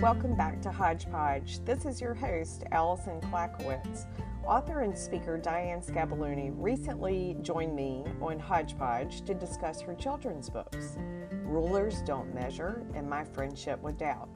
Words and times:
Welcome 0.00 0.34
back 0.34 0.62
to 0.62 0.70
Hodgepodge. 0.70 1.62
This 1.66 1.84
is 1.84 2.00
your 2.00 2.14
host, 2.14 2.64
Allison 2.72 3.20
Klakowitz. 3.20 4.06
Author 4.46 4.80
and 4.80 4.96
speaker 4.96 5.36
Diane 5.36 5.82
Scabaluni 5.82 6.54
recently 6.56 7.36
joined 7.42 7.76
me 7.76 8.06
on 8.22 8.38
Hodgepodge 8.38 9.20
to 9.26 9.34
discuss 9.34 9.82
her 9.82 9.94
children's 9.94 10.48
books, 10.48 10.96
Rulers 11.44 12.00
Don't 12.00 12.34
Measure 12.34 12.82
and 12.94 13.10
My 13.10 13.24
Friendship 13.24 13.82
with 13.82 13.98
Doubt. 13.98 14.30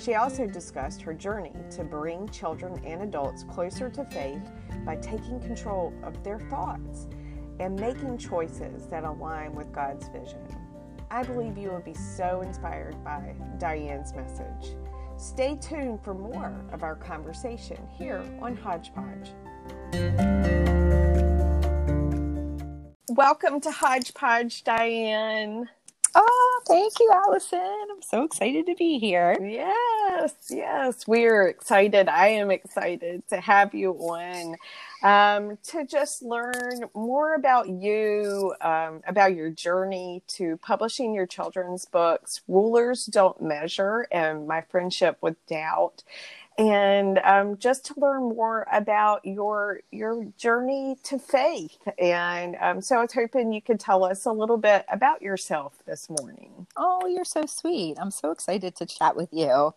She 0.00 0.14
also 0.14 0.46
discussed 0.46 1.02
her 1.02 1.14
journey 1.14 1.56
to 1.72 1.82
bring 1.82 2.28
children 2.28 2.80
and 2.84 3.02
adults 3.02 3.42
closer 3.42 3.90
to 3.90 4.04
faith 4.04 4.52
by 4.86 4.94
taking 4.94 5.40
control 5.40 5.92
of 6.04 6.22
their 6.22 6.38
thoughts 6.38 7.08
and 7.58 7.74
making 7.74 8.18
choices 8.18 8.86
that 8.86 9.02
align 9.02 9.52
with 9.52 9.72
God's 9.72 10.06
vision. 10.10 10.46
I 11.10 11.24
believe 11.24 11.58
you 11.58 11.70
will 11.70 11.80
be 11.80 11.92
so 11.92 12.40
inspired 12.42 13.02
by 13.02 13.34
Diane's 13.58 14.14
message. 14.14 14.76
Stay 15.22 15.56
tuned 15.60 16.02
for 16.02 16.14
more 16.14 16.52
of 16.72 16.82
our 16.82 16.96
conversation 16.96 17.78
here 17.96 18.24
on 18.40 18.56
Hodgepodge. 18.56 19.30
Welcome 23.08 23.60
to 23.60 23.70
Hodgepodge, 23.70 24.64
Diane. 24.64 25.68
Oh, 26.16 26.60
thank 26.66 26.98
you, 26.98 27.08
Allison. 27.14 27.86
I'm 27.92 28.02
so 28.02 28.24
excited 28.24 28.66
to 28.66 28.74
be 28.74 28.98
here. 28.98 29.38
Yes, 29.40 30.34
yes, 30.50 31.06
we're 31.06 31.46
excited. 31.46 32.08
I 32.08 32.26
am 32.26 32.50
excited 32.50 33.22
to 33.28 33.40
have 33.40 33.76
you 33.76 33.92
on 33.92 34.56
um, 35.02 35.58
to 35.64 35.86
just 35.86 36.22
learn 36.22 36.84
more 36.94 37.34
about 37.34 37.68
you, 37.68 38.54
um, 38.60 39.02
about 39.06 39.34
your 39.34 39.50
journey 39.50 40.22
to 40.28 40.56
publishing 40.58 41.14
your 41.14 41.26
children's 41.26 41.84
books, 41.84 42.42
Rulers 42.48 43.06
Don't 43.06 43.40
Measure, 43.42 44.06
and 44.12 44.46
My 44.46 44.62
Friendship 44.62 45.18
with 45.20 45.44
Doubt 45.46 46.04
and 46.58 47.18
um, 47.20 47.58
just 47.58 47.86
to 47.86 47.94
learn 47.98 48.24
more 48.24 48.66
about 48.72 49.24
your 49.24 49.80
your 49.92 50.26
journey 50.38 50.96
to 51.04 51.18
faith. 51.18 51.78
And 51.98 52.56
um, 52.60 52.80
so 52.82 52.98
I 52.98 53.02
was 53.02 53.12
hoping 53.14 53.52
you 53.52 53.62
could 53.62 53.80
tell 53.80 54.04
us 54.04 54.26
a 54.26 54.32
little 54.32 54.58
bit 54.58 54.84
about 54.90 55.22
yourself 55.22 55.74
this 55.86 56.10
morning. 56.10 56.66
Oh, 56.76 57.06
you're 57.06 57.24
so 57.24 57.46
sweet! 57.46 57.96
I'm 58.00 58.10
so 58.12 58.30
excited 58.32 58.76
to 58.76 58.86
chat 58.86 59.16
with 59.16 59.30
you. 59.32 59.74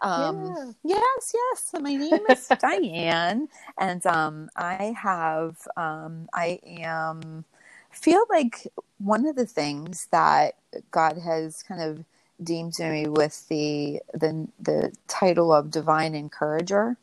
Um, 0.00 0.56
yeah. 0.56 0.72
Yes, 0.84 1.34
yes. 1.34 1.70
My 1.80 1.96
name 1.96 2.26
is 2.30 2.48
Diane, 2.60 3.48
and 3.78 4.04
um, 4.06 4.50
I 4.56 4.94
have 5.02 5.56
um, 5.76 6.28
I 6.34 6.60
am 6.66 7.44
feel 7.92 8.24
like 8.30 8.68
one 8.98 9.26
of 9.26 9.36
the 9.36 9.46
things 9.46 10.08
that 10.12 10.54
God 10.90 11.18
has 11.18 11.62
kind 11.62 11.82
of 11.82 12.04
deemed 12.42 12.72
me 12.78 13.08
with 13.08 13.48
the 13.48 14.00
the 14.12 14.48
the 14.60 14.92
title 15.06 15.52
of 15.52 15.70
divine 15.70 16.14
encourager. 16.14 16.96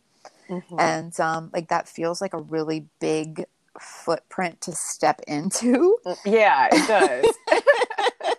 Mm-hmm. 0.48 0.80
and 0.80 1.20
um 1.20 1.50
like 1.54 1.70
that 1.70 1.90
feels 1.90 2.22
like 2.22 2.34
a 2.34 2.38
really 2.40 2.86
big 3.00 3.46
footprint 3.80 4.62
to 4.62 4.72
step 4.74 5.22
into. 5.28 5.98
Mm, 6.06 6.18
yeah 6.26 6.70
it 6.72 6.88
does. 6.88 7.36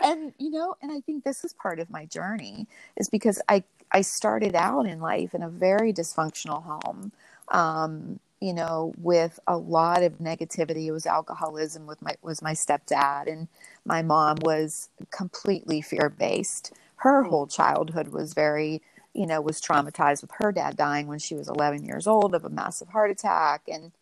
And 0.00 0.32
you 0.38 0.50
know 0.50 0.76
and 0.82 0.92
i 0.92 1.00
think 1.00 1.24
this 1.24 1.42
is 1.42 1.52
part 1.54 1.80
of 1.80 1.90
my 1.90 2.04
journey 2.04 2.68
is 2.96 3.08
because 3.08 3.42
i 3.48 3.64
i 3.90 4.02
started 4.02 4.54
out 4.54 4.86
in 4.86 5.00
life 5.00 5.34
in 5.34 5.42
a 5.42 5.48
very 5.48 5.92
dysfunctional 5.92 6.62
home 6.62 7.10
um 7.48 8.20
you 8.40 8.52
know 8.52 8.92
with 8.98 9.38
a 9.46 9.56
lot 9.56 10.02
of 10.02 10.18
negativity. 10.18 10.86
It 10.86 10.92
was 10.92 11.06
alcoholism 11.06 11.86
with 11.86 12.02
my 12.02 12.14
was 12.22 12.42
my 12.42 12.52
stepdad. 12.52 13.30
And 13.30 13.48
my 13.86 14.02
mom 14.02 14.38
was 14.42 14.90
completely 15.10 15.80
fear 15.80 16.10
based. 16.10 16.72
Her 16.96 17.22
hmm. 17.22 17.30
whole 17.30 17.46
childhood 17.46 18.08
was 18.08 18.34
very, 18.34 18.82
you 19.14 19.26
know, 19.26 19.40
was 19.40 19.60
traumatized 19.60 20.22
with 20.22 20.32
her 20.38 20.52
dad 20.52 20.76
dying 20.76 21.06
when 21.06 21.20
she 21.20 21.34
was 21.34 21.48
11 21.48 21.84
years 21.84 22.06
old 22.06 22.34
of 22.34 22.44
a 22.44 22.50
massive 22.50 22.88
heart 22.88 23.10
attack, 23.10 23.62
and 23.68 23.92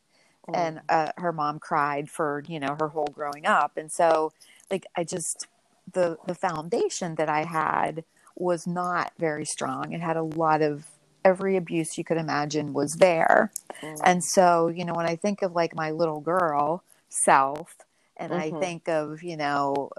oh. 0.49 0.55
and 0.55 0.81
uh, 0.89 1.13
her 1.19 1.33
mom 1.33 1.59
cried 1.59 2.11
for 2.11 2.43
you 2.49 2.59
know 2.59 2.77
her 2.81 2.89
whole 2.89 3.09
growing 3.13 3.47
up, 3.47 3.77
and 3.77 3.93
so 3.93 4.33
like 4.71 4.87
I 4.97 5.05
just 5.05 5.47
the 5.93 6.17
the 6.27 6.35
foundation 6.35 7.17
that 7.17 7.29
I 7.29 7.45
had 7.45 8.05
was 8.37 8.67
not 8.67 9.13
very 9.19 9.45
strong. 9.45 9.93
It 9.93 10.01
had 10.01 10.17
a 10.17 10.23
lot 10.23 10.63
of 10.63 10.87
every 11.25 11.57
abuse 11.57 11.97
you 11.97 12.05
could 12.05 12.17
imagine 12.17 12.73
was 12.73 12.95
there, 12.95 13.53
mm. 13.83 14.01
and 14.03 14.25
so 14.25 14.69
you 14.69 14.85
know 14.85 14.95
when 14.95 15.07
I 15.07 15.17
think 15.17 15.43
of 15.43 15.55
like 15.55 15.77
my 15.77 15.91
little 15.91 16.21
girl 16.21 16.83
self 17.11 17.77
and 18.17 18.33
mm-hmm. 18.33 18.57
I 18.57 18.61
think 18.61 18.89
of, 18.89 19.23
you 19.23 19.37
know, 19.37 19.91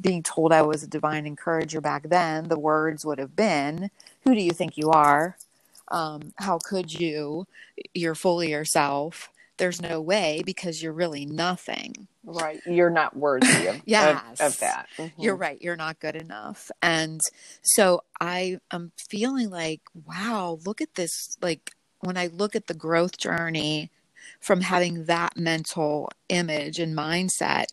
being 0.00 0.22
told 0.22 0.52
I 0.52 0.62
was 0.62 0.82
a 0.82 0.88
divine 0.88 1.26
encourager 1.26 1.80
back 1.80 2.08
then, 2.08 2.48
the 2.48 2.58
words 2.58 3.04
would 3.04 3.18
have 3.18 3.36
been, 3.36 3.90
Who 4.22 4.34
do 4.34 4.40
you 4.40 4.52
think 4.52 4.76
you 4.76 4.90
are? 4.90 5.36
Um, 5.88 6.32
how 6.36 6.58
could 6.58 6.92
you? 6.92 7.46
You're 7.92 8.14
fully 8.14 8.50
yourself. 8.50 9.30
There's 9.56 9.80
no 9.80 10.00
way 10.00 10.42
because 10.44 10.82
you're 10.82 10.92
really 10.92 11.26
nothing. 11.26 12.08
Right. 12.24 12.60
You're 12.66 12.90
not 12.90 13.16
worthy 13.16 13.68
of, 13.68 13.82
yes. 13.84 14.20
of, 14.40 14.46
of 14.46 14.58
that. 14.60 14.88
Mm-hmm. 14.96 15.22
You're 15.22 15.36
right. 15.36 15.60
You're 15.60 15.76
not 15.76 16.00
good 16.00 16.16
enough. 16.16 16.70
And 16.82 17.20
so 17.62 18.02
I 18.20 18.58
am 18.72 18.92
feeling 18.96 19.50
like, 19.50 19.82
wow, 20.06 20.58
look 20.64 20.80
at 20.80 20.94
this. 20.96 21.36
Like 21.40 21.72
when 22.00 22.16
I 22.16 22.26
look 22.28 22.56
at 22.56 22.66
the 22.66 22.74
growth 22.74 23.16
journey 23.18 23.90
from 24.44 24.60
having 24.60 25.06
that 25.06 25.36
mental 25.36 26.10
image 26.28 26.78
and 26.78 26.96
mindset 26.96 27.66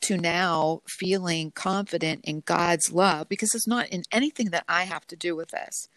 to 0.00 0.16
now 0.16 0.82
feeling 0.86 1.52
confident 1.52 2.24
in 2.24 2.40
God's 2.40 2.92
love 2.92 3.28
because 3.28 3.54
it's 3.54 3.66
not 3.66 3.88
in 3.88 4.02
anything 4.10 4.50
that 4.50 4.64
I 4.68 4.84
have 4.84 5.06
to 5.06 5.16
do 5.16 5.36
with 5.36 5.50
this. 5.50 5.88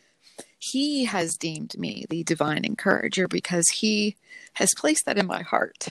He 0.60 1.06
has 1.06 1.36
deemed 1.36 1.78
me 1.78 2.06
the 2.10 2.24
divine 2.24 2.64
encourager 2.64 3.28
because 3.28 3.68
he 3.70 4.16
has 4.54 4.70
placed 4.78 5.06
that 5.06 5.18
in 5.18 5.26
my 5.26 5.42
heart. 5.42 5.88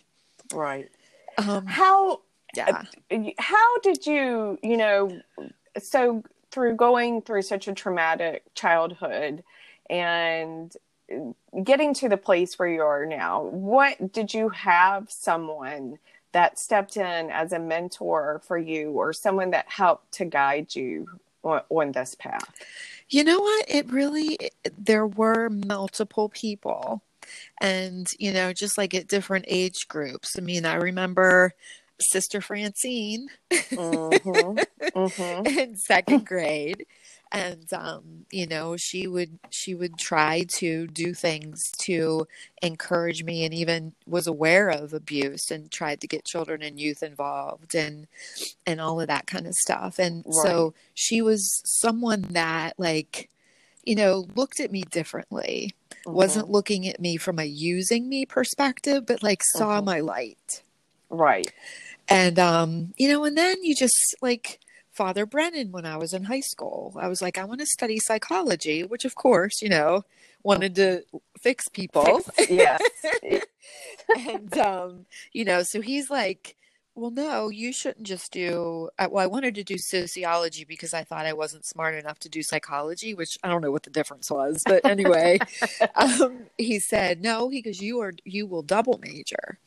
Right. 0.53 0.89
Um, 1.37 1.67
how 1.67 2.21
yeah. 2.57 2.85
Uh, 3.11 3.31
how 3.39 3.79
did 3.81 4.07
you, 4.07 4.59
you 4.63 4.77
know, 4.77 5.21
so 5.79 6.23
through 6.51 6.77
going 6.77 7.23
through 7.23 7.43
such 7.43 7.69
a 7.69 7.75
traumatic 7.75 8.43
childhood 8.55 9.43
and 9.91 10.73
getting 11.65 11.95
to 11.95 12.09
the 12.09 12.17
place 12.17 12.59
where 12.59 12.69
you 12.69 12.83
are 12.83 13.07
now, 13.07 13.43
what 13.43 14.13
did 14.13 14.35
you 14.35 14.51
have 14.51 15.11
someone 15.11 15.99
that 16.33 16.59
stepped 16.59 16.97
in 16.97 17.31
as 17.31 17.53
a 17.53 17.59
mentor 17.59 18.41
for 18.47 18.59
you 18.59 18.91
or 18.93 19.13
someone 19.13 19.51
that 19.51 19.67
helped 19.69 20.13
to 20.13 20.25
guide 20.25 20.75
you 20.75 21.07
on, 21.43 21.63
on 21.71 21.93
this 21.93 22.15
path? 22.15 22.53
You 23.09 23.25
know 23.25 23.41
what? 23.41 23.65
It 23.69 23.91
really, 23.91 24.39
there 24.77 25.07
were 25.07 25.49
multiple 25.49 26.29
people. 26.29 27.03
And, 27.61 28.07
you 28.19 28.33
know, 28.33 28.53
just 28.53 28.79
like 28.79 28.95
at 28.95 29.09
different 29.09 29.47
age 29.49 29.89
groups. 29.89 30.37
I 30.39 30.43
mean, 30.43 30.65
I 30.65 30.75
remember 30.75 31.55
Sister 32.01 32.41
Francine 32.41 33.29
mm-hmm. 33.51 34.59
Mm-hmm. 34.89 35.47
in 35.59 35.77
second 35.77 36.27
grade 36.27 36.87
and 37.31 37.73
um, 37.73 38.27
you 38.31 38.47
know 38.47 38.77
she 38.77 39.07
would 39.07 39.39
she 39.51 39.75
would 39.75 39.99
try 39.99 40.45
to 40.57 40.87
do 40.89 41.13
things 41.13 41.71
to 41.79 42.27
encourage 42.63 43.23
me 43.23 43.45
and 43.45 43.53
even 43.53 43.93
was 44.07 44.27
aware 44.27 44.69
of 44.69 44.93
abuse 44.93 45.51
and 45.51 45.71
tried 45.71 46.01
to 46.01 46.07
get 46.07 46.25
children 46.25 46.63
and 46.63 46.81
youth 46.81 47.03
involved 47.03 47.75
and 47.75 48.07
and 48.67 48.81
all 48.81 49.01
of 49.01 49.09
that 49.09 49.27
kind 49.27 49.47
of 49.47 49.55
stuff 49.55 49.99
and 49.99 50.25
right. 50.27 50.47
so 50.47 50.75
she 50.95 51.21
was 51.21 51.63
someone 51.65 52.23
that 52.31 52.75
like 52.79 53.29
you 53.85 53.95
know 53.95 54.27
looked 54.35 54.61
at 54.61 54.73
me 54.73 54.83
differently 54.83 55.75
mm-hmm. 55.91 56.13
wasn't 56.13 56.51
looking 56.51 56.87
at 56.89 57.01
me 57.01 57.17
from 57.17 57.39
a 57.39 57.45
using 57.45 58.09
me 58.09 58.25
perspective 58.25 59.07
but 59.07 59.23
like 59.23 59.43
saw 59.45 59.77
mm-hmm. 59.77 59.87
my 59.87 60.01
light 60.01 60.63
right 61.11 61.53
and 62.09 62.39
um 62.39 62.95
you 62.97 63.09
know 63.09 63.25
and 63.25 63.37
then 63.37 63.63
you 63.63 63.75
just 63.75 64.17
like 64.23 64.61
Father 64.99 65.27
Brennan 65.27 65.71
when 65.71 65.87
I 65.87 65.97
was 65.97 66.13
in 66.13 66.25
high 66.25 66.41
school. 66.41 66.93
I 67.01 67.07
was 67.07 67.23
like, 67.23 67.39
I 67.39 67.45
want 67.45 67.61
to 67.61 67.67
study 67.67 68.01
psychology, 68.01 68.83
which 68.83 69.05
of 69.05 69.15
course, 69.15 69.63
you 69.63 69.69
know, 69.69 70.03
wanted 70.43 70.75
to 70.75 71.05
fix 71.41 71.69
people. 71.69 72.23
Yes. 72.51 72.83
and 74.19 74.59
um, 74.59 75.07
you 75.33 75.45
know, 75.45 75.63
so 75.63 75.81
he's 75.81 76.11
like, 76.11 76.57
well, 76.99 77.13
no, 77.13 77.49
you 77.49 77.73
shouldn't 77.73 78.07
just 78.07 78.33
do. 78.33 78.91
Uh, 78.99 79.07
well, 79.11 79.23
I 79.23 79.29
wanted 79.29 79.55
to 79.55 79.63
do 79.63 79.79
sociology 79.79 80.65
because 80.65 80.93
I 80.93 81.05
thought 81.05 81.27
I 81.27 81.33
wasn't 81.33 81.65
smart 81.65 81.95
enough 81.95 82.19
to 82.21 82.29
do 82.29 82.43
psychology, 82.43 83.15
which 83.15 83.39
I 83.45 83.49
don't 83.49 83.63
know 83.63 83.71
what 83.71 83.85
the 83.85 83.91
difference 83.91 84.31
was, 84.31 84.63
but 84.67 84.85
anyway, 84.85 85.39
um, 85.95 86.47
he 86.59 86.81
said 86.81 87.23
no. 87.23 87.51
He 87.51 87.63
goes, 87.63 87.81
"You 87.81 88.01
are 88.01 88.13
you 88.25 88.47
will 88.47 88.63
double 88.63 88.99
major," 88.99 89.61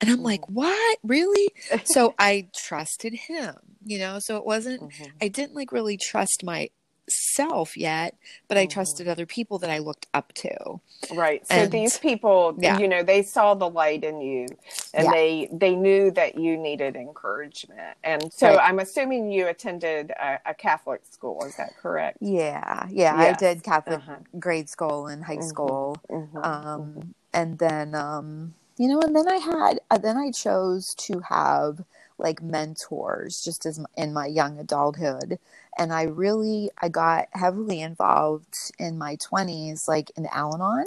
and 0.00 0.10
I'm 0.10 0.22
like, 0.22 0.46
"What? 0.50 0.98
Really?" 1.02 1.48
so 1.84 2.14
I 2.18 2.48
trusted 2.54 3.14
him, 3.14 3.54
you 3.84 3.98
know. 3.98 4.18
So 4.18 4.36
it 4.36 4.44
wasn't. 4.44 4.82
Mm-hmm. 4.82 5.16
I 5.22 5.28
didn't 5.28 5.54
like 5.54 5.72
really 5.72 5.96
trust 5.96 6.44
my 6.44 6.68
self 7.08 7.76
yet, 7.76 8.16
but 8.48 8.56
I 8.56 8.66
trusted 8.66 9.08
other 9.08 9.26
people 9.26 9.58
that 9.58 9.70
I 9.70 9.78
looked 9.78 10.06
up 10.14 10.32
to. 10.34 10.80
Right. 11.12 11.46
So 11.46 11.54
And- 11.54 11.72
these 11.72 11.98
people, 11.98 12.54
Yeah. 12.58 12.78
you 12.78 12.88
know, 12.88 13.02
they 13.02 13.22
saw 13.22 13.54
the 13.54 13.68
light 13.68 14.04
in 14.04 14.20
you 14.20 14.46
and 14.94 15.04
Yeah. 15.06 15.10
they 15.12 15.48
they 15.52 15.74
knew 15.76 16.10
that 16.12 16.36
you 16.38 16.56
needed 16.56 16.96
encouragement. 16.96 17.96
And 18.02 18.32
so 18.32 18.48
Right. 18.56 18.68
I'm 18.68 18.78
assuming 18.78 19.30
you 19.30 19.46
attended 19.48 20.10
a, 20.12 20.38
a 20.46 20.54
Catholic 20.54 21.02
school, 21.10 21.44
is 21.44 21.56
that 21.56 21.76
correct? 21.76 22.18
Yeah, 22.20 22.86
yeah, 22.90 23.14
I 23.16 23.32
did 23.32 23.62
Catholic 23.62 23.98
Uh-huh. 24.00 24.16
grade 24.38 24.68
school 24.68 25.06
and 25.06 25.24
high 25.24 25.36
Mhm. 25.38 25.48
school. 25.48 25.96
Mhm. 26.10 26.44
um, 26.46 27.14
and 27.32 27.58
then 27.58 27.94
um, 27.94 28.54
you 28.76 28.88
know 28.88 29.00
and 29.00 29.14
then 29.14 29.28
i 29.28 29.36
had 29.36 29.78
uh, 29.90 29.98
then 29.98 30.16
i 30.16 30.30
chose 30.32 30.94
to 30.96 31.20
have 31.28 31.84
like 32.18 32.42
mentors 32.42 33.42
just 33.42 33.66
as 33.66 33.80
in 33.96 34.12
my 34.12 34.26
young 34.26 34.58
adulthood 34.58 35.38
and 35.78 35.92
i 35.92 36.02
really 36.02 36.70
i 36.82 36.88
got 36.88 37.28
heavily 37.32 37.80
involved 37.80 38.56
in 38.78 38.98
my 38.98 39.16
20s 39.16 39.88
like 39.88 40.10
in 40.16 40.26
al-anon 40.26 40.86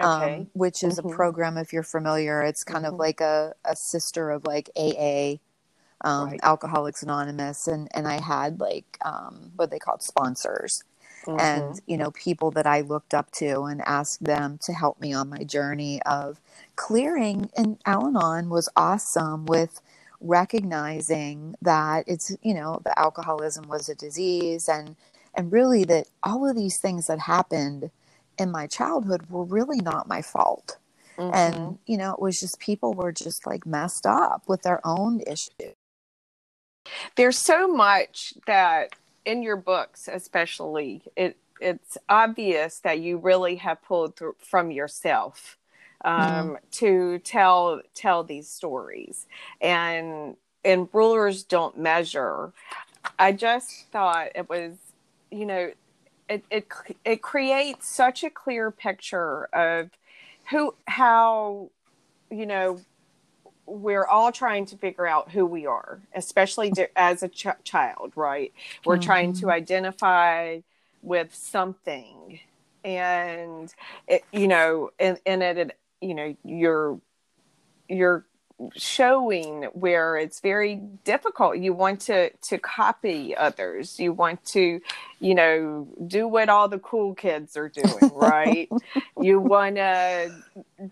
Okay. 0.00 0.44
um, 0.44 0.50
which 0.54 0.82
is 0.82 0.98
Mhm. 0.98 0.98
a 0.98 1.02
program 1.04 1.56
if 1.58 1.72
you're 1.72 1.82
familiar 1.82 2.42
it's 2.42 2.64
kind 2.64 2.84
Mhm. 2.84 2.94
of 2.94 2.98
like 2.98 3.20
a, 3.20 3.54
a 3.64 3.76
sister 3.76 4.30
of 4.30 4.44
like 4.46 4.70
aa 4.76 5.36
um, 6.04 6.28
Right. 6.28 6.40
alcoholics 6.42 7.02
anonymous 7.02 7.68
and 7.68 7.88
and 7.94 8.08
i 8.08 8.20
had 8.20 8.60
like 8.60 8.98
um, 9.04 9.52
what 9.56 9.70
they 9.70 9.78
called 9.78 10.02
sponsors 10.02 10.84
Mhm. 11.26 11.38
and 11.38 11.80
you 11.86 11.96
know 11.96 12.10
people 12.12 12.50
that 12.50 12.66
i 12.66 12.80
looked 12.80 13.14
up 13.14 13.30
to 13.32 13.62
and 13.62 13.80
asked 13.82 14.24
them 14.24 14.58
to 14.62 14.72
help 14.72 15.00
me 15.00 15.12
on 15.12 15.30
my 15.30 15.44
journey 15.44 16.02
of 16.02 16.40
clearing 16.76 17.50
and 17.56 17.78
al-anon 17.86 18.48
was 18.50 18.68
awesome 18.76 19.46
with 19.46 19.80
recognizing 20.22 21.54
that 21.62 22.04
it's 22.08 22.36
you 22.42 22.54
know 22.54 22.80
the 22.84 22.98
alcoholism 22.98 23.68
was 23.68 23.88
a 23.88 23.94
disease 23.94 24.68
and 24.68 24.96
and 25.34 25.52
really 25.52 25.84
that 25.84 26.08
all 26.22 26.48
of 26.48 26.56
these 26.56 26.78
things 26.78 27.06
that 27.08 27.20
happened 27.20 27.90
in 28.38 28.50
my 28.50 28.66
childhood 28.66 29.30
were 29.30 29.44
really 29.44 29.80
not 29.80 30.08
my 30.08 30.22
fault. 30.22 30.78
Mhm. 31.18 31.34
and 31.34 31.78
you 31.86 31.96
know 31.98 32.12
it 32.14 32.20
was 32.20 32.40
just 32.40 32.58
people 32.60 32.94
were 32.94 33.12
just 33.12 33.46
like 33.46 33.66
messed 33.66 34.06
up 34.06 34.44
with 34.48 34.62
their 34.62 34.80
own 34.86 35.20
issues. 35.22 35.74
There's 37.16 37.38
so 37.38 37.68
much 37.68 38.34
that 38.46 38.96
in 39.24 39.42
your 39.42 39.56
books 39.56 40.08
especially 40.12 41.02
it 41.16 41.36
it's 41.60 41.96
obvious 42.08 42.80
that 42.80 43.00
you 43.00 43.18
really 43.18 43.56
have 43.56 43.82
pulled 43.82 44.16
through 44.16 44.36
from 44.40 44.70
yourself 44.72 45.56
um, 46.04 46.58
to 46.72 47.18
tell 47.20 47.82
tell 47.94 48.24
these 48.24 48.48
stories. 48.48 49.26
And 49.60 50.36
and 50.64 50.88
rulers 50.92 51.42
don't 51.42 51.78
measure. 51.78 52.52
I 53.18 53.32
just 53.32 53.86
thought 53.90 54.28
it 54.34 54.48
was 54.48 54.76
you 55.30 55.46
know 55.46 55.72
it 56.28 56.44
it, 56.50 56.66
it 57.04 57.22
creates 57.22 57.88
such 57.88 58.24
a 58.24 58.30
clear 58.30 58.70
picture 58.70 59.44
of 59.52 59.90
who 60.50 60.74
how 60.86 61.70
you 62.30 62.46
know 62.46 62.80
we're 63.66 64.06
all 64.06 64.32
trying 64.32 64.66
to 64.66 64.76
figure 64.76 65.06
out 65.06 65.30
who 65.30 65.46
we 65.46 65.66
are, 65.66 66.00
especially 66.14 66.72
as 66.96 67.22
a 67.22 67.28
ch- 67.28 67.46
child, 67.64 68.12
right? 68.16 68.52
We're 68.84 68.98
trying 68.98 69.32
to 69.34 69.50
identify 69.50 70.60
with 71.02 71.34
something, 71.34 72.40
and 72.84 73.72
it, 74.08 74.24
you 74.32 74.48
know, 74.48 74.90
and 74.98 75.18
and 75.24 75.42
it, 75.42 75.58
it, 75.58 75.78
you 76.02 76.14
know, 76.14 76.36
you're 76.44 77.00
you're 77.88 78.26
showing 78.76 79.64
where 79.72 80.16
it's 80.16 80.40
very 80.40 80.76
difficult. 81.04 81.58
You 81.58 81.72
want 81.72 82.00
to 82.02 82.30
to 82.30 82.58
copy 82.58 83.36
others. 83.36 83.98
You 84.00 84.12
want 84.12 84.44
to 84.46 84.80
you 85.20 85.34
know 85.34 85.88
do 86.06 86.28
what 86.28 86.48
all 86.48 86.68
the 86.68 86.78
cool 86.78 87.14
kids 87.14 87.56
are 87.56 87.68
doing 87.68 87.88
right? 88.14 88.70
You 89.20 89.40
want 89.40 89.76
to 89.76 90.32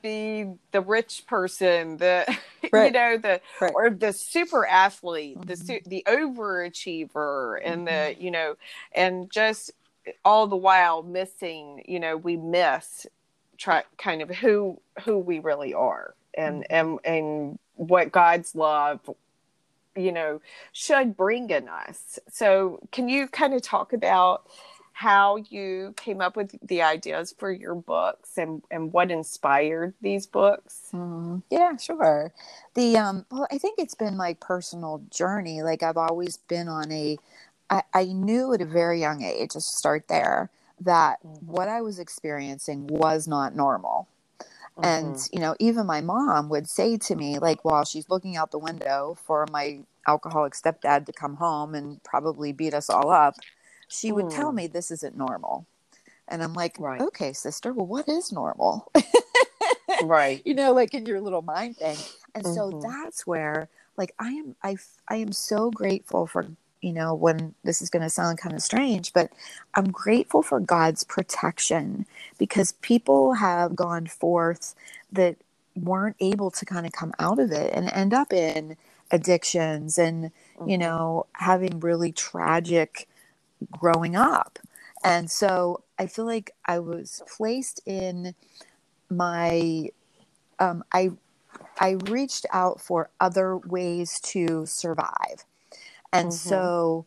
be 0.03 0.47
the 0.73 0.81
rich 0.81 1.25
person 1.29 1.97
the 1.99 2.27
you 2.73 2.91
know 2.91 3.19
the 3.19 3.41
Right. 3.61 3.73
or 3.75 3.91
the 3.91 4.13
super 4.13 4.67
athlete 4.67 5.39
the 5.47 5.55
Mhm. 5.55 5.67
su- 5.67 5.81
the 5.87 6.05
overachiever 6.09 7.61
and 7.65 7.87
the 7.87 8.17
you 8.19 8.31
know 8.31 8.57
and 8.95 9.31
just 9.31 9.73
all 10.25 10.47
the 10.47 10.57
while 10.57 11.03
missing 11.03 11.83
you 11.87 12.01
know 12.01 12.17
we 12.17 12.37
miss 12.37 13.07
try 13.61 13.85
kind 13.99 14.23
of 14.23 14.31
who 14.31 14.81
who 15.05 15.19
we 15.19 15.39
really 15.41 15.75
are 15.75 16.15
and 16.35 16.67
and 16.71 16.99
and 17.05 17.59
what 17.77 18.13
God's 18.13 18.57
love 18.57 19.01
you 19.97 20.13
know 20.13 20.41
should 20.73 21.17
bring 21.17 21.51
in 21.51 21.69
us 21.69 22.19
so 22.31 22.81
can 22.93 23.09
you 23.09 23.29
kind 23.29 23.55
of 23.55 23.63
talk 23.63 23.93
about 23.93 24.47
how 24.95 25.37
you 25.37 25.95
came 25.97 26.21
up 26.21 26.37
with 26.37 26.57
the 26.67 26.83
ideas 26.83 27.35
for 27.39 27.53
your 27.53 27.75
books 27.77 28.39
and 28.39 28.63
and 28.71 28.93
what 28.93 29.11
inspired 29.11 29.95
these 30.03 30.27
books 30.27 30.89
Mm, 30.93 31.43
yeah, 31.51 31.77
sure. 31.77 32.33
The 32.75 32.97
um 32.99 33.27
well, 33.31 33.47
I 33.53 33.59
think 33.59 33.79
it's 33.79 33.95
been 33.95 34.17
my 34.17 34.35
personal 34.41 35.03
journey. 35.11 35.63
Like 35.63 35.83
I've 35.83 35.97
always 35.97 36.39
been 36.39 36.69
on 36.69 36.91
a 36.93 37.19
I, 37.71 37.83
I 37.95 38.05
knew 38.07 38.53
at 38.53 38.61
a 38.61 38.67
very 38.67 39.01
young 39.01 39.23
age, 39.23 39.51
to 39.53 39.61
start 39.61 40.09
there, 40.09 40.51
that 40.81 41.21
Mhm. 41.25 41.43
what 41.47 41.69
I 41.69 41.83
was 41.83 41.99
experiencing 41.99 42.87
was 42.89 43.29
not 43.29 43.57
normal. 43.57 44.09
And, 44.83 45.17
Mhm. 45.17 45.29
you 45.33 45.41
know, 45.41 45.57
even 45.61 45.87
my 45.87 46.01
mom 46.01 46.49
would 46.51 46.69
say 46.69 46.99
to 46.99 47.17
me, 47.17 47.39
like, 47.39 47.65
while 47.65 47.85
she's 47.85 48.09
looking 48.11 48.37
out 48.37 48.51
the 48.53 48.59
window 48.59 49.17
for 49.27 49.47
my 49.53 49.81
alcoholic 50.09 50.55
stepdad 50.55 51.07
to 51.07 51.13
come 51.13 51.37
home 51.37 51.75
and 51.75 52.03
probably 52.05 52.53
beat 52.53 52.75
us 52.75 52.91
all 52.91 53.11
up, 53.11 53.37
she 53.89 54.13
would 54.13 54.31
tell 54.31 54.53
Hmm. 54.53 54.55
me 54.55 54.67
this 54.69 54.91
isn't 54.91 55.17
normal. 55.17 55.67
And 56.29 56.43
I'm 56.43 56.55
like, 56.55 56.79
Right. 56.79 57.01
okay, 57.01 57.33
sister, 57.33 57.73
well, 57.73 57.87
what 57.87 58.09
is 58.09 58.33
normal? 58.33 58.93
right 60.01 60.45
you 60.45 60.55
know 60.55 60.73
like 60.73 60.95
in 60.95 61.07
your 61.07 61.21
little 61.21 61.43
mind 61.43 61.77
thing 61.79 62.05
and 62.35 62.47
so 62.47 62.73
Mhm. 62.73 62.83
that's 62.83 63.27
where 63.27 63.69
like 63.97 64.15
i 64.19 64.31
am 64.31 64.57
I, 64.63 64.77
I 65.09 65.17
am 65.17 65.33
so 65.33 65.71
grateful 65.71 66.27
for 66.27 66.49
you 66.83 66.93
know 66.93 67.15
when 67.15 67.55
this 67.65 67.83
is 67.83 67.91
going 67.91 68.03
to 68.03 68.11
sound 68.11 68.39
kind 68.39 68.55
of 68.55 68.63
strange 68.63 69.13
but 69.13 69.31
i'm 69.77 69.91
grateful 69.91 70.43
for 70.43 70.61
god's 70.61 71.05
protection 71.05 72.07
because 72.39 72.73
people 72.83 73.35
have 73.35 73.77
gone 73.77 74.07
forth 74.07 74.75
that 75.13 75.37
weren't 75.77 76.17
able 76.21 76.51
to 76.51 76.67
kind 76.67 76.87
of 76.87 76.93
come 76.93 77.13
out 77.19 77.39
of 77.39 77.53
it 77.53 77.73
and 77.75 77.91
end 77.93 78.15
up 78.15 78.33
in 78.33 78.77
addictions 79.11 79.99
and 79.99 80.33
you 80.65 80.79
Mhm. 80.79 80.81
know 80.81 81.27
having 81.35 81.81
really 81.81 82.13
tragic 82.13 83.09
growing 83.71 84.17
up 84.17 84.59
and 85.05 85.31
so 85.31 85.83
i 85.99 86.07
feel 86.07 86.27
like 86.27 86.53
i 86.67 86.79
was 86.79 87.23
placed 87.37 87.81
in 87.87 88.35
my 89.11 89.89
um, 90.59 90.85
I 90.93 91.11
I 91.81 91.93
reached 92.09 92.47
out 92.53 92.81
for 92.81 93.11
other 93.21 93.57
ways 93.57 94.21
to 94.25 94.67
survive, 94.67 95.45
and 96.13 96.35
Mhm. 96.35 96.35
so 96.35 97.07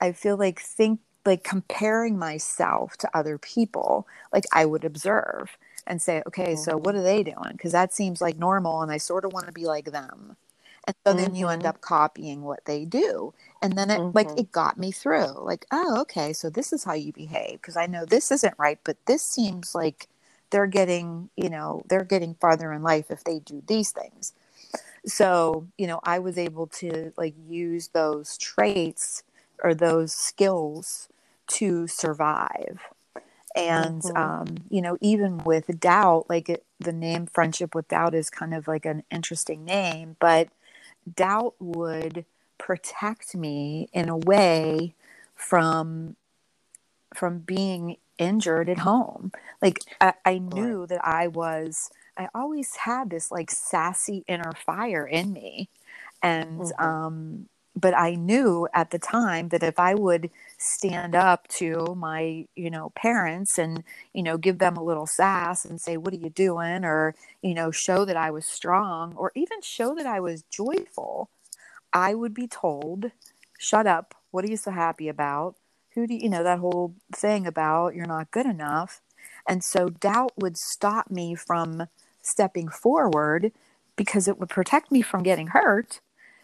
I 0.00 0.12
feel 0.12 0.38
like 0.38 0.60
think 0.60 1.00
like 1.26 1.44
comparing 1.44 2.18
myself 2.18 2.96
to 2.98 3.10
other 3.18 3.38
people, 3.38 4.08
like 4.32 4.46
I 4.54 4.66
would 4.66 4.84
observe 4.86 5.58
and 5.86 6.02
say, 6.02 6.22
okay, 6.28 6.56
so 6.56 6.78
what 6.78 6.96
are 6.96 7.02
they 7.02 7.24
doing? 7.24 7.52
Because 7.52 7.72
that 7.72 7.94
seems 7.94 8.22
like 8.22 8.38
normal, 8.38 8.82
and 8.82 8.92
I 8.92 8.98
sort 8.98 9.26
of 9.26 9.34
want 9.34 9.46
to 9.48 9.52
be 9.52 9.66
like 9.66 9.92
them. 9.92 10.38
And 10.86 10.96
so 11.06 11.14
then 11.14 11.34
you 11.36 11.48
end 11.48 11.66
Mhm. 11.66 11.66
up 11.66 11.82
copying 11.82 12.42
what 12.44 12.64
they 12.66 12.86
do. 12.86 13.34
And 13.62 13.78
then 13.78 13.90
it 13.90 14.04
like 14.14 14.32
Mhm. 14.32 14.38
it 14.38 14.52
got 14.52 14.78
me 14.78 14.92
through. 14.92 15.34
Like, 15.44 15.66
oh, 15.72 16.00
okay, 16.02 16.32
so 16.32 16.50
this 16.50 16.72
is 16.72 16.84
how 16.84 16.94
you 16.94 17.12
behave 17.12 17.54
because 17.62 17.76
I 17.76 17.86
know 17.86 18.06
this 18.06 18.32
isn't 18.32 18.54
right, 18.58 18.80
but 18.84 18.98
this 19.06 19.22
seems 19.22 19.74
like 19.76 20.08
they're 20.50 20.66
getting, 20.68 21.30
you 21.36 21.50
know, 21.50 21.82
they're 21.88 22.04
getting 22.04 22.34
farther 22.36 22.72
in 22.72 22.82
life 22.82 23.10
if 23.10 23.24
they 23.24 23.40
do 23.40 23.62
these 23.68 23.92
things. 23.92 24.34
So, 25.06 25.66
you 25.78 25.86
know, 25.86 26.00
I 26.04 26.18
was 26.18 26.38
able 26.38 26.66
to 26.68 27.12
like 27.16 27.34
use 27.48 27.88
those 27.88 28.36
traits 28.38 29.22
or 29.62 29.74
those 29.74 30.12
skills 30.12 31.08
to 31.48 31.86
survive. 31.86 32.80
And, 33.56 34.02
Mhm. 34.02 34.16
um, 34.16 34.56
you 34.70 34.80
know, 34.82 34.96
even 35.00 35.38
with 35.38 35.80
doubt, 35.80 36.26
like 36.30 36.48
it, 36.48 36.64
the 36.78 36.92
name 36.92 37.26
Friendship 37.26 37.74
with 37.74 37.88
Doubt 37.88 38.14
is 38.14 38.30
kind 38.30 38.54
of 38.54 38.68
like 38.68 38.86
an 38.86 39.02
interesting 39.10 39.64
name, 39.64 40.16
but 40.20 40.48
doubt 41.16 41.54
would 41.60 42.24
protect 42.58 43.34
me 43.36 43.88
in 43.92 44.08
a 44.08 44.16
way 44.16 44.94
from 45.34 46.16
from 47.14 47.38
being 47.40 47.96
injured 48.18 48.68
at 48.68 48.78
home 48.80 49.32
like 49.62 49.80
i, 50.00 50.12
I 50.24 50.38
knew 50.38 50.86
that 50.86 51.00
i 51.04 51.26
was 51.26 51.90
i 52.16 52.28
always 52.34 52.74
had 52.76 53.10
this 53.10 53.30
like 53.30 53.50
sassy 53.50 54.24
inner 54.28 54.52
fire 54.66 55.06
in 55.06 55.32
me 55.32 55.68
and 56.22 56.60
Mhm. 56.60 56.82
um 56.84 57.48
but 57.76 57.94
i 57.96 58.14
knew 58.16 58.66
at 58.74 58.90
the 58.90 58.98
time 58.98 59.48
that 59.50 59.62
if 59.62 59.78
i 59.78 59.94
would 59.94 60.30
stand 60.58 61.14
up 61.14 61.46
to 61.48 61.94
my 61.96 62.46
you 62.56 62.70
know 62.70 62.90
parents 62.96 63.58
and 63.58 63.84
you 64.12 64.22
know 64.22 64.36
give 64.38 64.58
them 64.58 64.76
a 64.76 64.82
little 64.82 65.06
sass 65.06 65.64
and 65.64 65.80
say 65.80 65.96
what 65.96 66.12
are 66.12 66.16
you 66.18 66.30
doing? 66.30 66.84
or 66.84 67.14
you 67.42 67.54
know 67.54 67.70
show 67.70 68.04
that 68.04 68.16
i 68.16 68.30
was 68.30 68.46
strong 68.46 69.14
or 69.16 69.32
even 69.34 69.60
show 69.62 69.94
that 69.94 70.06
i 70.06 70.20
was 70.20 70.42
joyful 70.50 71.30
i 71.92 72.14
would 72.14 72.34
be 72.34 72.46
told 72.48 73.12
shut 73.58 73.86
up. 73.86 74.14
What 74.30 74.44
are 74.44 74.48
you 74.50 74.56
so 74.56 74.70
happy 74.70 75.08
about? 75.08 75.56
Who 75.94 76.06
do 76.06 76.14
you, 76.14 76.20
you 76.24 76.28
know 76.30 76.42
that 76.44 76.58
whole 76.60 76.94
thing 77.14 77.46
about 77.46 77.94
you're 77.94 78.06
not 78.06 78.30
good 78.30 78.46
enough 78.46 79.00
and 79.48 79.62
so 79.64 79.88
doubt 79.88 80.32
would 80.36 80.56
stop 80.56 81.10
me 81.10 81.34
from 81.34 81.86
stepping 82.22 82.68
forward 82.68 83.52
because 83.96 84.28
it 84.28 84.38
would 84.38 84.48
protect 84.48 84.90
me 84.90 85.02
from 85.02 85.22
getting 85.22 85.48
hurt. 85.48 86.00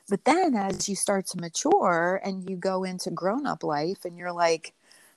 But 0.09 0.25
then 0.25 0.55
as 0.55 0.89
you 0.89 0.95
start 0.95 1.27
to 1.29 1.41
mature 1.41 2.21
and 2.23 2.49
you 2.49 2.57
go 2.57 2.85
into 2.85 3.11
grown 3.11 3.47
up 3.47 3.65
life 3.65 4.05
and 4.05 4.17
you're 4.17 4.33
like 4.33 4.73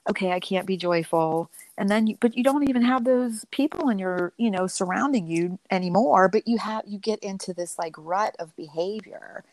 okay 0.09 0.31
i 0.31 0.39
can't 0.39 0.65
be 0.65 0.77
joyful. 0.77 1.51
And 1.77 1.89
then 1.89 2.07
you, 2.07 2.17
but 2.19 2.35
you 2.35 2.43
don't 2.43 2.67
even 2.67 2.81
have 2.81 3.03
those 3.03 3.45
people 3.51 3.89
in 3.89 3.99
your 3.99 4.33
you 4.37 4.49
know 4.49 4.67
surrounding 4.67 5.27
you 5.27 5.59
anymore 5.69 6.27
but 6.27 6.47
you 6.47 6.57
have 6.57 6.83
you 6.87 6.97
get 6.97 7.19
into 7.19 7.53
this 7.53 7.77
like 7.77 7.95
rut 7.97 8.35
of 8.39 8.55
behavior. 8.55 9.43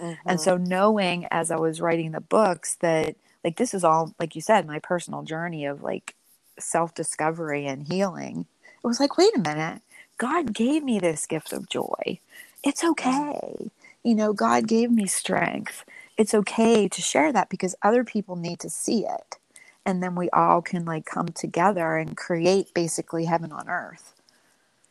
Mm-hmm. 0.00 0.28
and 0.28 0.40
so 0.40 0.56
knowing 0.56 1.26
as 1.32 1.50
i 1.50 1.56
was 1.56 1.80
writing 1.80 2.12
the 2.12 2.20
books 2.20 2.76
that 2.76 3.16
like 3.42 3.56
this 3.56 3.74
is 3.74 3.82
all 3.82 4.14
like 4.20 4.36
you 4.36 4.40
said 4.40 4.66
my 4.66 4.78
personal 4.78 5.22
journey 5.22 5.64
of 5.66 5.82
like 5.82 6.14
self 6.58 6.94
discovery 6.94 7.66
and 7.66 7.88
healing 7.88 8.46
it 8.84 8.86
was 8.86 9.00
like 9.00 9.16
wait 9.16 9.34
a 9.34 9.40
minute. 9.40 9.80
God 10.18 10.52
gave 10.52 10.84
me 10.84 10.98
this 10.98 11.26
gift 11.26 11.52
of 11.52 11.68
joy. 11.68 12.20
It's 12.62 12.84
okay. 12.84 13.70
You 14.02 14.14
know 14.14 14.34
god 14.34 14.68
gave 14.68 14.90
me 14.90 15.06
strength. 15.06 15.84
It's 16.18 16.34
okay 16.34 16.86
to 16.88 17.00
share 17.00 17.32
that 17.32 17.48
because 17.48 17.74
other 17.82 18.04
people 18.04 18.36
need 18.36 18.60
to 18.60 18.70
see 18.70 19.06
it. 19.06 19.38
And 19.86 20.02
then 20.02 20.14
we 20.14 20.28
all 20.30 20.60
can 20.60 20.84
like 20.84 21.06
come 21.06 21.28
together 21.28 21.96
and 21.96 22.16
create 22.16 22.74
basically 22.74 23.24
heaven 23.24 23.52
on 23.52 23.68
earth. 23.68 24.12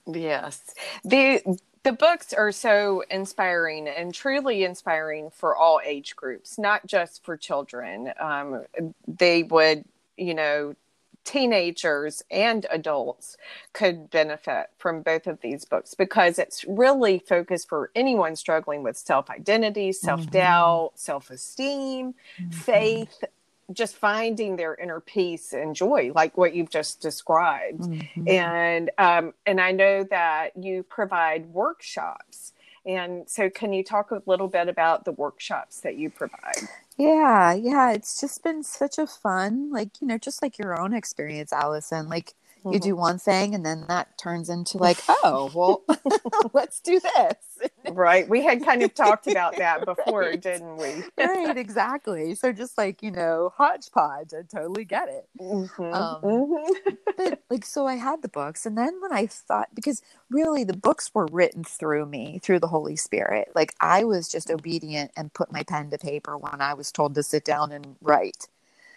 Yes. 0.08 0.74
The 1.06 1.42
the 1.84 1.94
books 1.94 2.34
are 2.34 2.52
so 2.52 3.04
inspiring 3.12 3.88
and 3.88 4.14
truly 4.14 4.64
inspiring 4.64 5.30
for 5.30 5.56
all 5.56 5.82
age 5.86 6.16
groups 6.16 6.58
not 6.58 6.88
just 6.88 7.24
for 7.24 7.38
children. 7.38 8.12
Um, 8.20 8.64
they 9.08 9.44
would 9.44 9.86
you 10.18 10.34
know 10.34 10.76
teenagers 11.24 12.24
and 12.30 12.66
adults 12.70 13.38
could 13.74 14.10
benefit 14.10 14.68
from 14.78 15.02
both 15.02 15.28
of 15.28 15.42
these 15.42 15.66
books 15.66 15.94
because 15.94 16.38
it's 16.40 16.66
really 16.66 17.20
focused 17.20 17.70
for 17.70 17.92
anyone 17.96 18.36
struggling 18.36 18.84
with 18.84 18.98
self 18.98 19.30
identity, 19.30 19.92
self 19.92 20.30
doubt, 20.30 20.90
mm-hmm. 20.90 20.98
self 20.98 21.30
esteem, 21.30 22.14
mm-hmm. 22.40 22.50
faith, 22.52 23.24
just 23.72 23.96
finding 23.96 24.56
their 24.56 24.76
inner 24.76 25.00
peace 25.00 25.54
and 25.54 25.76
joy 25.76 26.12
like 26.14 26.38
what 26.38 26.54
you've 26.54 26.70
just 26.70 27.02
described 27.02 27.82
mm-hmm. 27.82 28.28
and 28.28 28.92
um, 28.98 29.34
and 29.46 29.62
i 29.62 29.72
know 29.72 30.04
that 30.04 30.52
you 30.58 30.84
provide 30.84 31.46
workshops 31.48 32.54
and 32.86 33.30
so 33.30 33.50
can 33.50 33.72
you 33.72 33.84
talk 33.84 34.12
a 34.12 34.22
little 34.26 34.48
bit 34.48 34.68
about 34.68 35.06
the 35.06 35.14
workshops 35.14 35.80
that 35.80 35.96
you 35.96 36.10
provide 36.10 36.68
yeah 36.98 37.54
yeah 37.54 37.92
it's 37.92 38.20
just 38.22 38.44
been 38.44 38.62
such 38.64 38.98
a 39.00 39.08
fun 39.08 39.72
like 39.72 39.90
you 40.00 40.08
know 40.08 40.18
just 40.18 40.42
like 40.42 40.58
your 40.60 40.80
own 40.80 40.94
experience 40.94 41.52
allison 41.52 42.08
like 42.08 42.34
you 42.72 42.80
do 42.80 42.90
mm-hmm. 42.90 43.00
one 43.00 43.20
thing 43.20 43.54
and 43.54 43.66
then 43.66 43.86
that 43.88 44.18
turns 44.18 44.50
into 44.50 44.78
like 44.78 44.98
oh 45.24 45.52
well 45.54 45.84
let's 46.54 46.80
do 46.80 47.00
this 47.00 47.36
right 47.92 48.28
we 48.30 48.42
had 48.42 48.64
kind 48.64 48.82
of 48.82 48.94
talked 48.94 49.28
about 49.28 49.58
that 49.58 49.86
before 49.86 50.22
right. 50.22 50.42
didn't 50.42 50.78
we 50.78 51.04
right 51.18 51.58
exactly 51.58 52.36
so 52.36 52.52
just 52.52 52.78
like 52.78 53.04
you 53.04 53.12
know 53.12 53.52
hodgepodge 53.58 54.34
i 54.34 54.42
totally 54.44 54.86
get 54.86 55.10
it 55.10 55.28
mm-hmm. 55.40 55.94
Um, 55.94 56.22
mm-hmm. 56.22 56.94
but 57.18 57.42
like 57.50 57.66
so 57.66 57.86
i 57.86 57.96
had 57.96 58.22
the 58.22 58.30
books 58.30 58.66
and 58.66 58.78
then 58.78 59.00
when 59.02 59.12
i 59.12 59.28
thought 59.28 59.70
because 59.74 60.02
really 60.30 60.64
the 60.64 60.78
books 60.78 61.12
were 61.14 61.28
written 61.32 61.64
through 61.64 62.06
me 62.06 62.40
through 62.42 62.60
the 62.60 62.68
holy 62.68 62.96
spirit 62.96 63.50
like 63.56 63.74
i 63.82 64.04
was 64.04 64.30
just 64.30 64.50
obedient 64.50 65.12
and 65.18 65.34
put 65.34 65.52
my 65.52 65.64
pen 65.64 65.90
to 65.90 65.98
paper 65.98 66.38
when 66.38 66.62
i 66.62 66.74
was 66.74 66.92
told 66.92 67.16
to 67.16 67.24
sit 67.24 67.44
down 67.44 67.72
and 67.72 67.96
write 68.02 68.48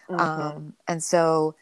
mm-hmm. 0.09 0.21
um, 0.21 0.75
and 0.87 1.03
so 1.03 1.55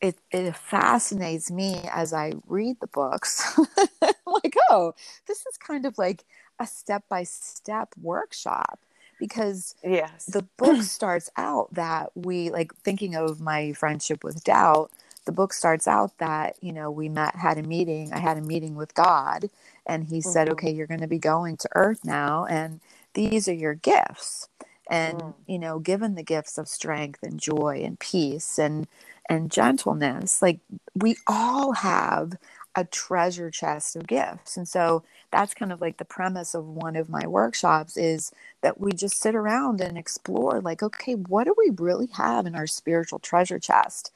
it, 0.00 0.16
it 0.30 0.56
fascinates 0.56 1.50
me 1.50 1.82
as 1.92 2.12
I 2.12 2.32
read 2.46 2.78
the 2.80 2.86
books. 2.86 3.58
like, 4.26 4.56
oh, 4.70 4.94
this 5.26 5.38
is 5.46 5.56
kind 5.58 5.84
of 5.84 5.98
like 5.98 6.24
a 6.58 6.66
step 6.66 7.04
by 7.08 7.24
step 7.24 7.90
workshop 8.00 8.80
because 9.18 9.74
yes. 9.84 10.24
the 10.26 10.42
book 10.56 10.82
starts 10.82 11.30
out 11.36 11.72
that 11.74 12.10
we 12.14 12.50
like 12.50 12.74
thinking 12.76 13.14
of 13.14 13.40
my 13.40 13.72
friendship 13.72 14.24
with 14.24 14.42
doubt. 14.42 14.90
The 15.26 15.32
book 15.32 15.52
starts 15.52 15.86
out 15.86 16.16
that, 16.18 16.56
you 16.62 16.72
know, 16.72 16.90
we 16.90 17.10
met, 17.10 17.36
had 17.36 17.58
a 17.58 17.62
meeting. 17.62 18.12
I 18.12 18.18
had 18.18 18.38
a 18.38 18.42
meeting 18.42 18.74
with 18.74 18.94
God, 18.94 19.50
and 19.86 20.04
He 20.04 20.18
mm-hmm. 20.18 20.30
said, 20.30 20.48
okay, 20.48 20.72
you're 20.72 20.86
going 20.86 21.00
to 21.00 21.06
be 21.06 21.18
going 21.18 21.58
to 21.58 21.68
earth 21.74 22.04
now, 22.04 22.46
and 22.46 22.80
these 23.12 23.46
are 23.46 23.54
your 23.54 23.74
gifts. 23.74 24.48
And, 24.88 25.18
mm. 25.18 25.34
you 25.46 25.58
know, 25.58 25.78
given 25.78 26.16
the 26.16 26.24
gifts 26.24 26.58
of 26.58 26.66
strength 26.66 27.22
and 27.22 27.38
joy 27.38 27.82
and 27.84 28.00
peace 28.00 28.58
and 28.58 28.88
and 29.28 29.50
gentleness. 29.50 30.42
Like 30.42 30.60
we 30.94 31.16
all 31.26 31.72
have 31.72 32.34
a 32.76 32.84
treasure 32.84 33.50
chest 33.50 33.96
of 33.96 34.06
gifts. 34.06 34.56
And 34.56 34.68
so 34.68 35.02
that's 35.30 35.54
kind 35.54 35.72
of 35.72 35.80
like 35.80 35.96
the 35.96 36.04
premise 36.04 36.54
of 36.54 36.64
one 36.64 36.96
of 36.96 37.08
my 37.08 37.26
workshops 37.26 37.96
is 37.96 38.32
that 38.62 38.80
we 38.80 38.92
just 38.92 39.20
sit 39.20 39.34
around 39.34 39.80
and 39.80 39.98
explore 39.98 40.60
like 40.60 40.82
okay, 40.82 41.14
what 41.14 41.44
do 41.44 41.54
we 41.58 41.70
really 41.76 42.08
have 42.14 42.46
in 42.46 42.54
our 42.54 42.66
spiritual 42.66 43.18
treasure 43.18 43.58
chest 43.58 44.12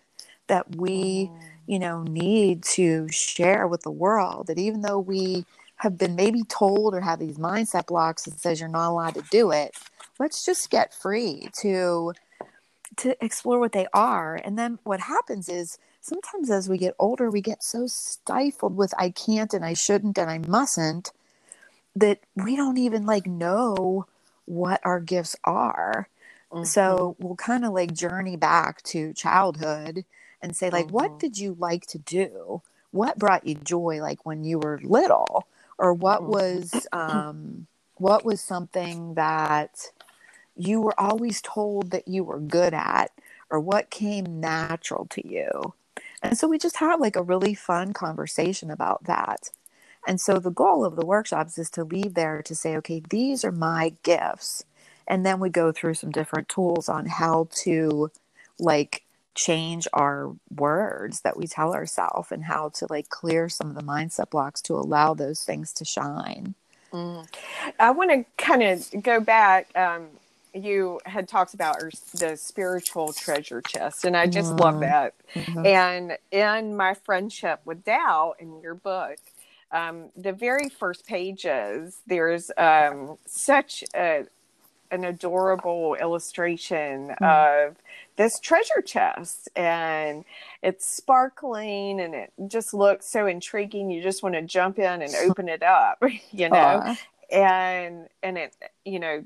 that 0.47 0.77
we, 0.77 1.31
mm. 1.33 1.41
you 1.67 1.79
know, 1.79 2.03
need 2.03 2.63
to 2.63 3.09
share 3.11 3.67
with 3.67 3.83
the 3.83 3.91
world 3.91 4.47
that 4.47 4.59
even 4.59 4.83
though 4.83 4.99
we 4.99 5.45
have 5.77 5.99
been 5.99 6.15
maybe 6.15 6.43
told 6.45 6.95
or 6.95 7.01
have 7.01 7.19
these 7.19 7.39
mindset 7.39 7.87
blocks 7.87 8.23
that 8.23 8.39
says 8.39 8.61
you're 8.61 8.69
not 8.69 8.91
allowed 8.91 9.15
to 9.15 9.25
do 9.31 9.51
it, 9.51 9.75
let's 10.19 10.45
just 10.45 10.71
get 10.71 10.95
free 10.95 11.49
to 11.61 12.13
to 12.99 13.25
explore 13.25 13.59
what 13.59 13.73
they 13.73 13.87
are. 13.93 14.37
And 14.37 14.59
then 14.59 14.79
what 14.85 15.01
happens 15.01 15.49
is 15.49 15.79
sometimes 16.01 16.51
as 16.51 16.69
we 16.69 16.79
get 16.79 16.95
older, 16.99 17.31
we 17.31 17.41
get 17.41 17.63
so 17.63 17.87
stifled 17.87 18.77
with 18.77 18.93
I 18.99 19.11
can't 19.11 19.55
and 19.55 19.65
I 19.65 19.75
shouldn't 19.75 20.19
and 20.19 20.31
I 20.31 20.39
mustn't 20.39 21.13
that 21.97 22.21
we 22.35 22.57
don't 22.57 22.79
even 22.79 23.07
like 23.07 23.27
know 23.27 24.07
what 24.47 24.81
our 24.85 25.01
gifts 25.01 25.37
are. 25.45 26.09
Mm-hmm. 26.53 26.65
So 26.65 27.17
we'll 27.19 27.37
kind 27.37 27.65
of 27.65 27.73
like 27.73 27.95
journey 27.95 28.37
back 28.37 28.83
to 28.85 29.13
childhood 29.15 30.05
and 30.43 30.57
say 30.57 30.71
like 30.71 30.87
mm-hmm. 30.87 30.95
what 30.95 31.19
did 31.19 31.39
you 31.39 31.57
like 31.59 31.87
to 31.87 31.99
do? 31.99 32.63
What 32.91 33.19
brought 33.19 33.47
you 33.47 33.55
joy 33.55 34.01
like 34.01 34.25
when 34.27 34.45
you 34.45 34.59
were 34.59 34.81
little? 34.83 35.47
Or 35.79 35.93
what 35.93 36.21
mm-hmm. 36.21 36.31
was 36.31 36.87
um 36.93 37.67
what 37.97 38.25
was 38.25 38.41
something 38.41 39.15
that 39.15 39.91
you 40.57 40.81
were 40.81 40.99
always 40.99 41.41
told 41.41 41.91
that 41.91 42.09
you 42.09 42.25
were 42.25 42.41
good 42.41 42.75
at 42.75 43.11
or 43.51 43.61
what 43.61 43.91
came 43.91 44.41
natural 44.41 45.07
to 45.11 45.27
you. 45.27 45.75
And 46.23 46.39
so 46.39 46.49
we 46.49 46.59
just 46.59 46.79
have 46.79 47.01
like 47.01 47.17
a 47.17 47.23
really 47.23 47.55
fun 47.55 47.93
conversation 47.93 48.71
about 48.71 49.05
that. 49.05 49.51
And 50.07 50.21
so 50.21 50.39
the 50.39 50.51
goal 50.51 50.85
of 50.85 50.97
the 50.97 51.07
workshops 51.07 51.59
is 51.59 51.71
to 51.71 51.85
leave 51.85 52.15
there 52.15 52.43
to 52.43 52.55
say, 52.55 52.77
okay, 52.77 53.03
these 53.09 53.45
are 53.45 53.53
my 53.53 53.95
gifts. 54.03 54.65
And 55.07 55.25
then 55.25 55.39
we 55.41 55.51
go 55.51 55.73
through 55.73 55.95
some 55.95 56.11
different 56.11 56.49
tools 56.49 56.89
on 56.89 57.07
how 57.07 57.49
to 57.63 58.11
like 58.59 59.03
change 59.35 59.89
our 59.93 60.35
words 60.55 61.21
that 61.23 61.37
we 61.37 61.47
tell 61.47 61.75
ourselves 61.75 62.31
and 62.31 62.45
how 62.45 62.69
to 62.71 62.87
like 62.89 63.09
clear 63.09 63.49
some 63.49 63.69
of 63.69 63.75
the 63.75 63.83
mindset 63.83 64.31
blocks 64.31 64.63
to 64.63 64.75
allow 64.75 65.13
those 65.13 65.43
things 65.43 65.73
to 65.75 65.85
shine. 65.85 66.55
Mm. 66.93 67.27
I 67.79 67.91
want 67.91 68.11
to 68.11 68.25
kind 68.43 68.63
of 68.63 69.03
go 69.03 69.21
back. 69.21 69.77
Um, 69.77 70.09
you 70.55 71.01
had 71.05 71.29
talked 71.29 71.55
about 71.55 71.77
the 72.15 72.37
spiritual 72.37 73.13
treasure 73.13 73.61
chest, 73.61 74.05
and 74.05 74.17
I 74.17 74.27
just 74.27 74.53
mm. 74.53 74.61
love 74.61 74.81
that. 74.81 75.15
Mm-hmm. 75.35 75.67
And 75.67 76.19
in 76.31 76.77
my 76.77 76.95
friendship 76.95 77.61
with 77.65 77.85
Doubt 77.85 78.37
in 78.39 78.61
your 78.61 78.75
book, 78.75 79.19
um, 79.73 80.11
the 80.17 80.33
very 80.33 80.69
first 80.69 81.07
pages, 81.07 82.01
there's 82.07 82.51
um, 82.57 83.19
such 83.27 83.83
a, 83.95 84.27
an 84.93 85.05
adorable 85.05 85.97
illustration 86.01 87.15
mm. 87.21 87.69
of 87.69 87.77
this 88.17 88.39
treasure 88.39 88.81
chest, 88.81 89.49
and 89.57 90.25
it's 90.63 90.87
sparkling, 90.87 92.01
and 92.01 92.15
it 92.15 92.33
just 92.47 92.73
looks 92.73 93.07
so 93.07 93.27
intriguing. 93.27 93.91
You 93.91 94.03
just 94.03 94.23
want 94.23 94.37
to 94.37 94.43
jump 94.43 94.79
in 94.79 95.03
and 95.03 95.13
open 95.29 95.49
it 95.49 95.65
up, 95.65 96.01
you 96.31 96.49
know. 96.49 96.83
Aww. 96.85 96.99
And 97.33 98.09
and 98.23 98.39
it, 98.39 98.55
you 98.85 99.01
know, 99.01 99.25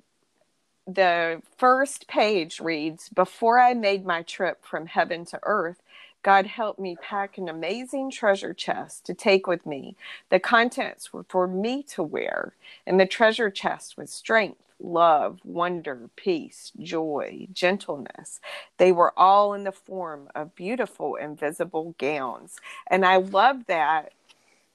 the 0.88 1.42
first 1.58 2.08
page 2.08 2.60
reads 2.60 3.10
Before 3.10 3.60
I 3.60 3.74
made 3.74 4.06
my 4.06 4.22
trip 4.22 4.64
from 4.64 4.86
heaven 4.86 5.26
to 5.26 5.40
earth, 5.42 5.82
God 6.22 6.46
helped 6.46 6.80
me 6.80 6.96
pack 7.00 7.38
an 7.38 7.48
amazing 7.48 8.10
treasure 8.10 8.54
chest 8.54 9.04
to 9.06 9.14
take 9.14 9.46
with 9.46 9.66
me. 9.66 9.96
The 10.30 10.40
contents 10.40 11.12
were 11.12 11.24
for 11.24 11.46
me 11.46 11.82
to 11.94 12.02
wear, 12.02 12.54
and 12.86 12.98
the 12.98 13.06
treasure 13.06 13.50
chest 13.50 13.98
was 13.98 14.10
strength, 14.10 14.62
love, 14.80 15.40
wonder, 15.44 16.08
peace, 16.16 16.72
joy, 16.80 17.48
gentleness. 17.52 18.40
They 18.78 18.90
were 18.90 19.12
all 19.18 19.54
in 19.54 19.64
the 19.64 19.72
form 19.72 20.28
of 20.34 20.54
beautiful 20.54 21.16
invisible 21.16 21.94
gowns. 21.98 22.56
And 22.90 23.04
I 23.04 23.18
love 23.18 23.66
that, 23.66 24.12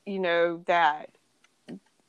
you 0.05 0.19
know, 0.19 0.63
that 0.67 1.09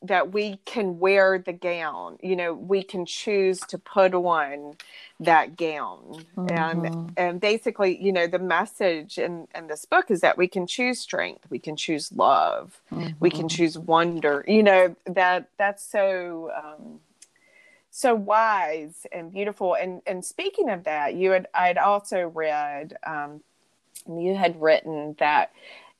that 0.04 0.32
we 0.32 0.58
can 0.64 0.98
wear 0.98 1.38
the 1.38 1.52
gown 1.52 2.18
you 2.22 2.36
know 2.36 2.52
we 2.52 2.82
can 2.82 3.06
choose 3.06 3.60
to 3.60 3.78
put 3.78 4.14
on 4.14 4.76
that 5.18 5.56
gown 5.56 6.24
mm-hmm. 6.36 6.84
and 6.84 7.12
and 7.16 7.40
basically 7.40 8.00
you 8.02 8.12
know 8.12 8.26
the 8.26 8.38
message 8.38 9.18
in 9.18 9.48
in 9.54 9.66
this 9.66 9.84
book 9.84 10.10
is 10.10 10.20
that 10.20 10.36
we 10.36 10.46
can 10.46 10.66
choose 10.66 11.00
strength 11.00 11.44
we 11.50 11.58
can 11.58 11.76
choose 11.76 12.12
love 12.12 12.80
mm-hmm. 12.92 13.12
we 13.20 13.30
can 13.30 13.40
mm-hmm. 13.40 13.48
choose 13.48 13.78
wonder 13.78 14.44
you 14.46 14.62
know 14.62 14.94
that 15.06 15.48
that's 15.56 15.84
so 15.84 16.50
um 16.56 17.00
so 17.90 18.14
wise 18.14 19.06
and 19.12 19.32
beautiful 19.32 19.74
and 19.74 20.02
and 20.06 20.24
speaking 20.24 20.68
of 20.68 20.84
that 20.84 21.14
you 21.14 21.30
had 21.30 21.46
i'd 21.54 21.78
also 21.78 22.28
read 22.28 22.96
um 23.06 23.40
you 24.06 24.34
had 24.34 24.60
written 24.60 25.14
that 25.18 25.52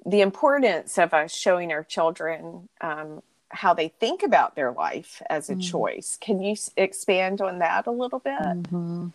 the 0.05 0.21
importance 0.21 0.99
of 0.99 1.15
us 1.15 1.35
showing 1.35 1.73
our 1.73 1.83
children 1.83 2.69
um, 2.81 3.23
how 3.51 3.75
they 3.75 3.89
think 3.89 4.23
about 4.23 4.57
their 4.57 4.73
life 4.73 5.23
as 5.31 5.49
a 5.49 5.53
mm-hmm. 5.53 5.61
choice. 5.61 6.19
Can 6.21 6.41
you 6.41 6.57
expand 6.77 7.41
on 7.41 7.59
that 7.61 7.87
a 7.87 7.91
little 7.91 8.19
bit? 8.19 8.41
Mm-hmm. 8.41 9.09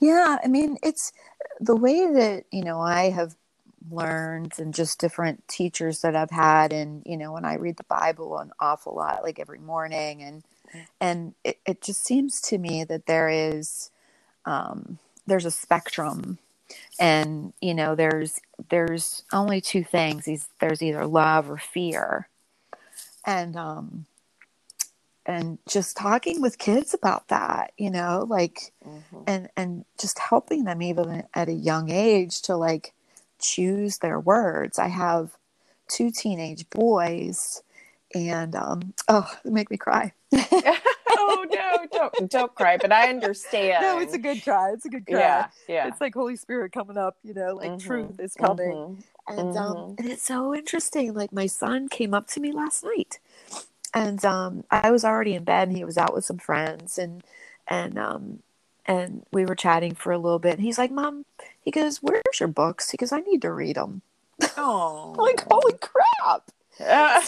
Yeah, 0.00 0.38
I 0.42 0.48
mean, 0.48 0.78
it's 0.82 1.12
the 1.60 1.76
way 1.76 2.10
that, 2.12 2.44
you 2.50 2.64
know, 2.64 2.80
I 2.80 3.10
have 3.10 3.36
learned 3.90 4.52
and 4.58 4.74
just 4.74 5.00
different 5.00 5.46
teachers 5.48 6.02
that 6.02 6.14
I've 6.14 6.30
had 6.30 6.72
and 6.72 7.02
you 7.06 7.16
know 7.16 7.32
when 7.32 7.44
I 7.44 7.54
read 7.54 7.76
the 7.76 7.84
Bible 7.84 8.38
an 8.38 8.52
awful 8.60 8.94
lot 8.94 9.22
like 9.22 9.38
every 9.38 9.58
morning 9.58 10.22
and 10.22 10.42
and 11.00 11.34
it, 11.44 11.58
it 11.66 11.82
just 11.82 12.04
seems 12.04 12.40
to 12.42 12.58
me 12.58 12.84
that 12.84 13.06
there 13.06 13.28
is 13.28 13.90
um 14.44 14.98
there's 15.26 15.46
a 15.46 15.50
spectrum 15.50 16.38
and 16.98 17.52
you 17.60 17.74
know 17.74 17.94
there's 17.94 18.40
there's 18.68 19.22
only 19.32 19.60
two 19.60 19.82
things 19.82 20.28
there's 20.60 20.82
either 20.82 21.06
love 21.06 21.50
or 21.50 21.58
fear 21.58 22.28
and 23.26 23.56
um 23.56 24.06
and 25.26 25.58
just 25.68 25.96
talking 25.96 26.40
with 26.40 26.58
kids 26.58 26.94
about 26.94 27.28
that 27.28 27.72
you 27.76 27.90
know 27.90 28.26
like 28.28 28.72
mm-hmm. 28.86 29.22
and 29.26 29.48
and 29.56 29.84
just 29.98 30.18
helping 30.18 30.64
them 30.64 30.82
even 30.82 31.24
at 31.34 31.48
a 31.48 31.52
young 31.52 31.90
age 31.90 32.42
to 32.42 32.56
like 32.56 32.92
choose 33.38 33.98
their 33.98 34.18
words 34.18 34.78
i 34.78 34.88
have 34.88 35.36
two 35.88 36.10
teenage 36.10 36.68
boys 36.70 37.62
and 38.14 38.54
um 38.54 38.94
oh 39.08 39.30
make 39.44 39.70
me 39.70 39.76
cry 39.76 40.12
oh 41.30 41.46
no, 41.50 41.86
don't 41.92 42.30
don't 42.30 42.54
cry. 42.54 42.76
But 42.76 42.92
I 42.92 43.08
understand. 43.08 43.82
No, 43.82 43.98
it's 43.98 44.14
a 44.14 44.18
good 44.18 44.42
cry. 44.42 44.72
It's 44.72 44.84
a 44.84 44.88
good 44.88 45.06
cry. 45.06 45.18
Yeah, 45.18 45.46
yeah. 45.68 45.88
It's 45.88 46.00
like 46.00 46.14
Holy 46.14 46.36
Spirit 46.36 46.72
coming 46.72 46.96
up. 46.96 47.16
You 47.22 47.34
know, 47.34 47.54
like 47.54 47.70
mm-hmm. 47.70 47.86
truth 47.86 48.20
is 48.20 48.34
coming. 48.34 48.72
Mm-hmm. 48.72 49.00
And 49.38 49.56
um, 49.56 49.76
mm-hmm. 49.76 49.94
and 49.98 50.10
it's 50.10 50.22
so 50.22 50.54
interesting. 50.54 51.14
Like 51.14 51.32
my 51.32 51.46
son 51.46 51.88
came 51.88 52.14
up 52.14 52.26
to 52.28 52.40
me 52.40 52.52
last 52.52 52.84
night, 52.84 53.18
and 53.94 54.24
um, 54.24 54.64
I 54.70 54.90
was 54.90 55.04
already 55.04 55.34
in 55.34 55.44
bed, 55.44 55.68
and 55.68 55.76
he 55.76 55.84
was 55.84 55.98
out 55.98 56.14
with 56.14 56.24
some 56.24 56.38
friends, 56.38 56.98
and 56.98 57.22
and 57.66 57.98
um, 57.98 58.42
and 58.86 59.24
we 59.32 59.44
were 59.44 59.54
chatting 59.54 59.94
for 59.94 60.12
a 60.12 60.18
little 60.18 60.38
bit. 60.38 60.54
And 60.54 60.62
he's 60.62 60.78
like, 60.78 60.90
"Mom," 60.90 61.24
he 61.60 61.70
goes, 61.70 61.98
"Where's 61.98 62.40
your 62.40 62.48
books?" 62.48 62.90
He 62.90 62.96
goes, 62.96 63.12
"I 63.12 63.20
need 63.20 63.42
to 63.42 63.52
read 63.52 63.76
them." 63.76 64.02
Oh, 64.56 65.14
like 65.18 65.44
holy 65.50 65.74
crap! 65.78 66.50
Uh, 66.82 67.20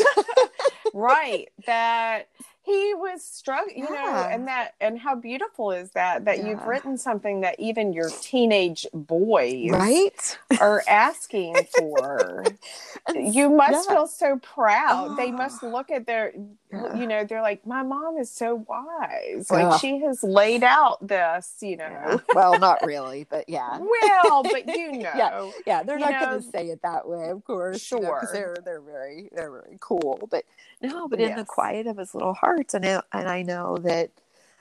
right. 0.95 1.51
That 1.67 2.29
he 2.65 2.95
was 2.95 3.25
struggling 3.25 3.79
you 3.79 3.89
yeah. 3.91 4.03
know 4.03 4.29
and 4.31 4.47
that 4.47 4.75
and 4.81 4.99
how 4.99 5.15
beautiful 5.15 5.73
is 5.73 5.91
that 5.91 6.25
that 6.25 6.39
yeah. 6.39 6.51
you've 6.51 6.65
written 6.65 6.97
something 6.97 7.41
that 7.41 7.59
even 7.59 7.93
your 7.93 8.09
teenage 8.21 8.87
boys 8.95 9.71
right 9.71 10.39
are 10.61 10.83
asking 10.89 11.57
for 11.77 12.45
you 13.15 13.51
must 13.51 13.89
yeah. 13.89 13.95
feel 13.95 14.07
so 14.07 14.39
proud 14.39 15.09
oh. 15.11 15.17
they 15.17 15.31
ah. 15.31 15.37
must 15.37 15.63
look 15.63 15.91
at 15.91 16.07
their 16.07 16.33
you 16.73 17.07
know 17.07 17.25
they're 17.25 17.43
like 17.43 17.67
my 17.67 17.83
mom 17.83 18.17
is 18.19 18.31
so 18.31 18.65
wise. 18.69 19.51
Like 19.51 19.81
she 19.81 20.01
has 20.01 20.23
laid 20.23 20.63
out 20.63 21.07
this 21.07 21.57
you 21.61 21.77
know. 21.77 22.21
Well 22.35 22.59
not 22.59 22.79
really 22.87 23.27
but 23.29 23.49
yeah. 23.49 23.79
Well 23.79 24.43
but 24.43 24.67
you 24.77 24.93
know 24.93 25.13
yeah 25.17 25.51
yeah 25.67 25.83
they're 25.83 25.99
not 25.99 26.21
going 26.21 26.43
to 26.43 26.49
say 26.49 26.69
it 26.69 26.83
that 26.83 27.09
way 27.09 27.29
of 27.29 27.45
course 27.45 27.81
sure 27.81 27.99
you 27.99 28.05
know, 28.07 28.21
they're 28.33 28.57
they're 28.65 28.81
very 28.81 29.29
they're 29.33 29.51
very 29.51 29.77
cool 29.81 30.27
but 30.31 30.45
no 30.81 31.09
but 31.09 31.19
yes. 31.19 31.31
in 31.31 31.37
the 31.37 31.45
quiet 31.45 31.87
of 31.87 31.99
his 31.99 32.15
little 32.15 32.35
heart 32.35 32.75
and 32.75 32.85
I, 32.87 33.03
and 33.13 33.29
I 33.29 33.43
know 33.43 33.77
that 33.79 34.11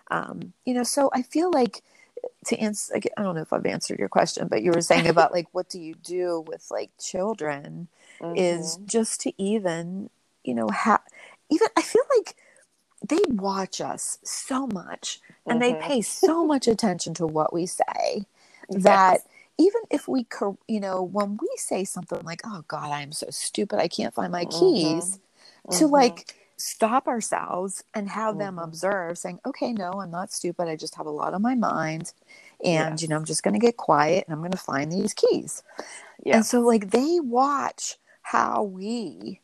um, 0.10 0.54
you 0.66 0.74
know 0.74 0.84
so 0.84 1.10
I 1.14 1.22
feel 1.22 1.52
like 1.52 1.82
to 2.48 2.58
answer 2.58 2.96
I 2.96 3.22
don't 3.22 3.36
know 3.36 3.42
if 3.42 3.54
I've 3.54 3.66
answered 3.66 4.00
your 4.00 4.10
question 4.10 4.48
but 4.48 4.62
you 4.62 4.72
were 4.72 4.82
saying 4.82 5.08
about 5.08 5.32
like 5.32 5.48
what 5.52 5.70
do 5.70 5.80
you 5.80 5.96
do 5.96 6.44
with 6.48 6.68
like 6.70 6.92
children 7.00 7.88
mm-hmm. 8.20 8.36
is 8.36 8.78
just 8.86 9.22
to 9.22 9.34
even 9.42 10.10
you 10.44 10.54
know 10.54 10.70
have 10.70 11.02
even 11.52 11.68
I 11.78 11.82
feel 11.82 12.04
like 12.18 12.36
they 13.08 13.20
watch 13.30 13.82
us 13.82 14.20
so 14.24 14.68
much 14.68 15.20
and 15.46 15.62
mm-hmm. 15.62 15.80
they 15.80 15.88
pay 15.88 16.02
so 16.02 16.46
much 16.52 16.68
attention 16.68 17.14
to 17.16 17.28
what 17.28 17.54
we 17.54 17.66
say 17.66 18.26
yes. 18.70 18.84
that 18.84 19.18
even 19.58 19.82
if 19.90 20.08
we 20.08 20.26
you 20.68 20.80
know 20.80 21.02
when 21.02 21.38
we 21.42 21.50
say 21.58 21.84
something 21.84 22.22
like 22.24 22.42
oh 22.46 22.64
god 22.68 22.92
i'm 22.92 23.12
so 23.12 23.28
stupid 23.32 23.80
i 23.80 23.88
can't 23.88 24.14
find 24.14 24.32
my 24.32 24.46
keys 24.46 25.20
mm-hmm. 25.68 25.78
to 25.78 25.88
like 25.88 26.18
mm-hmm 26.18 26.38
stop 26.62 27.08
ourselves 27.08 27.84
and 27.94 28.10
have 28.10 28.34
mm-hmm. 28.34 28.40
them 28.40 28.60
observe 28.60 29.18
saying 29.18 29.40
okay 29.46 29.74
no 29.74 29.94
i'm 29.94 30.12
not 30.12 30.32
stupid 30.32 30.68
i 30.68 30.76
just 30.76 30.96
have 30.96 31.08
a 31.08 31.12
lot 31.12 31.34
on 31.34 31.42
my 31.42 31.56
mind 31.56 32.14
and 32.64 32.94
yes. 32.94 33.02
you 33.02 33.08
know 33.08 33.16
i'm 33.16 33.26
just 33.26 33.44
going 33.44 33.54
to 33.54 33.60
get 33.60 33.78
quiet 33.78 34.24
and 34.28 34.34
i'm 34.34 34.40
going 34.40 34.52
to 34.52 34.58
find 34.58 34.92
these 34.92 35.14
keys 35.14 35.64
yes. 36.24 36.36
and 36.36 36.46
so 36.46 36.60
like 36.62 36.92
they 36.92 37.20
watch 37.20 37.98
how 38.22 38.62
we 38.62 39.42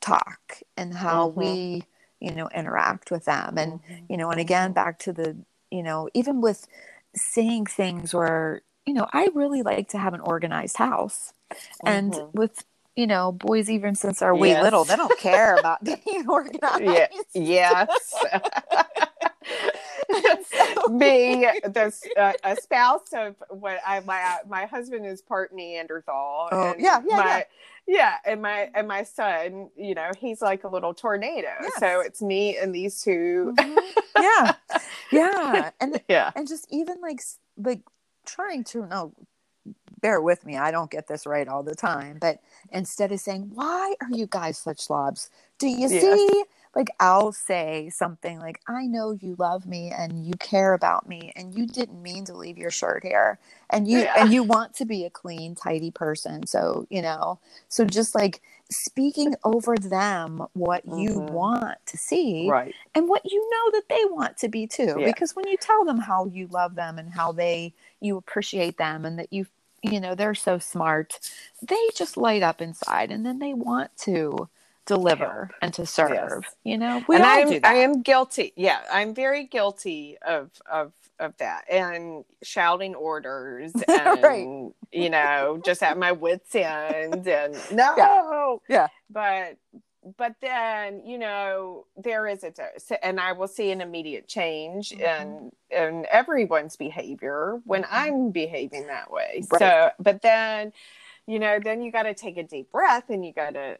talk 0.00 0.60
and 0.76 0.94
how 0.94 1.28
mm-hmm. 1.28 1.40
we 1.40 1.82
you 2.20 2.34
know 2.34 2.48
interact 2.54 3.10
with 3.10 3.24
them 3.24 3.58
and 3.58 3.72
mm-hmm. 3.82 4.04
you 4.08 4.16
know 4.16 4.30
and 4.30 4.40
again 4.40 4.72
back 4.72 4.98
to 4.98 5.12
the 5.12 5.36
you 5.70 5.82
know 5.82 6.08
even 6.14 6.40
with 6.40 6.66
saying 7.14 7.66
things 7.66 8.14
where 8.14 8.62
you 8.86 8.94
know 8.94 9.06
i 9.12 9.28
really 9.34 9.62
like 9.62 9.88
to 9.88 9.98
have 9.98 10.14
an 10.14 10.20
organized 10.20 10.76
house 10.76 11.32
and 11.84 12.12
mm-hmm. 12.12 12.38
with 12.38 12.64
you 12.98 13.06
know, 13.06 13.30
boys 13.30 13.70
even 13.70 13.94
since 13.94 14.22
are 14.22 14.34
wee 14.34 14.48
yes. 14.48 14.60
little, 14.60 14.82
they 14.82 14.96
don't 14.96 15.20
care 15.20 15.54
about 15.54 15.84
being 15.84 16.28
organized. 16.28 16.82
Yeah. 16.82 17.06
Yes. 17.32 18.14
being 20.98 21.40
the 21.40 21.94
uh, 22.16 22.32
a 22.42 22.56
spouse 22.56 23.12
of 23.12 23.36
what 23.50 23.78
I 23.86 24.00
my 24.00 24.38
my 24.48 24.66
husband 24.66 25.06
is 25.06 25.22
part 25.22 25.52
Neanderthal. 25.54 26.48
Oh 26.50 26.74
yeah, 26.78 27.00
yeah, 27.06 27.16
my, 27.16 27.24
yeah. 27.24 27.42
Yeah, 27.88 28.16
and 28.26 28.42
my 28.42 28.70
and 28.74 28.86
my 28.86 29.02
son, 29.02 29.70
you 29.74 29.94
know, 29.94 30.10
he's 30.18 30.42
like 30.42 30.64
a 30.64 30.68
little 30.68 30.92
tornado. 30.92 31.48
Yes. 31.62 31.72
So 31.78 32.00
it's 32.00 32.20
me 32.20 32.58
and 32.58 32.74
these 32.74 33.00
2 33.02 33.54
mm-hmm. 33.56 33.78
Yeah, 34.20 34.52
yeah, 35.12 35.70
and 35.80 36.00
yeah, 36.06 36.30
and 36.36 36.46
just 36.46 36.66
even 36.70 37.00
like 37.00 37.22
like 37.56 37.80
trying 38.26 38.64
to 38.64 38.86
know 38.86 39.14
bear 40.00 40.20
with 40.20 40.44
me, 40.44 40.56
I 40.56 40.70
don't 40.70 40.90
get 40.90 41.08
this 41.08 41.26
right 41.26 41.48
all 41.48 41.62
the 41.62 41.74
time. 41.74 42.18
But 42.20 42.40
instead 42.70 43.12
of 43.12 43.20
saying, 43.20 43.50
Why 43.54 43.94
are 44.00 44.10
you 44.10 44.26
guys 44.28 44.58
such 44.58 44.80
slobs? 44.80 45.30
Do 45.58 45.68
you 45.68 45.88
yes. 45.88 46.02
see? 46.02 46.44
Like, 46.78 46.94
I'll 47.00 47.32
say 47.32 47.90
something 47.90 48.38
like, 48.38 48.60
I 48.68 48.86
know 48.86 49.10
you 49.10 49.34
love 49.36 49.66
me 49.66 49.90
and 49.90 50.24
you 50.24 50.34
care 50.38 50.74
about 50.74 51.08
me 51.08 51.32
and 51.34 51.52
you 51.52 51.66
didn't 51.66 52.00
mean 52.00 52.24
to 52.26 52.36
leave 52.36 52.56
your 52.56 52.70
shirt 52.70 53.02
here 53.02 53.40
and 53.68 53.88
you 53.88 54.02
yeah. 54.02 54.14
and 54.16 54.32
you 54.32 54.44
want 54.44 54.74
to 54.76 54.84
be 54.84 55.04
a 55.04 55.10
clean, 55.10 55.56
tidy 55.56 55.90
person. 55.90 56.46
So, 56.46 56.86
you 56.88 57.02
know, 57.02 57.40
so 57.68 57.84
just 57.84 58.14
like 58.14 58.40
speaking 58.70 59.34
over 59.42 59.74
them 59.74 60.46
what 60.52 60.86
mm-hmm. 60.86 60.98
you 61.00 61.18
want 61.18 61.78
to 61.86 61.98
see 61.98 62.48
right. 62.48 62.72
and 62.94 63.08
what 63.08 63.22
you 63.24 63.50
know 63.50 63.72
that 63.72 63.88
they 63.88 64.04
want 64.04 64.36
to 64.36 64.48
be 64.48 64.68
too. 64.68 64.98
Yeah. 65.00 65.06
Because 65.06 65.34
when 65.34 65.48
you 65.48 65.56
tell 65.56 65.84
them 65.84 65.98
how 65.98 66.26
you 66.26 66.46
love 66.46 66.76
them 66.76 66.96
and 66.96 67.12
how 67.12 67.32
they 67.32 67.74
you 67.98 68.16
appreciate 68.16 68.78
them 68.78 69.04
and 69.04 69.18
that 69.18 69.32
you 69.32 69.46
you 69.82 70.00
know 70.00 70.14
they're 70.14 70.34
so 70.34 70.58
smart 70.58 71.20
they 71.62 71.88
just 71.94 72.16
light 72.16 72.42
up 72.42 72.60
inside 72.60 73.12
and 73.12 73.24
then 73.24 73.38
they 73.38 73.54
want 73.54 73.96
to 73.96 74.48
deliver 74.88 75.50
and 75.60 75.74
to 75.74 75.84
serve 75.84 76.10
yes. 76.12 76.56
you 76.64 76.78
know 76.78 77.04
we 77.08 77.16
and 77.16 77.24
all 77.24 77.30
I'm, 77.30 77.48
do 77.50 77.60
that. 77.60 77.70
i 77.70 77.74
am 77.74 78.00
guilty 78.00 78.54
yeah 78.56 78.80
i'm 78.90 79.14
very 79.14 79.44
guilty 79.44 80.16
of 80.26 80.50
of 80.70 80.92
of 81.20 81.36
that 81.36 81.64
and 81.70 82.24
shouting 82.42 82.94
orders 82.94 83.72
and 83.88 84.22
right. 84.22 84.72
you 84.90 85.10
know 85.10 85.60
just 85.62 85.82
at 85.82 85.98
my 85.98 86.12
wits 86.12 86.54
end 86.54 87.28
and 87.28 87.54
no 87.72 88.62
yeah. 88.66 88.76
yeah 88.76 88.88
but 89.10 89.58
but 90.16 90.34
then 90.40 91.04
you 91.04 91.18
know 91.18 91.84
there 91.96 92.26
is 92.26 92.42
a 92.42 92.50
dose 92.50 92.90
and 93.02 93.20
i 93.20 93.32
will 93.32 93.48
see 93.48 93.70
an 93.70 93.82
immediate 93.82 94.26
change 94.26 94.90
mm-hmm. 94.90 95.02
in 95.02 95.52
in 95.70 96.06
everyone's 96.10 96.76
behavior 96.76 97.60
when 97.64 97.82
mm-hmm. 97.82 97.94
i'm 97.94 98.30
behaving 98.30 98.86
that 98.86 99.10
way 99.10 99.42
right. 99.52 99.58
so 99.58 99.90
but 99.98 100.22
then 100.22 100.72
you 101.26 101.38
know 101.38 101.58
then 101.62 101.82
you 101.82 101.92
got 101.92 102.04
to 102.04 102.14
take 102.14 102.38
a 102.38 102.42
deep 102.42 102.72
breath 102.72 103.10
and 103.10 103.22
you 103.22 103.34
got 103.34 103.52
to 103.52 103.76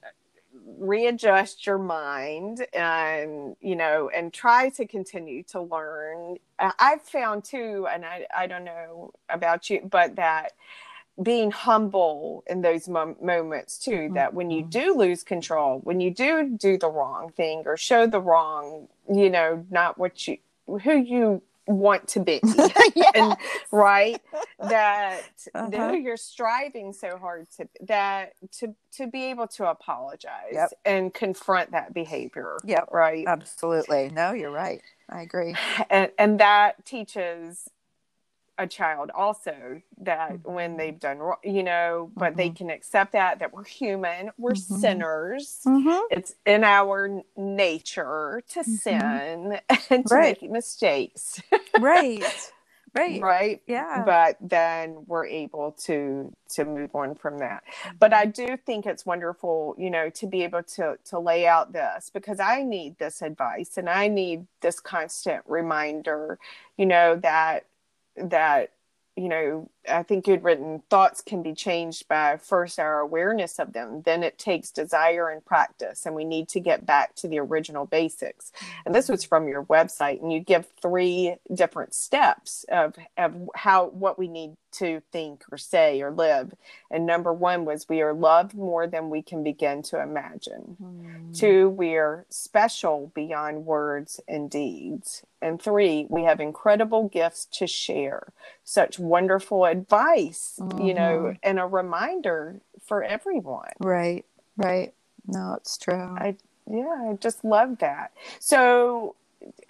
readjust 0.79 1.67
your 1.67 1.79
mind 1.79 2.67
and 2.73 3.57
you 3.61 3.77
know 3.77 4.11
and 4.15 4.33
try 4.33 4.69
to 4.71 4.87
continue 4.87 5.43
to 5.45 5.61
learn. 5.61 6.37
I've 6.59 7.03
found 7.03 7.45
too 7.45 7.87
and 7.91 8.05
i 8.05 8.27
i 8.37 8.47
don't 8.47 8.65
know 8.65 9.13
about 9.29 9.71
you 9.71 9.89
but 9.89 10.17
that 10.17 10.53
being 11.23 11.51
humble 11.51 12.45
in 12.47 12.63
those 12.63 12.89
mom- 12.89 13.17
moments 13.21 13.79
too 13.79 13.91
mm-hmm. 13.91 14.15
that 14.15 14.35
when 14.35 14.51
you 14.51 14.63
mm-hmm. 14.63 14.71
do 14.71 14.97
lose 14.97 15.23
control 15.23 15.81
when 15.85 16.01
you 16.01 16.11
do 16.11 16.57
do 16.57 16.79
the 16.79 16.89
wrong 16.89 17.31
thing 17.31 17.63
or 17.67 17.77
show 17.77 18.07
the 18.07 18.21
wrong 18.21 18.89
you 19.13 19.31
know 19.31 19.65
not 19.71 19.99
what 19.99 20.27
you 20.29 20.39
who 20.83 20.97
you 20.97 21.43
want 21.69 22.09
to 22.09 22.21
be 22.21 22.41
yes. 22.95 23.13
and 23.15 23.37
right 23.71 24.21
that 24.59 25.23
Uh-huh. 25.55 25.91
who 25.91 25.97
you're 25.97 26.17
striving 26.17 26.93
so 26.93 27.17
hard 27.19 27.47
to 27.59 27.69
that 27.83 28.33
to 28.59 28.75
to 28.93 29.07
be 29.07 29.25
able 29.27 29.47
to 29.47 29.69
apologize 29.69 30.53
Yep. 30.53 30.71
and 30.85 31.15
confront 31.15 31.71
that 31.73 31.93
behavior 31.95 32.57
Yep. 32.65 32.89
right 32.91 33.25
Absolutely. 33.27 34.11
No, 34.13 34.33
you're 34.33 34.51
right. 34.51 34.81
I 35.11 35.23
agree. 35.23 35.55
and 35.91 36.11
and 36.19 36.41
that 36.41 36.85
teaches 36.87 37.69
a 38.59 38.67
child 38.67 39.11
also 39.15 39.81
that 39.99 40.39
Mhm. 40.39 40.43
when 40.45 40.77
they've 40.77 40.99
done 41.01 41.19
wrong 41.19 41.39
you 41.45 41.63
know 41.63 42.11
but 42.17 42.37
they 42.37 42.51
Mhm. 42.51 42.57
can 42.57 42.71
accept 42.71 43.13
that 43.13 43.39
that 43.41 43.53
we're 43.53 43.65
human 43.65 44.31
we're 44.39 44.55
Mhm. 44.55 44.57
sinners 44.57 45.63
Mm-hmm. 45.67 46.07
it's 46.11 46.35
in 46.47 46.65
our 46.65 47.23
nature 47.37 48.43
to 48.51 48.61
Mhm. 48.61 48.65
sin 48.65 49.61
and 49.91 50.07
to 50.07 50.15
Right. 50.15 50.43
make 50.43 50.51
mistakes 50.51 51.41
Right. 51.77 52.53
Right. 52.95 53.21
right 53.23 53.63
Yeah. 53.67 54.05
but 54.07 54.37
then 54.41 55.05
we're 55.07 55.27
able 55.27 55.73
to 55.87 56.33
to 56.51 56.65
move 56.65 56.95
on 56.95 57.15
from 57.15 57.39
that 57.39 57.63
but 58.01 58.13
i 58.15 58.25
do 58.27 58.57
think 58.57 58.87
it's 58.87 59.07
wonderful 59.07 59.75
you 59.79 59.91
know 59.91 60.11
to 60.11 60.27
be 60.27 60.43
able 60.45 60.63
to 60.65 60.99
to 61.07 61.19
lay 61.19 61.47
out 61.47 61.73
this 61.73 62.11
because 62.13 62.41
i 62.41 62.63
need 62.63 62.99
this 62.99 63.23
advice 63.23 63.79
and 63.79 63.89
i 63.89 64.09
need 64.09 64.47
this 64.63 64.81
constant 64.81 65.43
reminder 65.47 66.39
you 66.77 66.87
know 66.87 67.17
that 67.17 67.65
that 68.25 68.73
you 69.17 69.29
know 69.29 69.71
i 69.91 70.03
think 70.03 70.27
you'd 70.27 70.45
written 70.45 70.83
thoughts 70.91 71.21
can 71.21 71.43
be 71.43 71.55
changed 71.55 72.09
by 72.09 72.37
first 72.37 72.79
our 72.79 73.01
awareness 73.01 73.59
of 73.59 73.73
them 73.73 74.03
then 74.05 74.23
it 74.23 74.39
takes 74.39 74.71
desire 74.71 75.29
and 75.31 75.45
practice 75.45 76.07
and 76.07 76.15
we 76.15 76.25
need 76.25 76.49
to 76.49 76.61
get 76.61 76.87
back 76.87 77.15
to 77.15 77.29
the 77.29 77.39
original 77.39 77.87
basics. 77.87 78.53
And 78.85 78.95
this 78.95 79.09
was 79.09 79.25
from 79.25 79.49
your 79.49 79.65
website 79.65 80.21
and 80.23 80.33
you 80.33 80.41
give 80.41 80.67
three 80.81 81.37
different 81.53 81.95
steps 81.95 82.65
of, 82.71 82.95
of 83.17 83.35
how 83.55 83.87
what 83.89 84.19
we 84.19 84.29
need 84.29 84.57
to 84.71 85.03
think 85.13 85.45
or 85.51 85.59
say 85.59 86.01
or 86.03 86.11
live. 86.11 86.55
And 86.91 87.07
number 87.07 87.33
one 87.33 87.65
was 87.65 87.89
we 87.89 88.03
are 88.03 88.13
loved 88.13 88.55
more 88.55 88.87
than 88.87 89.11
we 89.11 89.23
can 89.23 89.43
begin 89.43 89.83
to 89.85 90.01
imagine. 90.01 90.77
Mm. 90.83 91.39
two 91.39 91.69
we 91.69 91.97
are 91.97 92.27
special 92.29 93.11
beyond 93.15 93.65
words 93.65 94.21
and 94.29 94.51
deeds. 94.51 95.23
And 95.41 95.61
three 95.61 96.07
we 96.09 96.25
have 96.25 96.41
incredible 96.41 97.09
gifts 97.09 97.47
to 97.53 97.67
share 97.67 98.33
such 98.65 98.99
wonderful 98.99 99.65
advice 99.79 100.59
you 100.79 100.95
know 100.95 101.17
Mhm. 101.33 101.39
and 101.43 101.59
a 101.61 101.67
reminder 101.67 102.61
for 102.87 103.03
everyone 103.03 103.71
Right. 103.81 104.25
Right. 104.57 104.93
No, 105.27 105.55
it's 105.59 105.79
true. 105.79 105.95
I 106.19 106.37
yeah, 106.71 107.11
I 107.11 107.15
just 107.21 107.45
love 107.45 107.79
that. 107.79 108.13
So, 108.41 109.15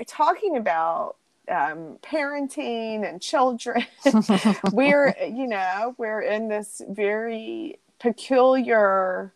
talking 0.07 0.57
about 0.57 1.17
um, 1.49 1.99
parenting 2.03 3.09
and 3.09 3.21
children, 3.21 3.87
we're 4.73 5.15
you 5.21 5.47
know 5.47 5.95
we're 5.99 6.23
in 6.23 6.49
this 6.49 6.83
very 6.89 7.79
peculiar 8.01 9.33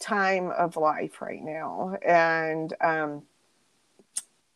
time 0.00 0.50
of 0.50 0.76
life 0.76 1.20
right 1.20 1.42
now, 1.42 1.96
and 2.04 2.74
um, 2.80 3.22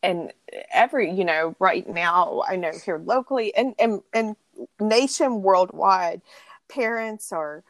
and 0.01 0.33
every 0.73 1.11
you 1.11 1.25
know 1.25 1.55
right 1.59 1.87
now 1.87 2.43
I 2.47 2.55
know 2.55 2.71
here 2.85 2.97
locally 3.03 3.53
and 3.55 3.75
and 3.79 4.01
and 4.13 4.35
nation 4.79 5.41
worldwide, 5.43 6.21
parents 6.69 7.31
are 7.33 7.63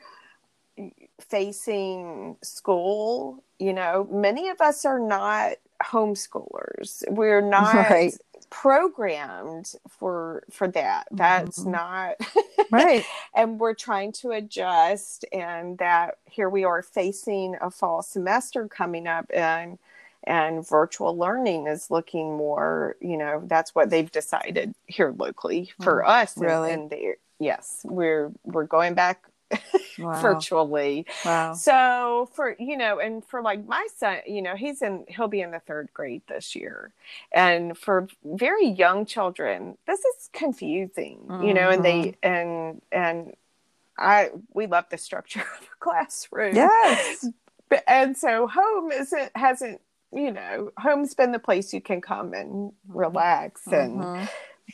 facing 1.21 2.38
school 2.43 3.43
you 3.60 3.73
know 3.73 4.08
many 4.12 4.49
of 4.49 4.62
us 4.62 4.86
are 4.86 4.99
not 4.99 5.54
homeschoolers 5.84 7.04
we're 7.12 7.41
not 7.41 7.97
Right. 7.97 8.15
programmed 8.52 9.73
for 9.89 10.43
for 10.52 10.67
that 10.69 11.08
that's 11.13 11.65
Mhm. 11.65 11.67
not 11.67 12.15
right. 12.69 13.08
and 13.36 13.60
we're 13.60 13.73
trying 13.75 14.12
to 14.13 14.32
adjust 14.32 15.25
and 15.34 15.78
that 15.80 16.17
here 16.25 16.49
we 16.49 16.63
are 16.65 16.82
facing 16.84 17.56
a 17.62 17.71
fall 17.71 18.04
semester 18.04 18.67
coming 18.67 19.08
up 19.08 19.25
and 19.34 19.80
and 20.25 20.67
virtual 20.67 21.17
learning 21.17 21.67
is 21.67 21.89
looking 21.89 22.36
more 22.36 22.95
you 23.01 23.17
know 23.17 23.41
that's 23.45 23.73
what 23.73 23.89
they've 23.89 24.12
decided 24.12 24.73
here 24.86 25.13
locally 25.17 25.71
for 25.82 26.01
hmm. 26.01 26.10
us 26.10 26.38
really? 26.38 26.71
and, 26.71 26.93
yes 27.39 27.82
we're 27.84 28.32
we're 28.43 28.65
going 28.65 28.93
back 28.93 29.23
Wow. 29.97 30.21
virtually 30.21 31.05
Wow. 31.25 31.53
so 31.53 32.29
for 32.34 32.55
you 32.60 32.77
know 32.77 32.99
and 32.99 33.25
for 33.25 33.41
like 33.41 33.67
my 33.67 33.86
son 33.97 34.19
you 34.27 34.41
know 34.41 34.55
he's 34.55 34.82
in 34.82 35.05
he'll 35.08 35.27
be 35.27 35.41
in 35.41 35.51
the 35.51 35.60
third 35.60 35.89
grade 35.93 36.21
this 36.27 36.55
year 36.55 36.93
and 37.34 37.77
for 37.77 38.08
very 38.23 38.67
young 38.67 39.05
children 39.05 39.77
this 39.88 39.99
is 39.99 40.29
confusing 40.32 41.19
you 41.43 41.53
know 41.53 41.69
and 41.69 41.84
they 41.84 41.99
mm-hmm. 41.99 42.32
and 42.32 42.82
and 42.91 43.34
i 43.97 44.29
we 44.53 44.67
love 44.67 44.86
the 44.91 44.97
structure 44.97 45.41
of 45.60 45.63
a 45.63 45.79
classroom 45.79 46.55
Yes. 46.55 47.27
And 47.88 48.17
so 48.17 48.47
home 48.47 48.91
isn't 48.91 49.32
hasn't 49.36 49.82
you 50.12 50.32
know 50.32 50.72
home's 50.78 51.13
been 51.13 51.32
the 51.32 51.39
place 51.39 51.74
you 51.74 51.82
can 51.82 52.02
come 52.02 52.34
and 52.34 52.72
relax 52.88 53.67
and 53.67 54.02
Mhm. 54.02 54.30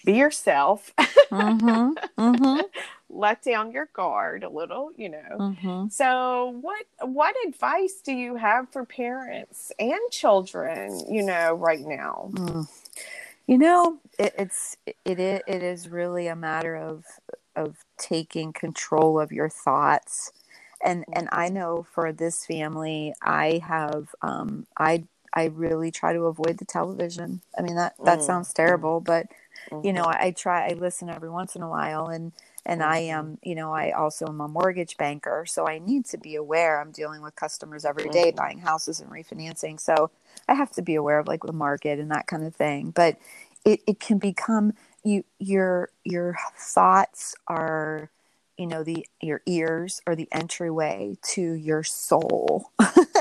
be 0.06 0.14
yourself 0.14 0.94
Mhm. 1.32 1.96
Mhm. 2.18 2.64
let 3.10 3.44
down 3.44 3.72
your 3.72 3.90
guard 3.94 4.44
a 4.44 4.50
little 4.50 4.92
you 4.96 5.10
know 5.10 5.38
Mhm. 5.40 5.92
So, 5.92 6.58
what 6.62 6.86
what 7.02 7.36
advice 7.48 8.02
do 8.04 8.14
you 8.14 8.36
have 8.36 8.72
for 8.72 8.86
parents 8.86 9.72
and 9.80 10.00
children? 10.12 11.06
You 11.10 11.24
know, 11.24 11.54
right 11.54 11.80
now. 11.80 12.30
Mm. 12.34 12.68
You 13.48 13.58
know, 13.60 14.00
it, 14.18 14.34
it's 14.38 14.78
it, 14.86 14.96
it 15.06 15.44
it 15.48 15.64
is 15.64 15.90
really 15.90 16.28
a 16.28 16.36
matter 16.36 16.76
of 16.76 17.06
of 17.56 17.78
taking 17.98 18.52
control 18.54 19.20
of 19.20 19.32
your 19.32 19.50
thoughts, 19.50 20.32
and 20.84 21.06
and 21.14 21.30
I 21.32 21.50
know 21.50 21.86
for 21.94 22.12
this 22.12 22.46
family, 22.46 23.14
I 23.22 23.62
have 23.66 24.10
um 24.22 24.66
I 24.78 25.04
I 25.36 25.46
really 25.46 25.92
try 25.92 26.14
to 26.14 26.24
avoid 26.26 26.58
the 26.60 26.66
television. 26.66 27.42
I 27.58 27.62
mean 27.64 27.76
that 27.78 27.96
that 28.06 28.22
Mm. 28.22 28.26
sounds 28.26 28.54
terrible, 28.54 29.02
but 29.02 29.28
you 29.84 29.94
know. 29.94 30.04
I, 30.06 30.28
I 30.28 30.32
try 30.32 30.70
I 30.70 30.74
listen 30.74 31.10
every 31.10 31.30
once 31.30 31.56
in 31.56 31.62
a 31.64 31.70
while, 31.70 32.08
and 32.08 32.34
and 32.66 32.84
I 32.84 33.00
Mhm. 33.00 33.10
am 33.10 33.40
you 33.44 33.56
know 33.56 33.74
I 33.74 33.92
also 33.92 34.28
am 34.28 34.42
a 34.42 34.48
mortgage 34.50 34.98
banker, 34.98 35.46
so 35.48 35.68
I 35.68 35.80
need 35.80 36.06
to 36.08 36.18
be 36.18 36.36
aware. 36.36 36.82
I'm 36.82 36.92
dealing 36.92 37.22
with 37.22 37.36
customers 37.36 37.86
every 37.86 38.10
day 38.10 38.32
Mhm. 38.32 38.38
buying 38.38 38.60
houses 38.60 39.02
and 39.02 39.12
refinancing, 39.12 39.80
so 39.80 40.12
I 40.50 40.56
have 40.56 40.72
to 40.74 40.82
be 40.84 40.96
aware 40.96 41.20
of 41.20 41.28
like 41.28 41.44
the 41.44 41.54
market 41.54 42.00
and 42.00 42.12
that 42.12 42.28
kind 42.28 42.44
of 42.46 42.56
thing. 42.56 42.92
But 42.92 43.18
it, 43.66 43.82
it 43.88 44.00
can 44.00 44.20
become 44.20 44.74
you 45.04 45.26
your 45.40 45.90
your 46.06 46.38
thoughts 46.58 47.36
are 47.48 48.12
you 48.58 48.68
know 48.68 48.84
the 48.84 49.06
your 49.22 49.42
ears 49.48 50.02
are 50.08 50.16
the 50.16 50.30
entryway 50.32 51.18
to 51.34 51.42
your 51.54 51.84
soul. 51.84 52.72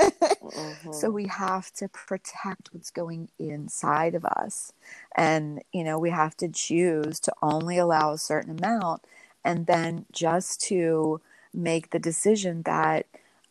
Mhm. 0.53 0.95
So 0.95 1.11
we 1.11 1.27
have 1.27 1.73
to 1.75 1.89
protect 1.89 2.71
what's 2.73 2.91
going 2.91 3.29
inside 3.39 4.15
of 4.15 4.25
us. 4.25 4.73
And, 5.17 5.63
you 5.73 5.85
know, 5.85 5.99
we 5.99 6.11
have 6.11 6.37
to 6.39 6.49
choose 6.49 7.21
to 7.21 7.33
only 7.43 7.79
allow 7.79 8.13
a 8.13 8.19
certain 8.19 8.59
amount 8.59 9.03
and 9.45 9.67
then 9.67 10.07
just 10.13 10.61
to 10.63 11.21
make 11.53 11.91
the 11.91 11.99
decision 11.99 12.63
that 12.63 13.07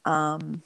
um, 0.06 0.64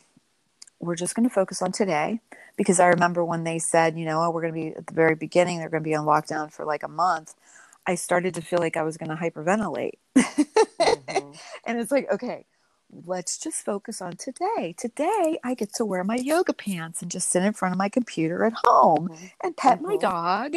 we're 0.79 0.95
just 0.95 1.15
going 1.15 1.27
to 1.27 1.33
focus 1.33 1.61
on 1.61 1.71
today. 1.71 2.19
Because 2.55 2.79
I 2.79 2.87
remember 2.87 3.23
when 3.23 3.43
they 3.43 3.59
said, 3.59 3.97
you 3.97 4.05
know, 4.05 4.21
oh, 4.23 4.31
we're 4.31 4.41
going 4.41 4.53
to 4.53 4.59
be 4.59 4.75
at 4.75 4.87
the 4.87 4.93
very 4.93 5.13
beginning, 5.15 5.59
they're 5.59 5.69
going 5.69 5.83
to 5.83 5.87
be 5.87 5.95
on 5.95 6.05
lockdown 6.05 6.51
for 6.51 6.65
like 6.65 6.83
a 6.83 6.87
month. 6.87 7.35
I 7.85 7.95
started 7.95 8.33
to 8.33 8.41
feel 8.41 8.59
like 8.59 8.75
I 8.75 8.83
was 8.83 8.97
going 8.97 9.09
to 9.09 9.15
hyperventilate. 9.15 9.93
Mhm. 10.79 11.37
And 11.65 11.79
it's 11.79 11.91
like, 11.91 12.09
okay, 12.11 12.45
let's 12.91 13.37
just 13.37 13.63
focus 13.65 14.01
on 14.01 14.15
today. 14.17 14.73
Today, 14.77 15.37
I 15.43 15.53
get 15.53 15.73
to 15.75 15.85
wear 15.85 16.03
my 16.03 16.15
yoga 16.15 16.53
pants 16.53 17.01
and 17.01 17.11
just 17.11 17.29
sit 17.29 17.43
in 17.43 17.53
front 17.53 17.73
of 17.73 17.77
my 17.79 17.89
computer 17.89 18.45
at 18.45 18.53
home 18.65 19.09
Mhm. 19.09 19.31
and 19.43 19.57
pet 19.57 19.81
my 19.81 19.95
Mhm. 19.95 20.01
dog. 20.01 20.55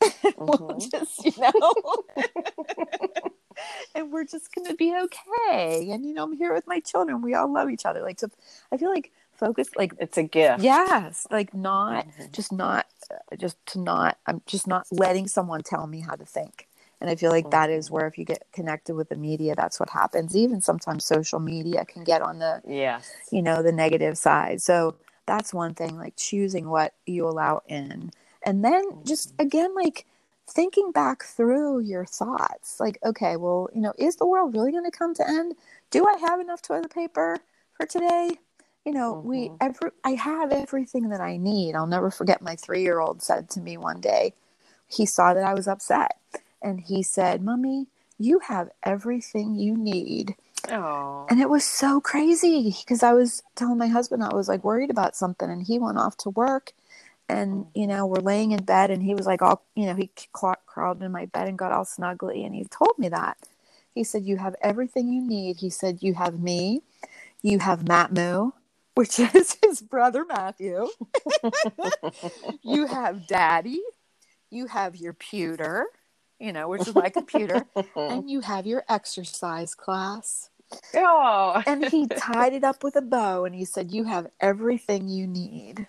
And 0.36 0.48
we'll 0.58 0.58
Mhm. 0.58 0.90
just, 0.90 1.24
you 1.24 1.32
know, 1.40 1.72
and 3.94 4.10
we're 4.10 4.24
just 4.24 4.52
going 4.54 4.66
to 4.66 4.74
be 4.74 4.92
okay. 4.96 5.90
And, 5.90 6.04
you 6.04 6.12
know, 6.14 6.24
I'm 6.24 6.36
here 6.36 6.52
with 6.52 6.66
my 6.66 6.80
children. 6.80 7.22
We 7.22 7.34
all 7.34 7.52
love 7.52 7.70
each 7.70 7.86
other. 7.86 8.02
Like, 8.02 8.18
so 8.18 8.28
I 8.72 8.76
feel 8.78 8.90
like 8.90 9.12
focus, 9.34 9.68
like, 9.76 9.94
It's 9.98 10.18
a 10.18 10.24
gift. 10.24 10.62
yes, 10.62 11.26
like 11.30 11.54
not, 11.54 12.06
Mhm. 12.08 12.32
just 12.32 12.50
not, 12.52 12.86
uh, 13.12 13.36
just 13.36 13.64
to 13.66 13.80
not, 13.80 14.18
I'm 14.26 14.42
just 14.46 14.66
not 14.66 14.86
letting 14.90 15.28
someone 15.28 15.62
tell 15.62 15.86
me 15.86 16.00
how 16.00 16.14
to 16.16 16.24
think. 16.24 16.68
And 17.02 17.10
I 17.10 17.16
feel 17.16 17.32
like 17.32 17.50
that 17.50 17.68
is 17.68 17.90
where 17.90 18.06
if 18.06 18.16
you 18.16 18.24
get 18.24 18.44
connected 18.52 18.94
with 18.94 19.08
the 19.08 19.16
media, 19.16 19.56
that's 19.56 19.80
what 19.80 19.90
happens. 19.90 20.36
Even 20.36 20.60
sometimes 20.60 21.04
social 21.04 21.40
media 21.40 21.84
can 21.84 22.04
get 22.04 22.22
on 22.22 22.38
the, 22.38 22.62
Yes. 22.64 23.10
you 23.32 23.42
know, 23.42 23.60
the 23.60 23.72
negative 23.72 24.16
side. 24.16 24.62
So 24.62 24.94
that's 25.26 25.52
one 25.52 25.74
thing, 25.74 25.96
like 25.96 26.14
choosing 26.16 26.68
what 26.68 26.94
you 27.04 27.26
allow 27.26 27.62
in. 27.66 28.12
And 28.44 28.64
then 28.64 28.84
just 29.04 29.34
again, 29.40 29.74
like 29.74 30.06
thinking 30.48 30.92
back 30.92 31.24
through 31.24 31.80
your 31.80 32.04
thoughts 32.04 32.78
like 32.80 32.98
okay 33.04 33.36
well 33.36 33.68
you 33.72 33.80
know 33.80 33.94
is 33.96 34.16
the 34.16 34.26
world 34.26 34.52
really 34.52 34.72
going 34.72 34.84
to 34.84 34.90
come 34.90 35.14
to 35.14 35.26
end 35.26 35.54
do 35.90 36.04
i 36.04 36.16
have 36.18 36.40
enough 36.40 36.60
toilet 36.60 36.92
paper 36.92 37.38
for 37.76 37.86
today 37.86 38.32
you 38.84 38.92
know 38.92 39.14
mm-hmm. 39.14 39.28
we 39.28 39.50
every 39.60 39.90
i 40.04 40.10
have 40.10 40.50
everything 40.50 41.08
that 41.10 41.20
i 41.20 41.36
need 41.36 41.74
i'll 41.76 41.86
never 41.86 42.10
forget 42.10 42.42
my 42.42 42.56
three 42.56 42.82
year 42.82 42.98
old 42.98 43.22
said 43.22 43.48
to 43.48 43.60
me 43.60 43.76
one 43.76 44.00
day 44.00 44.34
he 44.88 45.06
saw 45.06 45.32
that 45.32 45.44
i 45.44 45.54
was 45.54 45.68
upset 45.68 46.18
and 46.62 46.80
he 46.80 47.02
said 47.02 47.42
mommy 47.42 47.86
you 48.18 48.38
have 48.40 48.70
everything 48.84 49.54
you 49.54 49.76
need. 49.76 50.36
Aww. 50.64 51.26
and 51.28 51.40
it 51.40 51.50
was 51.50 51.64
so 51.64 52.00
crazy 52.00 52.72
because 52.84 53.02
i 53.02 53.12
was 53.12 53.42
telling 53.56 53.78
my 53.78 53.88
husband 53.88 54.22
i 54.22 54.32
was 54.32 54.46
like 54.46 54.62
worried 54.62 54.90
about 54.90 55.16
something 55.16 55.50
and 55.50 55.60
he 55.60 55.80
went 55.80 55.98
off 55.98 56.16
to 56.18 56.30
work 56.30 56.72
and 57.28 57.64
mm. 57.64 57.68
you 57.74 57.86
know 57.86 58.06
we're 58.06 58.20
laying 58.20 58.52
in 58.52 58.64
bed 58.64 58.90
and 58.90 59.02
he 59.02 59.14
was 59.14 59.26
like 59.26 59.42
all 59.42 59.64
you 59.74 59.86
know 59.86 59.94
he 59.94 60.10
crawled 60.32 61.02
in 61.02 61.12
my 61.12 61.26
bed 61.26 61.48
and 61.48 61.58
got 61.58 61.72
all 61.72 61.84
snuggly 61.84 62.44
and 62.44 62.54
he 62.54 62.64
told 62.64 62.98
me 62.98 63.08
that. 63.08 63.36
He 63.94 64.04
said 64.04 64.24
you 64.24 64.38
have 64.38 64.56
everything 64.62 65.12
you 65.12 65.20
need. 65.20 65.58
He 65.58 65.68
said 65.68 66.02
you 66.02 66.14
have 66.14 66.40
me. 66.40 66.82
You 67.42 67.58
have 67.58 67.84
matmu 67.84 68.52
which 68.94 69.18
is 69.34 69.56
his 69.62 69.80
brother 69.80 70.24
matthew. 70.24 70.88
You 72.62 72.86
have 72.86 73.26
daddy. 73.26 73.82
You 74.50 74.66
have 74.66 74.96
your 74.96 75.12
pewter 75.12 75.86
you 76.42 76.52
know 76.52 76.68
which 76.68 76.86
is 76.86 76.94
my 76.94 77.08
computer 77.08 77.64
and 77.96 78.28
you 78.30 78.40
have 78.40 78.66
your 78.66 78.84
exercise 78.88 79.74
class 79.74 80.50
oh. 80.96 81.62
and 81.66 81.88
he 81.88 82.06
tied 82.18 82.52
it 82.52 82.64
up 82.64 82.82
with 82.82 82.96
a 82.96 83.02
bow 83.02 83.44
and 83.44 83.54
he 83.54 83.64
said 83.64 83.92
you 83.92 84.04
have 84.04 84.26
everything 84.40 85.08
you 85.08 85.26
need 85.26 85.86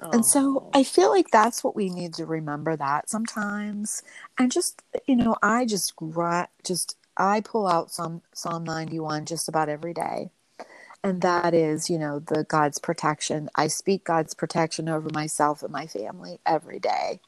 and 0.00 0.24
so 0.26 0.68
I 0.74 0.84
feel 0.84 1.10
like 1.10 1.30
that's 1.30 1.62
what 1.62 1.76
we 1.76 1.88
need 1.88 2.14
to 2.14 2.26
remember 2.26 2.76
that 2.76 3.08
sometimes. 3.08 4.02
And 4.38 4.50
just, 4.50 4.82
you 5.06 5.16
know, 5.16 5.36
I 5.42 5.64
just, 5.64 5.94
just, 6.64 6.96
I 7.16 7.40
pull 7.40 7.66
out 7.66 7.90
some 7.90 8.22
Psalm 8.32 8.64
91 8.64 9.26
just 9.26 9.48
about 9.48 9.68
every 9.68 9.94
day. 9.94 10.30
And 11.04 11.20
that 11.22 11.52
is, 11.54 11.90
you 11.90 11.98
know, 11.98 12.18
the 12.18 12.44
God's 12.44 12.78
protection. 12.78 13.48
I 13.54 13.66
speak 13.66 14.04
God's 14.04 14.34
protection 14.34 14.88
over 14.88 15.08
myself 15.12 15.62
and 15.62 15.72
my 15.72 15.86
family 15.86 16.38
every 16.46 16.78
day. 16.78 17.20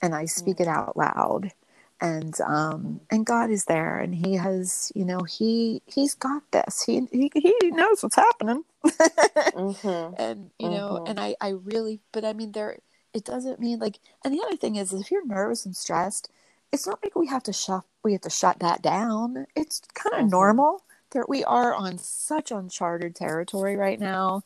And 0.00 0.14
I 0.14 0.24
speak 0.24 0.56
mm-hmm. 0.56 0.70
it 0.70 0.76
out 0.76 0.96
loud 0.96 1.52
and 2.00 2.40
um 2.40 3.00
and 3.10 3.26
God 3.26 3.50
is 3.50 3.66
there 3.66 3.98
and 3.98 4.14
he 4.14 4.34
has 4.34 4.90
you 4.94 5.04
know 5.04 5.20
he 5.20 5.82
he's 5.86 6.14
got 6.14 6.42
this 6.50 6.82
he 6.82 7.06
he, 7.12 7.30
he 7.34 7.70
knows 7.70 8.02
what's 8.02 8.16
happening 8.16 8.64
mm-hmm. 8.84 10.14
and 10.18 10.50
you 10.58 10.70
know 10.70 10.98
mm-hmm. 10.98 11.06
and 11.06 11.20
I 11.20 11.36
I 11.40 11.50
really 11.50 12.00
but 12.12 12.24
I 12.24 12.32
mean 12.32 12.52
there 12.52 12.78
it 13.12 13.24
doesn't 13.24 13.60
mean 13.60 13.78
like 13.78 13.98
and 14.24 14.32
the 14.32 14.42
other 14.46 14.56
thing 14.56 14.76
is 14.76 14.92
if 14.92 15.10
you're 15.10 15.26
nervous 15.26 15.66
and 15.66 15.76
stressed 15.76 16.30
it's 16.72 16.86
not 16.86 17.00
like 17.02 17.16
we 17.16 17.26
have 17.26 17.42
to 17.44 17.52
shut 17.52 17.84
we 18.02 18.12
have 18.12 18.22
to 18.22 18.30
shut 18.30 18.60
that 18.60 18.82
down 18.82 19.46
it's 19.54 19.82
kind 19.94 20.14
of 20.14 20.20
mm-hmm. 20.20 20.30
normal 20.30 20.82
that 21.10 21.28
we 21.28 21.44
are 21.44 21.74
on 21.74 21.98
such 21.98 22.50
uncharted 22.50 23.14
territory 23.14 23.76
right 23.76 24.00
now 24.00 24.42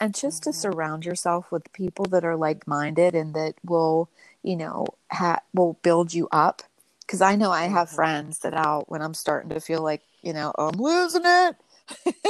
and 0.00 0.14
just 0.14 0.42
to 0.42 0.50
mm-hmm. 0.50 0.58
surround 0.58 1.04
yourself 1.04 1.52
with 1.52 1.72
people 1.72 2.06
that 2.06 2.24
are 2.24 2.36
like-minded 2.36 3.14
and 3.14 3.34
that 3.34 3.54
will 3.64 4.08
you 4.42 4.56
know 4.56 4.86
ha- 5.12 5.42
will 5.54 5.78
build 5.82 6.12
you 6.12 6.26
up 6.32 6.62
because 7.06 7.20
I 7.20 7.36
know 7.36 7.50
I 7.50 7.64
have 7.64 7.90
friends 7.90 8.40
that 8.40 8.54
out 8.54 8.90
when 8.90 9.02
I'm 9.02 9.14
starting 9.14 9.50
to 9.50 9.60
feel 9.60 9.82
like 9.82 10.02
you 10.22 10.32
know 10.32 10.52
oh, 10.58 10.68
I'm 10.68 10.80
losing 10.80 11.22
it. 11.24 11.56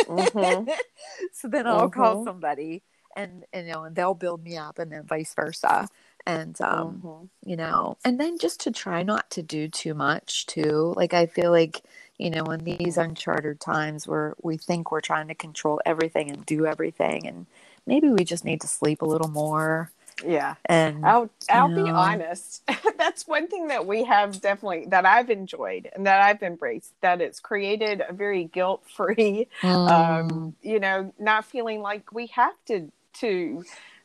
Mm-hmm. 0.07 0.71
so 1.33 1.49
then 1.49 1.67
I'll 1.67 1.89
mm-hmm. 1.89 2.01
call 2.01 2.25
somebody 2.25 2.83
and, 3.17 3.45
and 3.53 3.67
you 3.67 3.73
know 3.73 3.85
and 3.85 3.97
they'll 3.97 4.15
build 4.15 4.45
me 4.45 4.57
up 4.57 4.79
and 4.79 4.93
then 4.93 5.03
vice 5.05 5.35
versa 5.35 5.89
and 6.27 6.61
um 6.61 7.03
mm-hmm. 7.03 7.51
you 7.51 7.57
know 7.57 7.97
and 8.05 8.21
then 8.21 8.39
just 8.39 8.61
to 8.61 8.71
try 8.71 9.03
not 9.03 9.29
to 9.31 9.43
do 9.43 9.69
too 9.69 9.95
much 9.95 10.47
too 10.47 10.93
like 10.97 11.15
i 11.15 11.27
feel 11.27 11.51
like 11.51 11.83
you 12.19 12.31
know 12.31 12.45
in 12.45 12.63
these 12.65 12.99
uncharted 12.99 13.61
times 13.61 14.07
where 14.07 14.35
we 14.43 14.57
think 14.57 14.93
we're 14.93 15.01
trying 15.01 15.29
to 15.29 15.35
control 15.35 15.81
everything 15.87 16.31
and 16.31 16.45
do 16.45 16.67
everything 16.67 17.27
and 17.27 17.47
maybe 17.87 18.09
we 18.09 18.25
just 18.25 18.45
need 18.45 18.61
to 18.61 18.69
sleep 18.69 19.03
a 19.03 19.07
little 19.07 19.29
more 19.29 19.91
yeah 20.25 20.55
and 20.65 21.05
i'll 21.05 21.29
i'll 21.51 21.69
know. 21.69 21.85
be 21.85 21.91
honest 21.91 22.63
that's 22.99 23.27
one 23.27 23.47
thing 23.49 23.69
that 23.69 23.87
we 23.87 24.03
have 24.03 24.41
definitely 24.41 24.87
that 24.89 25.05
i've 25.05 25.29
enjoyed 25.29 25.91
and 25.95 26.07
that 26.07 26.23
i've 26.23 26.43
embraced 26.43 26.95
that 27.03 27.21
it's 27.21 27.39
created 27.39 28.03
a 28.09 28.13
very 28.13 28.45
guilt-free 28.45 29.47
um, 29.63 29.71
mm. 29.71 29.91
um 29.91 30.57
you 30.63 30.81
know 30.81 31.13
not 31.19 31.45
feeling 31.45 31.83
like 31.83 32.13
we 32.13 32.27
have 32.29 32.55
to 32.67 32.91
to 33.13 33.63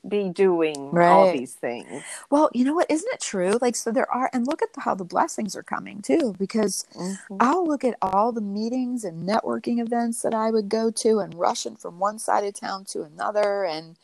be 0.08 0.30
doing 0.30 0.91
right. 0.91 1.08
all 1.08 1.32
these 1.32 1.54
things. 1.54 2.04
Well, 2.30 2.50
you 2.54 2.65
know 2.65 2.74
what? 2.74 2.89
Isn't 2.89 3.13
it 3.13 3.21
true? 3.21 3.58
Like, 3.62 3.76
so 3.76 3.91
there 3.91 4.10
are, 4.12 4.30
and 4.34 4.47
look 4.47 4.62
at 4.62 4.74
the, 4.74 4.82
how 4.82 4.95
the 4.95 5.04
blessings 5.04 5.56
are 5.56 5.63
coming 5.63 6.02
too, 6.02 6.36
because 6.39 6.86
mm-hmm. 6.95 7.36
I'll 7.39 7.67
look 7.67 7.84
at 7.84 7.97
all 8.02 8.32
the 8.32 8.41
meetings 8.41 9.04
and 9.04 9.28
networking 9.28 9.80
events 9.80 10.21
that 10.24 10.34
I 10.34 10.50
would 10.50 10.69
go 10.69 10.89
to 10.91 11.19
and 11.19 11.34
rushing 11.36 11.76
from 11.76 12.00
one 12.00 12.17
side 12.17 12.43
of 12.43 12.54
town 12.56 12.86
to 12.86 13.04
another. 13.04 13.63
And 13.63 13.95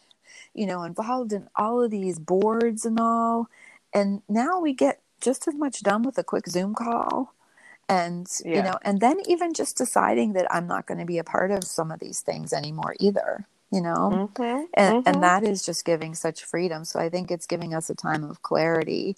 you 0.57 0.65
know, 0.65 0.83
involved 0.83 1.31
in 1.31 1.47
all 1.55 1.83
of 1.83 1.91
these 1.91 2.19
boards 2.19 2.85
and 2.85 2.99
all. 2.99 3.49
And 3.93 4.21
now 4.27 4.59
we 4.59 4.73
get 4.73 5.01
just 5.21 5.47
as 5.47 5.55
much 5.55 5.81
done 5.81 6.03
with 6.03 6.17
a 6.17 6.23
quick 6.23 6.47
Zoom 6.47 6.75
call. 6.75 7.33
And, 7.87 8.27
yeah. 8.43 8.57
you 8.57 8.63
know, 8.63 8.77
and 8.81 8.99
then 8.99 9.17
even 9.27 9.53
just 9.53 9.77
deciding 9.77 10.33
that 10.33 10.53
I'm 10.53 10.67
not 10.67 10.87
going 10.87 10.99
to 10.99 11.05
be 11.05 11.19
a 11.19 11.23
part 11.23 11.51
of 11.51 11.63
some 11.63 11.91
of 11.91 11.99
these 11.99 12.19
things 12.19 12.51
anymore 12.51 12.95
either, 12.99 13.47
you 13.71 13.81
know? 13.81 14.29
Mm-hmm. 14.35 14.65
And, 14.73 14.97
mm-hmm. 14.97 15.07
and 15.07 15.23
that 15.23 15.43
is 15.43 15.65
just 15.65 15.85
giving 15.85 16.13
such 16.13 16.43
freedom. 16.43 16.83
So 16.83 16.99
I 16.99 17.07
think 17.07 17.31
it's 17.31 17.47
giving 17.47 17.73
us 17.73 17.89
a 17.89 17.95
time 17.95 18.25
of 18.25 18.41
clarity. 18.41 19.15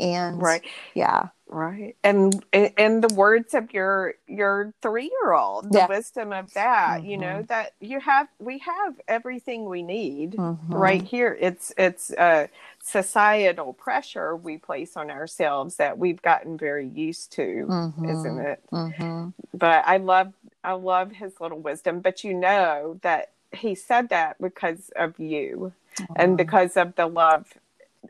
And, 0.00 0.40
right. 0.42 0.64
Yeah 0.94 1.28
right 1.50 1.96
and 2.04 2.44
and 2.52 3.02
the 3.02 3.12
words 3.14 3.54
of 3.54 3.72
your 3.74 4.14
your 4.28 4.72
three 4.80 5.10
year 5.22 5.32
old 5.32 5.70
the 5.72 5.78
yeah. 5.78 5.86
wisdom 5.88 6.32
of 6.32 6.52
that 6.54 7.00
mm-hmm. 7.00 7.10
you 7.10 7.16
know 7.18 7.38
mm-hmm. 7.38 7.46
that 7.46 7.72
you 7.80 7.98
have 7.98 8.28
we 8.38 8.58
have 8.58 8.94
everything 9.08 9.68
we 9.68 9.82
need 9.82 10.32
mm-hmm. 10.32 10.72
right 10.72 11.02
here 11.02 11.36
it's 11.40 11.72
it's 11.76 12.10
a 12.12 12.48
societal 12.80 13.72
pressure 13.72 14.36
we 14.36 14.56
place 14.56 14.96
on 14.96 15.10
ourselves 15.10 15.76
that 15.76 15.98
we've 15.98 16.22
gotten 16.22 16.56
very 16.56 16.86
used 16.86 17.32
to 17.32 17.66
mm-hmm. 17.68 18.08
isn't 18.08 18.38
it 18.38 18.62
mm-hmm. 18.72 19.28
but 19.52 19.82
i 19.86 19.96
love 19.96 20.32
i 20.62 20.72
love 20.72 21.10
his 21.10 21.32
little 21.40 21.60
wisdom 21.60 22.00
but 22.00 22.22
you 22.22 22.32
know 22.32 22.98
that 23.02 23.32
he 23.52 23.74
said 23.74 24.08
that 24.10 24.40
because 24.40 24.90
of 24.94 25.18
you 25.18 25.72
and 26.14 26.36
because 26.36 26.76
of 26.76 26.94
the 26.94 27.06
love 27.06 27.52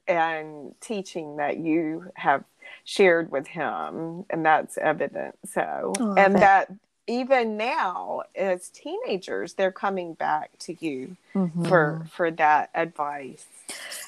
and 0.07 0.75
teaching 0.81 1.37
that 1.37 1.59
you 1.59 2.11
have 2.15 2.45
shared 2.85 3.31
with 3.31 3.47
him 3.47 4.25
and 4.31 4.45
that's 4.45 4.79
evident. 4.79 5.37
So 5.47 5.93
oh, 5.99 6.15
and 6.15 6.37
that 6.37 6.73
even 7.07 7.57
now 7.57 8.23
as 8.37 8.69
teenagers 8.69 9.55
they're 9.55 9.73
coming 9.73 10.15
back 10.15 10.51
to 10.61 10.77
you 10.85 11.17
mm-hmm. 11.35 11.65
for 11.65 12.07
for 12.11 12.31
that 12.31 12.71
advice. 12.75 13.45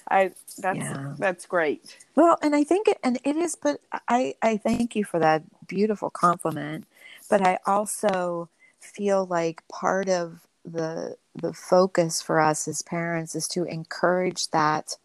I 0.08 0.32
that's 0.58 0.78
yeah. 0.78 1.14
that's 1.18 1.46
great. 1.46 1.96
Well 2.14 2.38
and 2.42 2.54
i 2.54 2.64
think 2.64 2.88
it 2.88 2.98
and 3.02 3.18
it 3.24 3.36
is 3.36 3.56
but 3.56 3.80
i 4.08 4.34
i 4.42 4.56
thank 4.56 4.94
you 4.94 5.04
for 5.04 5.18
that 5.18 5.42
beautiful 5.66 6.10
compliment. 6.10 6.86
But 7.28 7.42
i 7.42 7.58
also 7.66 8.48
feel 8.80 9.26
like 9.26 9.66
part 9.68 10.08
of 10.08 10.40
the 10.64 11.16
the 11.34 11.52
focus 11.52 12.22
for 12.22 12.40
us 12.40 12.68
as 12.68 12.82
parents 12.82 13.34
is 13.34 13.48
to 13.48 13.64
encourage 13.64 14.48
that 14.50 14.96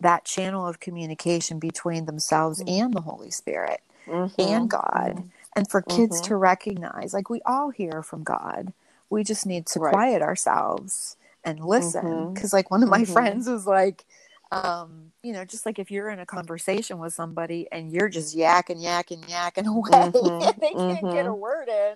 that 0.00 0.24
channel 0.24 0.66
of 0.66 0.80
communication 0.80 1.58
between 1.58 2.06
themselves 2.06 2.62
mm-hmm. 2.62 2.84
and 2.84 2.94
the 2.94 3.00
Holy 3.00 3.30
Spirit 3.30 3.80
mm-hmm. 4.06 4.40
and 4.40 4.70
God. 4.70 5.14
Mm-hmm. 5.16 5.28
And 5.56 5.70
for 5.70 5.82
kids 5.82 6.16
mm-hmm. 6.16 6.28
to 6.28 6.36
recognize, 6.36 7.14
like 7.14 7.30
we 7.30 7.40
all 7.46 7.70
hear 7.70 8.02
from 8.02 8.24
God, 8.24 8.72
we 9.08 9.22
just 9.22 9.46
need 9.46 9.66
to 9.66 9.80
right. 9.80 9.92
quiet 9.92 10.22
ourselves 10.22 11.16
and 11.44 11.60
listen. 11.64 12.34
Because, 12.34 12.50
mm-hmm. 12.50 12.56
like, 12.56 12.70
one 12.70 12.82
of 12.82 12.88
my 12.88 13.02
mm-hmm. 13.02 13.12
friends 13.12 13.48
was 13.48 13.66
like, 13.66 14.04
um, 14.50 15.12
you 15.22 15.32
know, 15.32 15.44
just 15.44 15.66
like 15.66 15.78
if 15.78 15.90
you're 15.90 16.10
in 16.10 16.18
a 16.18 16.26
conversation 16.26 16.98
with 16.98 17.12
somebody 17.12 17.68
and 17.70 17.92
you're 17.92 18.08
just 18.08 18.36
yakking, 18.36 18.82
yakking, 18.82 19.24
yakking 19.24 19.66
away, 19.74 20.46
and 20.46 20.60
they 20.60 20.72
can't 20.72 21.12
get 21.12 21.26
a 21.26 21.34
word 21.34 21.68
in, 21.68 21.94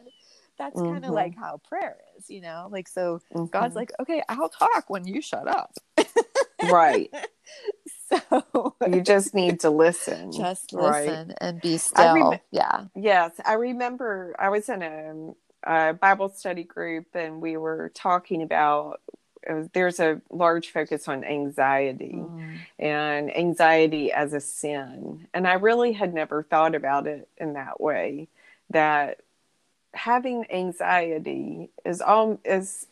that's 0.58 0.80
kind 0.80 1.04
of 1.04 1.12
like 1.12 1.36
how 1.36 1.60
prayer 1.68 1.96
is, 2.16 2.28
you 2.28 2.40
know? 2.40 2.68
Like, 2.70 2.88
so 2.88 3.22
God's 3.50 3.76
like, 3.76 3.92
okay, 4.00 4.22
I'll 4.28 4.48
talk 4.48 4.90
when 4.90 5.06
you 5.06 5.22
shut 5.22 5.46
up. 5.46 5.72
right. 6.64 7.12
So 8.08 8.74
you 8.88 9.00
just 9.00 9.34
need 9.34 9.60
to 9.60 9.70
listen. 9.84 10.32
Just 10.32 10.72
listen 10.72 11.28
right? 11.28 11.38
and 11.40 11.60
be 11.60 11.78
still. 11.78 12.14
Rem- 12.14 12.40
yeah. 12.50 12.84
Yes. 12.94 13.32
I 13.44 13.54
remember 13.54 14.34
I 14.38 14.48
was 14.48 14.68
in 14.68 14.82
a, 14.82 15.34
a 15.64 15.94
Bible 15.94 16.28
study 16.30 16.64
group 16.64 17.06
and 17.14 17.40
we 17.40 17.56
were 17.56 17.90
talking 17.94 18.42
about 18.42 19.00
was, 19.48 19.68
there's 19.72 20.00
a 20.00 20.20
large 20.30 20.70
focus 20.70 21.08
on 21.08 21.24
anxiety 21.24 22.14
mm. 22.14 22.58
and 22.78 23.36
anxiety 23.36 24.12
as 24.12 24.32
a 24.32 24.40
sin. 24.40 25.26
And 25.34 25.46
I 25.46 25.54
really 25.54 25.92
had 25.92 26.14
never 26.14 26.42
thought 26.42 26.74
about 26.74 27.06
it 27.06 27.28
in 27.36 27.54
that 27.54 27.80
way 27.80 28.28
that 28.70 29.20
having 29.94 30.50
anxiety 30.50 31.70
is 31.84 32.00
all 32.00 32.38
is 32.44 32.86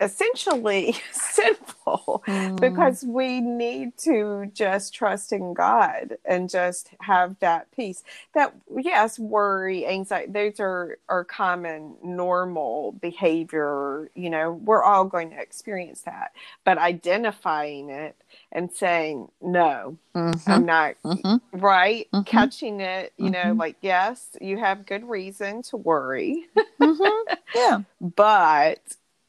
essentially 0.00 0.96
sinful 1.12 2.24
Mm. 2.28 2.60
because 2.60 3.04
we 3.04 3.40
need 3.40 3.96
to 3.98 4.50
just 4.54 4.94
trust 4.94 5.32
in 5.32 5.54
God 5.54 6.18
and 6.24 6.50
just 6.50 6.90
have 7.00 7.38
that 7.40 7.70
peace. 7.72 8.04
That 8.34 8.54
yes, 8.76 9.18
worry, 9.18 9.86
anxiety, 9.86 10.32
those 10.32 10.60
are 10.60 10.98
are 11.08 11.24
common 11.24 11.96
normal 12.04 12.92
behavior, 12.92 14.10
you 14.14 14.30
know, 14.30 14.52
we're 14.52 14.84
all 14.84 15.04
going 15.06 15.30
to 15.30 15.40
experience 15.40 16.02
that. 16.02 16.32
But 16.64 16.78
identifying 16.78 17.90
it 17.90 18.16
and 18.52 18.72
saying, 18.72 19.28
No, 19.42 19.98
Mhm. 20.16 20.42
I'm 20.46 20.66
not 20.66 20.96
Mhm. 21.04 21.40
right, 21.52 22.08
Mhm. 22.14 22.26
catching 22.26 22.80
it, 22.80 23.12
you 23.18 23.30
know, 23.30 23.54
Mhm. 23.54 23.58
like 23.58 23.76
yes, 23.82 24.36
you 24.40 24.58
have 24.58 24.86
good 24.86 25.08
reason 25.08 25.62
to 25.64 25.76
worry, 25.78 26.46
Mhm. 26.80 27.24
Yeah. 27.54 27.80
but 28.00 28.80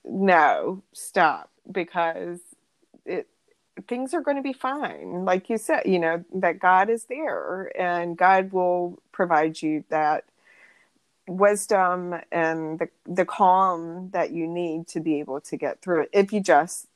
no, 0.06 0.84
stop 0.94 1.50
because 1.72 2.40
it 3.06 3.28
things 3.88 4.14
are 4.14 4.22
going 4.22 4.38
to 4.38 4.44
be 4.44 4.54
fine. 4.54 5.26
Like 5.26 5.50
you 5.50 5.58
said, 5.58 5.84
you 5.86 6.00
know, 6.00 6.24
that 6.36 6.60
God 6.60 6.90
is 6.90 7.06
there 7.06 7.72
and 7.80 8.18
God 8.18 8.52
will 8.52 9.02
provide 9.12 9.62
you 9.62 9.84
that 9.90 10.26
wisdom 11.28 12.16
and 12.32 12.80
the 12.80 12.90
the 13.06 13.26
calm 13.26 14.10
that 14.12 14.32
you 14.32 14.48
need 14.48 14.88
to 14.90 15.00
be 15.00 15.20
able 15.20 15.42
to 15.42 15.58
get 15.58 15.82
through 15.82 16.04
it 16.04 16.10
if 16.14 16.34
you 16.34 16.42
just 16.42 16.88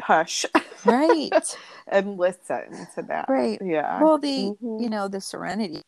hush 0.00 0.46
Right. 0.84 1.58
and 1.88 2.18
listen 2.18 2.86
to 2.94 3.02
that. 3.02 3.28
Right. 3.28 3.60
Yeah. 3.64 4.00
Well, 4.00 4.18
the 4.18 4.54
Mhm. 4.62 4.82
you 4.82 4.90
know 4.90 5.08
the 5.08 5.20
serenity, 5.20 5.82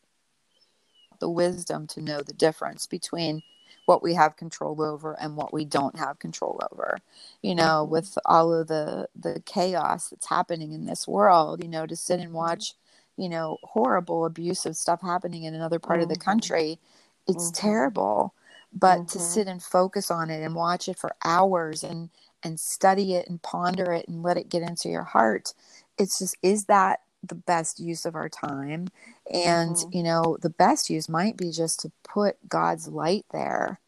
the 1.20 1.30
wisdom 1.30 1.86
to 1.88 2.02
know 2.02 2.22
the 2.22 2.32
difference 2.34 2.86
between 2.86 3.42
what 3.86 4.02
we 4.04 4.14
have 4.14 4.36
control 4.36 4.82
over 4.82 5.18
and 5.20 5.36
what 5.36 5.52
we 5.54 5.66
don't 5.66 5.98
have 5.98 6.20
control 6.20 6.60
over. 6.72 6.98
You 7.42 7.56
know, 7.56 7.84
with 7.84 8.18
all 8.26 8.54
of 8.54 8.68
the 8.68 9.08
the 9.16 9.42
chaos 9.46 10.10
that's 10.10 10.28
happening 10.28 10.72
in 10.72 10.86
this 10.86 11.08
world, 11.08 11.62
you 11.64 11.70
know, 11.70 11.86
to 11.86 11.96
sit 11.96 12.20
and 12.20 12.32
Mhm. 12.32 12.34
watch, 12.34 12.74
you 13.18 13.30
know, 13.30 13.58
horrible 13.64 14.26
abusive 14.26 14.76
stuff 14.76 15.02
happening 15.02 15.44
in 15.44 15.54
another 15.54 15.80
part 15.80 16.02
of 16.02 16.10
the 16.10 16.16
Mhm. 16.16 16.18
country, 16.18 16.80
it's 17.28 17.50
Mhm. 17.50 17.52
terrible. 17.52 18.34
But 18.74 19.08
to 19.10 19.20
Mhm. 19.20 19.20
sit 19.20 19.48
and 19.48 19.62
focus 19.62 20.10
on 20.12 20.30
it 20.30 20.42
and 20.44 20.54
watch 20.56 20.88
it 20.88 20.98
for 20.98 21.16
hours 21.24 21.84
and 21.84 22.10
and 22.44 22.60
study 22.60 23.14
it 23.16 23.28
and 23.28 23.42
ponder 23.42 23.92
it 23.92 24.08
and 24.08 24.22
let 24.22 24.38
it 24.38 24.50
get 24.50 24.62
into 24.62 24.88
your 24.90 25.04
heart 25.04 25.54
it's 25.98 26.18
just 26.18 26.36
is 26.42 26.66
that 26.66 27.00
the 27.22 27.34
best 27.36 27.80
use 27.80 28.06
of 28.06 28.14
our 28.16 28.28
time 28.30 28.88
and 29.32 29.76
Mhm. 29.76 29.90
you 29.92 30.02
know 30.02 30.38
the 30.42 30.50
best 30.50 30.90
use 30.90 31.08
might 31.08 31.36
be 31.36 31.50
just 31.52 31.80
to 31.80 31.92
put 32.04 32.36
god's 32.48 32.88
light 32.88 33.26
there 33.32 33.80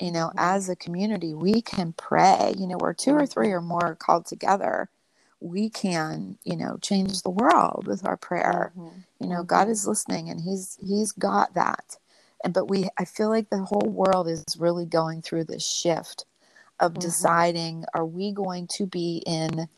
you 0.00 0.12
know 0.12 0.32
Mhm. 0.34 0.38
as 0.38 0.68
a 0.68 0.76
community 0.76 1.34
we 1.34 1.62
can 1.62 1.92
pray 1.94 2.54
you 2.58 2.66
know 2.66 2.78
where 2.78 2.94
two 2.94 3.12
or 3.14 3.26
three 3.26 3.50
Mhm. 3.50 3.52
or 3.52 3.62
more 3.62 3.84
are 3.86 3.94
called 3.96 4.26
together 4.26 4.90
we 5.40 5.70
can 5.70 6.38
you 6.44 6.56
know 6.56 6.78
change 6.82 7.22
the 7.22 7.30
world 7.30 7.86
with 7.86 8.06
our 8.06 8.16
prayer 8.18 8.74
Mhm. 8.76 9.04
you 9.20 9.28
know 9.28 9.44
god 9.44 9.68
Mhm. 9.68 9.70
is 9.70 9.86
listening 9.86 10.28
and 10.30 10.42
he's 10.42 10.78
he's 10.82 11.12
got 11.12 11.54
that 11.54 11.98
and 12.44 12.54
but 12.54 12.68
we 12.68 12.88
i 12.98 13.04
feel 13.06 13.30
like 13.30 13.50
the 13.50 13.58
whole 13.64 13.88
world 13.90 14.28
is 14.28 14.44
really 14.58 14.86
going 14.86 15.22
through 15.22 15.44
this 15.44 15.66
shift 15.66 16.26
of 16.80 16.94
Mhm. 16.94 17.00
deciding 17.00 17.84
are 17.94 18.06
we 18.06 18.32
going 18.32 18.66
to 18.66 18.86
be 18.86 19.22
in 19.26 19.68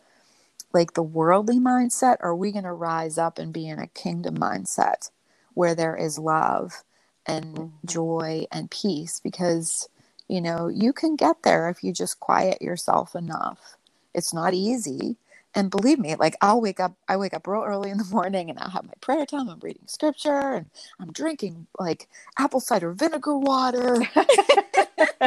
like 0.75 0.95
the 0.95 1.03
worldly 1.05 1.59
mindset 1.61 2.17
or 2.21 2.31
are 2.31 2.37
we 2.37 2.53
going 2.53 2.65
to 2.65 2.73
rise 2.73 3.19
up 3.19 3.39
and 3.39 3.53
be 3.53 3.69
in 3.69 3.79
a 3.81 3.89
kingdom 3.89 4.37
mindset 4.39 5.11
where 5.55 5.75
there 5.75 5.97
is 5.97 6.19
love 6.19 6.85
and 7.27 7.67
Mhm. 7.67 7.71
joy 7.87 8.47
and 8.53 8.71
peace 8.71 9.21
because 9.21 9.89
you 10.29 10.41
know 10.41 10.69
you 10.69 10.93
can 10.93 11.17
get 11.17 11.43
there 11.45 11.69
if 11.71 11.85
you 11.85 11.93
just 11.93 12.21
quiet 12.21 12.63
yourself 12.63 13.15
enough 13.17 13.77
it's 14.15 14.35
not 14.35 14.55
easy 14.55 15.17
and 15.55 15.71
believe 15.71 15.99
me 15.99 16.17
like 16.17 16.37
i'll 16.43 16.61
wake 16.61 16.81
up 16.81 16.95
i 17.09 17.17
wake 17.17 17.35
up 17.35 17.47
real 17.47 17.63
early 17.65 17.91
in 17.91 17.99
the 17.99 18.05
morning 18.07 18.51
and 18.51 18.59
i'll 18.61 18.71
have 18.71 18.87
my 18.87 18.95
prayer 19.01 19.27
time 19.27 19.49
i'm 19.49 19.61
reading 19.61 19.85
scripture 19.87 20.55
and 20.55 20.67
i'm 21.01 21.13
drinking 21.13 21.67
like 21.79 22.09
apple 22.39 22.61
cider 22.61 22.93
vinegar 22.93 23.37
water 23.39 24.03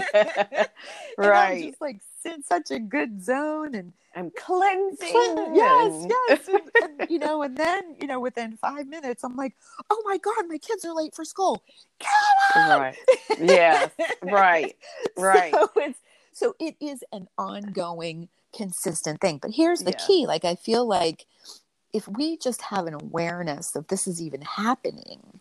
and 1.24 1.36
I'm 1.36 1.58
right. 1.58 1.60
just 1.60 1.82
like 1.82 2.00
in 2.26 2.44
such 2.44 2.72
a 2.72 2.80
good 2.80 3.24
zone 3.24 3.76
and 3.76 3.94
I'm 4.16 4.32
cleansing. 4.32 5.54
yes, 5.56 6.08
yes. 6.10 6.48
And, 6.48 6.72
and, 6.82 7.10
you 7.10 7.20
know, 7.20 7.44
and 7.44 7.58
then, 7.58 7.96
you 8.00 8.08
know, 8.08 8.20
within 8.20 8.58
five 8.58 8.88
minutes, 8.88 9.24
I'm 9.24 9.36
like, 9.36 9.56
oh 9.90 10.02
my 10.06 10.18
God, 10.18 10.46
my 10.48 10.58
kids 10.58 10.86
are 10.86 10.94
late 10.94 11.14
for 11.14 11.26
school. 11.26 11.62
Get 12.00 12.10
up! 12.56 12.70
right. 12.70 12.96
Yes. 13.42 13.92
Right. 14.24 14.76
Right. 15.18 15.52
So 15.54 15.70
it's 15.78 16.00
so 16.34 16.56
it 16.60 16.76
is 16.82 17.04
an 17.14 17.28
ongoing, 17.38 18.28
consistent 18.56 19.22
thing. 19.22 19.40
But 19.42 19.52
here's 19.52 19.80
the 19.84 19.92
Yes. 19.92 20.06
key. 20.08 20.26
Like 20.28 20.44
I 20.46 20.56
feel 20.56 20.86
like 20.86 21.26
if 21.94 22.08
we 22.08 22.38
just 22.38 22.62
have 22.64 22.86
an 22.88 22.94
awareness 22.94 23.76
of 23.76 23.88
this 23.88 24.08
is 24.08 24.22
even 24.22 24.42
happening, 24.42 25.40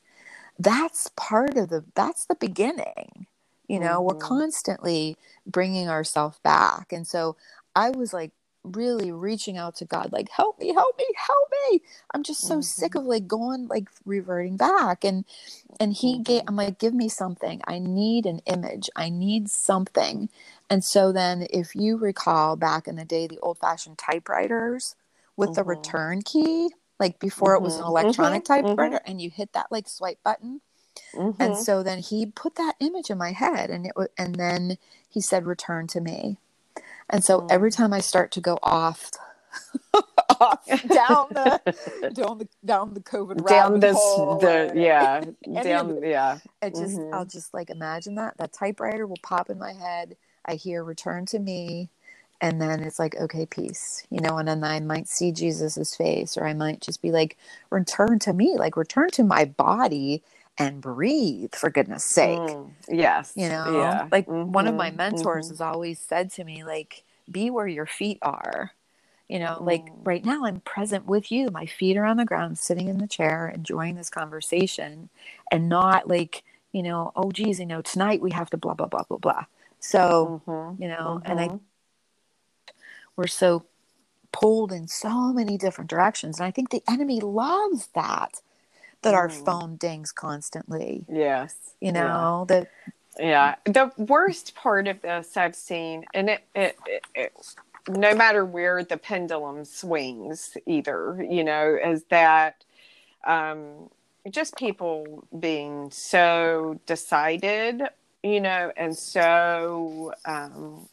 that's 0.58 1.10
part 1.16 1.56
of 1.56 1.68
the 1.70 1.84
that's 1.94 2.26
the 2.26 2.36
beginning. 2.36 3.26
You 3.66 3.80
know, 3.80 4.00
we're 4.00 4.14
Mhm. 4.14 4.20
constantly 4.20 5.16
bringing 5.46 5.88
ourselves 5.88 6.38
back. 6.44 6.92
And 6.92 7.06
so 7.06 7.36
I 7.74 7.90
was 7.90 8.12
like 8.12 8.30
really 8.64 9.12
reaching 9.12 9.58
out 9.58 9.76
to 9.76 9.86
God, 9.86 10.12
like, 10.12 10.30
help 10.30 10.58
me, 10.60 10.74
help 10.74 10.98
me, 10.98 11.06
help 11.16 11.48
me. 11.70 11.82
I'm 12.14 12.24
just 12.24 12.46
so 12.46 12.60
sick 12.62 12.94
Mhm. 12.94 12.96
of 12.96 13.04
like 13.04 13.28
going, 13.28 13.68
like 13.68 13.88
reverting 14.06 14.56
back. 14.56 15.04
And, 15.04 15.24
and 15.80 15.92
he 15.94 16.18
gave, 16.20 16.42
Mhm. 16.42 16.48
I'm 16.48 16.56
like, 16.56 16.78
give 16.78 16.94
me 16.94 17.08
something. 17.08 17.62
I 17.66 17.78
need 17.78 18.26
an 18.26 18.40
image. 18.46 18.90
I 18.96 19.10
need 19.10 19.50
something. 19.50 20.30
And 20.70 20.84
so 20.84 21.12
then 21.12 21.46
if 21.50 21.76
you 21.76 21.96
recall 21.98 22.56
back 22.56 22.88
in 22.88 22.96
the 22.96 23.04
day, 23.04 23.26
the 23.28 23.40
old 23.40 23.58
fashioned 23.58 23.98
typewriters 23.98 24.96
with 25.36 25.54
the 25.54 25.64
Mhm. 25.64 25.64
return 25.64 26.22
key, 26.22 26.70
like 27.00 27.20
before 27.20 27.54
it 27.54 27.62
was 27.62 27.76
an 27.76 27.84
Mhm. 27.84 27.86
electronic 27.86 28.44
Mhm. 28.62 28.98
typewriter 28.98 29.00
and 29.06 29.20
you 29.22 29.30
hit 29.30 29.52
that 29.54 29.72
like 29.72 29.88
swipe 29.88 30.22
button. 30.24 30.62
And 31.40 31.56
so 31.56 31.82
then 31.82 32.00
he 32.00 32.26
put 32.26 32.56
that 32.56 32.76
image 32.80 33.10
in 33.10 33.18
my 33.18 33.32
head 33.32 33.70
and 33.70 33.86
it 33.86 33.92
was, 33.96 34.08
and 34.18 34.36
then 34.36 34.78
he 35.08 35.20
said, 35.20 35.46
return 35.46 35.86
to 35.88 36.00
me. 36.00 36.38
And 37.10 37.24
so 37.24 37.44
every 37.48 37.70
Mm. 37.70 37.72
time 37.72 37.92
I 37.92 38.00
start 38.00 38.32
to 38.32 38.40
go 38.40 38.58
off, 38.62 39.10
off 40.40 40.70
down 40.88 41.34
the 41.34 41.60
down 42.12 42.38
the 42.38 42.48
down 42.64 42.94
the 42.94 43.00
COVID 43.02 43.42
down 43.46 43.80
this 43.80 44.18
the 44.18 44.70
or 44.70 44.74
yeah 44.74 45.24
down 45.60 45.98
yeah 46.04 46.38
I 46.62 46.70
just 46.70 47.02
Mhm. 47.02 47.12
I'll 47.12 47.24
just 47.26 47.54
like 47.54 47.70
imagine 47.70 48.16
that 48.16 48.36
that 48.38 48.52
typewriter 48.52 49.06
will 49.06 49.18
pop 49.18 49.50
in 49.50 49.58
my 49.58 49.72
head. 49.72 50.16
I 50.44 50.54
hear 50.54 50.82
return 50.82 51.26
to 51.26 51.38
me, 51.38 51.90
and 52.40 52.60
then 52.60 52.82
it's 52.82 52.98
like 52.98 53.16
okay, 53.16 53.46
peace, 53.46 54.04
you 54.10 54.20
know. 54.20 54.38
And 54.38 54.48
then 54.48 54.64
I 54.64 54.80
might 54.80 55.08
see 55.08 55.30
Jesus's 55.32 55.94
face, 55.94 56.36
or 56.36 56.46
I 56.46 56.54
might 56.54 56.80
just 56.80 57.00
be 57.02 57.10
like 57.12 57.36
return 57.70 58.18
to 58.20 58.32
me, 58.32 58.56
like 58.58 58.76
return 58.76 59.10
to 59.12 59.24
my 59.24 59.44
body 59.44 60.22
and 60.58 60.80
breathe 60.80 61.54
for 61.54 61.70
goodness 61.70 62.04
sake. 62.04 62.38
Mm. 62.40 62.70
yes 62.88 63.34
You 63.36 63.48
know, 63.48 63.64
yeah 63.72 64.08
like 64.12 64.26
one 64.28 64.66
of 64.66 64.74
my 64.76 64.90
Mhm. 64.90 64.96
mentors 64.96 65.46
Mhm. 65.46 65.50
has 65.50 65.60
always 65.60 66.00
said 66.00 66.30
to 66.32 66.44
me, 66.44 66.64
like, 66.64 67.04
be 67.30 67.50
where 67.50 67.66
your 67.66 67.86
feet 67.86 68.18
are. 68.22 68.72
You 69.28 69.38
know, 69.40 69.62
like 69.64 69.90
Mm. 69.90 70.04
right 70.04 70.24
now 70.24 70.44
I'm 70.44 70.60
present 70.60 71.06
with 71.06 71.32
you. 71.32 71.50
My 71.50 71.66
feet 71.66 71.96
are 71.96 72.04
on 72.04 72.18
the 72.18 72.24
ground, 72.26 72.58
sitting 72.58 72.88
in 72.88 72.98
the 72.98 73.08
chair, 73.08 73.48
enjoying 73.48 73.96
this 73.96 74.10
conversation, 74.10 75.08
and 75.50 75.68
not 75.68 76.08
like, 76.08 76.44
you 76.72 76.82
know, 76.82 77.12
oh, 77.16 77.30
geez, 77.32 77.58
you 77.60 77.66
know, 77.66 77.82
tonight 77.82 78.20
we 78.20 78.32
have 78.32 78.50
to 78.50 78.56
blah, 78.58 78.74
blah, 78.74 78.86
blah, 78.86 79.04
blah, 79.08 79.18
blah. 79.18 79.44
So, 79.80 80.34
Mhm. 80.46 80.78
you 80.78 80.88
know, 80.88 81.20
and 81.24 81.40
I, 81.40 81.48
Mhm. 81.48 81.60
we're 83.16 83.26
so 83.28 83.64
pulled 84.32 84.72
in 84.72 84.88
so 84.88 85.32
many 85.32 85.56
different 85.58 85.90
directions. 85.90 86.38
And 86.38 86.46
I 86.46 86.50
think 86.50 86.70
the 86.70 86.82
enemy 86.88 87.20
loves 87.20 87.88
that, 87.94 88.42
that 89.04 89.14
our 89.14 89.30
Mm. 89.30 89.30
phone 89.30 89.76
dings 89.78 90.12
constantly, 90.12 91.06
yes 91.08 91.56
you 91.80 91.92
Yeah. 91.92 91.92
know, 91.92 92.46
that 92.48 92.68
Yeah, 93.18 93.56
the 93.64 93.92
worst 93.96 94.56
part 94.56 94.88
of 94.88 95.02
this 95.02 95.36
I've 95.36 95.56
seen, 95.56 96.06
and 96.14 96.30
it, 96.30 96.44
it, 96.54 96.80
it, 96.86 97.04
it 97.14 97.32
no 97.88 98.14
matter 98.14 98.44
where 98.44 98.84
the 98.84 98.96
pendulum 98.98 99.64
swings, 99.64 100.56
either 100.66 101.24
you 101.30 101.44
know, 101.44 101.78
is 101.84 102.04
that 102.10 102.64
um, 103.26 103.90
just 104.30 104.56
people 104.56 105.28
being 105.38 105.90
so 105.92 106.80
decided, 106.86 107.82
you 108.22 108.40
know, 108.40 108.72
and 108.76 108.96
so 108.96 110.12
um, 110.26 110.88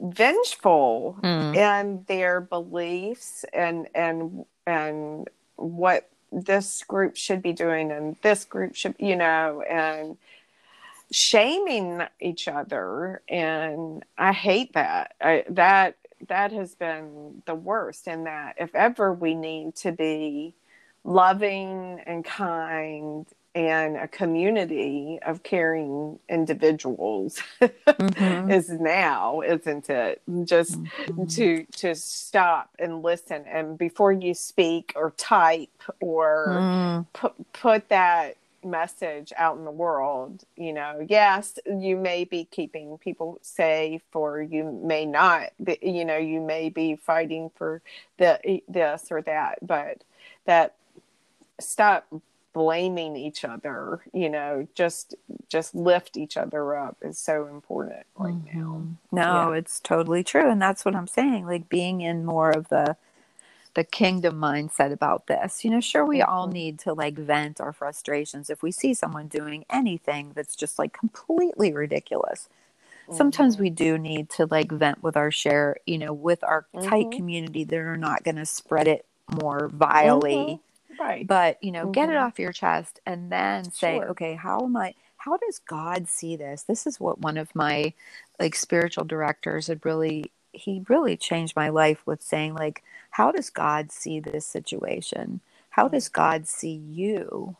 vengeful 0.00 1.24
Mm. 1.24 1.52
in 1.52 2.04
their 2.08 2.40
beliefs 2.40 3.44
and 3.54 3.88
and 3.94 4.46
and 4.66 5.28
what 5.56 6.10
this 6.34 6.82
group 6.84 7.16
should 7.16 7.42
be 7.42 7.52
doing 7.52 7.90
and 7.90 8.16
this 8.22 8.44
group 8.44 8.74
should 8.74 8.94
you 8.98 9.16
know 9.16 9.62
and 9.62 10.16
shaming 11.10 12.02
each 12.20 12.48
other. 12.48 13.22
And 13.28 14.04
i 14.18 14.32
hate 14.32 14.72
that. 14.74 15.14
I, 15.20 15.44
that 15.50 15.96
that 16.28 16.52
has 16.52 16.74
been 16.74 17.42
the 17.46 17.54
worst 17.54 18.08
in 18.08 18.24
that 18.24 18.56
if 18.58 18.74
ever 18.74 19.12
we 19.12 19.34
need 19.34 19.76
to 19.76 19.92
be 19.92 20.54
loving 21.04 22.00
and 22.06 22.24
kind 22.24 23.26
and 23.54 23.96
a 23.96 24.08
community 24.08 25.18
of 25.24 25.42
caring 25.44 26.18
individuals 26.28 27.40
mm-hmm. 27.62 28.50
is 28.50 28.68
now, 28.70 29.40
isn't 29.42 29.88
it? 29.88 30.20
Just 30.44 30.82
mm-hmm. 30.82 31.26
to 31.26 31.64
to 31.76 31.94
stop 31.94 32.70
and 32.78 33.02
listen, 33.02 33.44
and 33.46 33.78
before 33.78 34.12
you 34.12 34.34
speak 34.34 34.92
or 34.96 35.12
type 35.12 35.82
or 36.00 36.46
mm. 36.48 37.06
put 37.12 37.52
put 37.52 37.88
that 37.88 38.36
message 38.64 39.30
out 39.36 39.58
in 39.58 39.64
the 39.66 39.70
world 39.70 40.42
you 40.56 40.72
know 40.72 41.04
yes 41.06 41.58
you 41.66 41.98
may 41.98 42.24
be 42.24 42.48
keeping 42.50 42.96
people 42.96 43.38
safe 43.42 44.00
or 44.14 44.40
you 44.40 44.64
may 44.82 45.04
not 45.04 45.50
you 45.82 46.02
know 46.02 46.16
you 46.16 46.40
may 46.40 46.70
be 46.70 46.96
fighting 46.96 47.50
for 47.56 47.82
the 48.16 48.62
this 48.66 49.08
or 49.10 49.20
that 49.20 49.58
but 49.60 50.02
that 50.46 50.74
stop 51.60 52.06
blaming 52.54 53.16
each 53.16 53.44
other 53.44 54.00
you 54.12 54.30
know 54.30 54.66
just 54.74 55.14
just 55.48 55.74
lift 55.74 56.16
each 56.16 56.36
other 56.36 56.76
up 56.76 56.96
is 57.02 57.18
so 57.18 57.46
important 57.48 58.06
right 58.16 58.32
mm-hmm. 58.32 58.58
now 58.58 58.86
no 59.10 59.52
yeah. 59.52 59.58
it's 59.58 59.80
totally 59.80 60.22
true 60.22 60.48
and 60.48 60.62
that's 60.62 60.84
what 60.84 60.94
i'm 60.94 61.08
saying 61.08 61.44
like 61.44 61.68
being 61.68 62.00
in 62.00 62.24
more 62.24 62.50
of 62.50 62.68
the 62.68 62.96
the 63.74 63.82
kingdom 63.82 64.36
mindset 64.36 64.92
about 64.92 65.26
this 65.26 65.64
you 65.64 65.70
know 65.70 65.80
sure 65.80 66.06
we 66.06 66.20
mm-hmm. 66.20 66.30
all 66.30 66.46
need 66.46 66.78
to 66.78 66.94
like 66.94 67.18
vent 67.18 67.60
our 67.60 67.72
frustrations 67.72 68.48
if 68.48 68.62
we 68.62 68.70
see 68.70 68.94
someone 68.94 69.26
doing 69.26 69.64
anything 69.68 70.30
that's 70.36 70.54
just 70.54 70.78
like 70.78 70.92
completely 70.92 71.72
ridiculous 71.72 72.48
mm-hmm. 73.08 73.16
sometimes 73.16 73.58
we 73.58 73.68
do 73.68 73.98
need 73.98 74.30
to 74.30 74.46
like 74.46 74.70
vent 74.70 75.02
with 75.02 75.16
our 75.16 75.32
share 75.32 75.76
you 75.86 75.98
know 75.98 76.12
with 76.12 76.44
our 76.44 76.66
tight 76.84 77.06
mm-hmm. 77.06 77.16
community 77.16 77.64
that 77.64 77.80
are 77.80 77.96
not 77.96 78.22
going 78.22 78.36
to 78.36 78.46
spread 78.46 78.86
it 78.86 79.04
more 79.42 79.68
vilely 79.72 80.36
mm-hmm. 80.36 80.62
Right. 80.98 81.26
But, 81.26 81.62
you 81.62 81.72
know, 81.72 81.84
mm-hmm. 81.84 81.92
get 81.92 82.08
it 82.08 82.12
mm-hmm. 82.12 82.26
off 82.26 82.38
your 82.38 82.52
chest 82.52 83.00
and 83.06 83.30
then 83.30 83.70
say, 83.70 83.98
sure. 83.98 84.10
okay, 84.10 84.34
how 84.34 84.60
am 84.60 84.76
I, 84.76 84.94
how 85.16 85.36
does 85.36 85.58
God 85.58 86.08
see 86.08 86.36
this? 86.36 86.62
This 86.62 86.86
is 86.86 87.00
what 87.00 87.20
one 87.20 87.36
of 87.36 87.54
my 87.54 87.92
like 88.38 88.54
spiritual 88.54 89.04
directors 89.04 89.68
had 89.68 89.84
really, 89.84 90.30
he 90.52 90.84
really 90.88 91.16
changed 91.16 91.56
my 91.56 91.68
life 91.68 92.02
with 92.06 92.22
saying, 92.22 92.54
like, 92.54 92.82
how 93.10 93.32
does 93.32 93.50
God 93.50 93.90
see 93.90 94.20
this 94.20 94.46
situation? 94.46 95.40
How 95.70 95.88
does 95.88 96.08
mm-hmm. 96.08 96.20
God 96.20 96.48
see 96.48 96.74
you? 96.74 97.56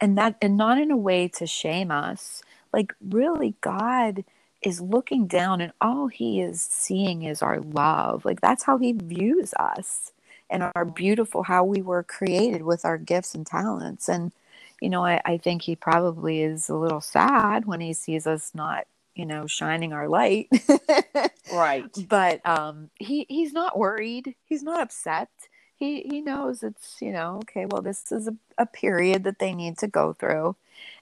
And 0.00 0.16
that, 0.16 0.36
and 0.40 0.56
not 0.56 0.78
in 0.78 0.90
a 0.90 0.96
way 0.96 1.28
to 1.28 1.46
shame 1.46 1.90
us. 1.90 2.42
Like, 2.72 2.94
really, 3.06 3.54
God 3.60 4.24
is 4.62 4.80
looking 4.80 5.26
down 5.26 5.60
and 5.60 5.72
all 5.80 6.06
he 6.06 6.40
is 6.40 6.62
seeing 6.62 7.22
is 7.22 7.42
our 7.42 7.60
love. 7.60 8.24
Like, 8.24 8.40
that's 8.40 8.64
how 8.64 8.78
he 8.78 8.92
views 8.92 9.52
us 9.58 10.12
and 10.50 10.70
are 10.74 10.84
beautiful 10.84 11.44
how 11.44 11.64
we 11.64 11.82
were 11.82 12.02
created 12.02 12.62
with 12.62 12.84
our 12.84 12.98
gifts 12.98 13.34
and 13.34 13.46
talents. 13.46 14.08
And 14.08 14.32
you 14.80 14.90
know 14.90 15.04
I, 15.04 15.20
I 15.24 15.38
think 15.38 15.62
he 15.62 15.76
probably 15.76 16.42
is 16.42 16.68
a 16.68 16.76
little 16.76 17.00
sad 17.00 17.66
when 17.66 17.80
he 17.80 17.92
sees 17.94 18.26
us 18.26 18.52
not 18.54 18.86
you 19.14 19.26
know 19.26 19.46
shining 19.46 19.92
our 19.92 20.08
light. 20.08 20.48
Right. 21.50 21.96
But 22.08 22.44
um 22.46 22.90
he 22.96 23.26
he's 23.28 23.52
not 23.52 23.78
worried. 23.78 24.34
He's 24.46 24.62
not 24.62 24.80
upset. 24.80 25.30
He 25.76 26.02
he 26.02 26.20
knows 26.20 26.62
it's 26.62 26.98
you 27.00 27.12
know 27.12 27.38
okay 27.44 27.66
well 27.66 27.82
this 27.82 28.12
is 28.12 28.28
a, 28.28 28.36
a 28.58 28.66
period 28.66 29.24
that 29.24 29.38
they 29.38 29.54
need 29.54 29.78
to 29.78 29.88
go 29.88 30.14
through. 30.14 30.56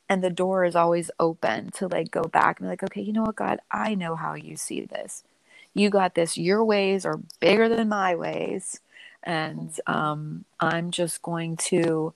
And 0.09 0.24
the 0.24 0.30
door 0.30 0.64
is 0.64 0.76
always 0.76 1.11
open 1.20 1.70
to 1.72 1.88
like 1.88 2.11
go 2.11 2.22
back 2.24 2.61
and 2.61 2.66
be 2.66 2.70
like 2.70 2.82
okay 2.84 3.03
you 3.03 3.12
know 3.12 3.24
what 3.24 3.36
god? 3.36 3.61
I 3.70 3.94
know 3.94 4.16
how 4.16 4.34
you 4.34 4.57
see 4.57 4.82
this. 4.82 5.24
You 5.74 5.90
got 5.90 6.14
this. 6.14 6.38
Your 6.38 6.64
ways 6.64 7.07
are 7.07 7.20
bigger 7.40 7.68
than 7.68 7.88
my 7.90 8.14
ways 8.16 8.80
and 9.23 9.71
um, 9.87 10.45
I'm 10.61 10.91
just 10.91 11.23
going 11.23 11.57
to 11.69 12.14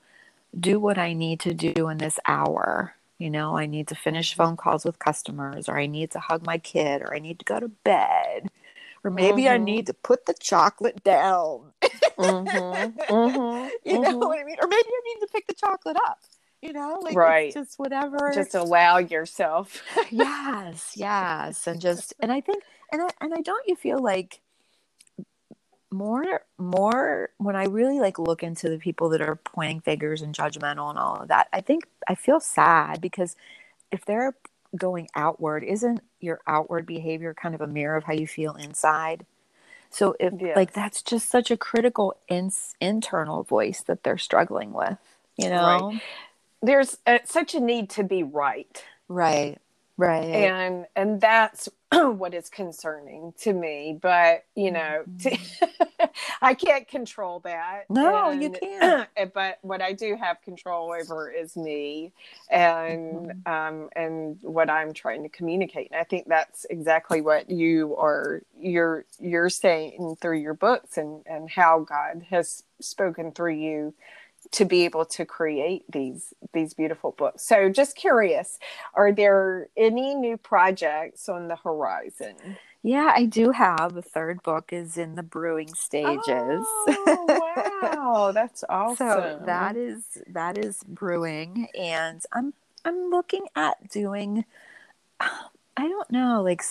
do 0.58 0.78
what 0.78 0.98
I 0.98 1.12
need 1.12 1.40
to 1.40 1.54
do 1.54 1.88
in 1.88 1.98
this 1.98 2.18
hour. 2.26 2.94
You 3.18 3.30
know, 3.30 3.56
I 3.56 3.66
need 3.66 3.88
to 3.88 3.94
finish 3.94 4.34
phone 4.34 4.56
calls 4.56 4.84
with 4.84 4.98
customers, 4.98 5.68
or 5.68 5.78
I 5.78 5.86
need 5.86 6.10
to 6.12 6.18
hug 6.18 6.44
my 6.44 6.58
kid, 6.58 7.02
or 7.02 7.14
I 7.14 7.18
need 7.18 7.38
to 7.38 7.44
go 7.44 7.60
to 7.60 7.68
bed, 7.68 8.48
or 9.04 9.10
maybe 9.10 9.42
mm-hmm. 9.42 9.54
I 9.54 9.58
need 9.58 9.86
to 9.86 9.94
put 9.94 10.26
the 10.26 10.34
chocolate 10.34 11.04
down. 11.04 11.72
mm-hmm. 12.18 12.98
Mm-hmm. 13.12 13.68
You 13.84 14.00
know 14.00 14.16
what 14.18 14.38
I 14.38 14.44
mean? 14.44 14.56
Or 14.60 14.68
maybe 14.68 14.88
I 14.88 15.00
need 15.04 15.20
to 15.20 15.28
pick 15.32 15.46
the 15.46 15.54
chocolate 15.54 15.96
up. 15.96 16.20
You 16.60 16.72
know, 16.72 17.00
like 17.02 17.16
right. 17.16 17.52
just 17.52 17.78
whatever. 17.78 18.30
Just 18.32 18.54
allow 18.54 18.98
yourself. 18.98 19.82
yes, 20.10 20.92
yes, 20.94 21.66
and 21.66 21.80
just 21.80 22.14
and 22.20 22.30
I 22.30 22.40
think 22.40 22.62
and 22.92 23.02
I 23.02 23.08
and 23.20 23.34
I 23.34 23.40
don't 23.40 23.66
you 23.66 23.74
feel 23.74 23.98
like 24.00 24.40
more 25.92 26.42
more 26.58 27.30
when 27.38 27.54
i 27.54 27.64
really 27.64 28.00
like 28.00 28.18
look 28.18 28.42
into 28.42 28.68
the 28.68 28.78
people 28.78 29.08
that 29.10 29.20
are 29.20 29.36
pointing 29.36 29.80
fingers 29.80 30.22
and 30.22 30.34
judgmental 30.34 30.90
and 30.90 30.98
all 30.98 31.16
of 31.16 31.28
that 31.28 31.48
i 31.52 31.60
think 31.60 31.86
i 32.08 32.14
feel 32.14 32.40
sad 32.40 33.00
because 33.00 33.36
if 33.90 34.04
they're 34.04 34.34
going 34.76 35.06
outward 35.14 35.62
isn't 35.62 36.00
your 36.20 36.40
outward 36.46 36.86
behavior 36.86 37.34
kind 37.34 37.54
of 37.54 37.60
a 37.60 37.66
mirror 37.66 37.96
of 37.96 38.04
how 38.04 38.12
you 38.12 38.26
feel 38.26 38.54
inside 38.54 39.26
so 39.90 40.16
if 40.18 40.32
yes. 40.40 40.56
like 40.56 40.72
that's 40.72 41.02
just 41.02 41.28
such 41.28 41.50
a 41.50 41.56
critical 41.56 42.16
in, 42.28 42.50
internal 42.80 43.42
voice 43.42 43.82
that 43.82 44.02
they're 44.02 44.18
struggling 44.18 44.72
with 44.72 44.98
you 45.36 45.50
know 45.50 45.90
right. 45.92 46.02
there's 46.62 46.96
a, 47.06 47.20
such 47.24 47.54
a 47.54 47.60
need 47.60 47.90
to 47.90 48.02
be 48.02 48.22
right 48.22 48.82
right 49.08 49.58
right 49.98 50.24
and 50.24 50.86
and 50.96 51.20
that's 51.20 51.68
what 51.92 52.32
is 52.32 52.48
concerning 52.48 53.32
to 53.38 53.52
me 53.52 53.98
but 54.00 54.44
you 54.54 54.70
know 54.70 55.04
mm-hmm. 55.16 56.04
i 56.40 56.54
can't 56.54 56.88
control 56.88 57.40
that 57.40 57.84
no 57.90 58.30
and, 58.30 58.42
you 58.42 58.50
can't 58.50 59.08
but 59.34 59.58
what 59.62 59.82
i 59.82 59.92
do 59.92 60.16
have 60.16 60.40
control 60.42 60.94
over 60.98 61.30
is 61.30 61.56
me 61.56 62.12
and 62.50 63.28
mm-hmm. 63.28 63.52
um 63.52 63.90
and 63.94 64.38
what 64.40 64.70
i'm 64.70 64.94
trying 64.94 65.22
to 65.22 65.28
communicate 65.28 65.90
and 65.90 66.00
i 66.00 66.04
think 66.04 66.26
that's 66.26 66.64
exactly 66.70 67.20
what 67.20 67.50
you 67.50 67.94
are 67.96 68.42
you're 68.58 69.04
you're 69.20 69.50
saying 69.50 70.16
through 70.20 70.38
your 70.38 70.54
books 70.54 70.96
and 70.96 71.22
and 71.26 71.50
how 71.50 71.80
god 71.80 72.24
has 72.30 72.62
spoken 72.80 73.30
through 73.30 73.54
you 73.54 73.94
to 74.52 74.64
be 74.64 74.84
able 74.84 75.04
to 75.06 75.24
create 75.24 75.84
these 75.90 76.32
these 76.52 76.74
beautiful 76.74 77.12
books. 77.12 77.42
So 77.42 77.68
just 77.68 77.96
curious, 77.96 78.58
are 78.94 79.12
there 79.12 79.68
any 79.76 80.14
new 80.14 80.36
projects 80.36 81.28
on 81.28 81.48
the 81.48 81.56
horizon? 81.56 82.36
Yeah, 82.82 83.12
I 83.14 83.26
do 83.26 83.52
have. 83.52 83.96
A 83.96 84.02
third 84.02 84.42
book 84.42 84.72
is 84.72 84.98
in 84.98 85.14
the 85.14 85.22
brewing 85.22 85.72
stages. 85.74 86.18
Oh, 86.26 87.26
wow, 87.82 88.32
that's 88.32 88.64
awesome. 88.68 88.96
so 88.96 89.42
that 89.46 89.76
is 89.76 90.04
that 90.28 90.58
is 90.58 90.82
brewing 90.86 91.68
and 91.78 92.22
I'm 92.32 92.52
I'm 92.84 93.10
looking 93.10 93.46
at 93.56 93.88
doing 93.90 94.44
I 95.20 95.88
don't 95.88 96.10
know, 96.10 96.42
like 96.42 96.62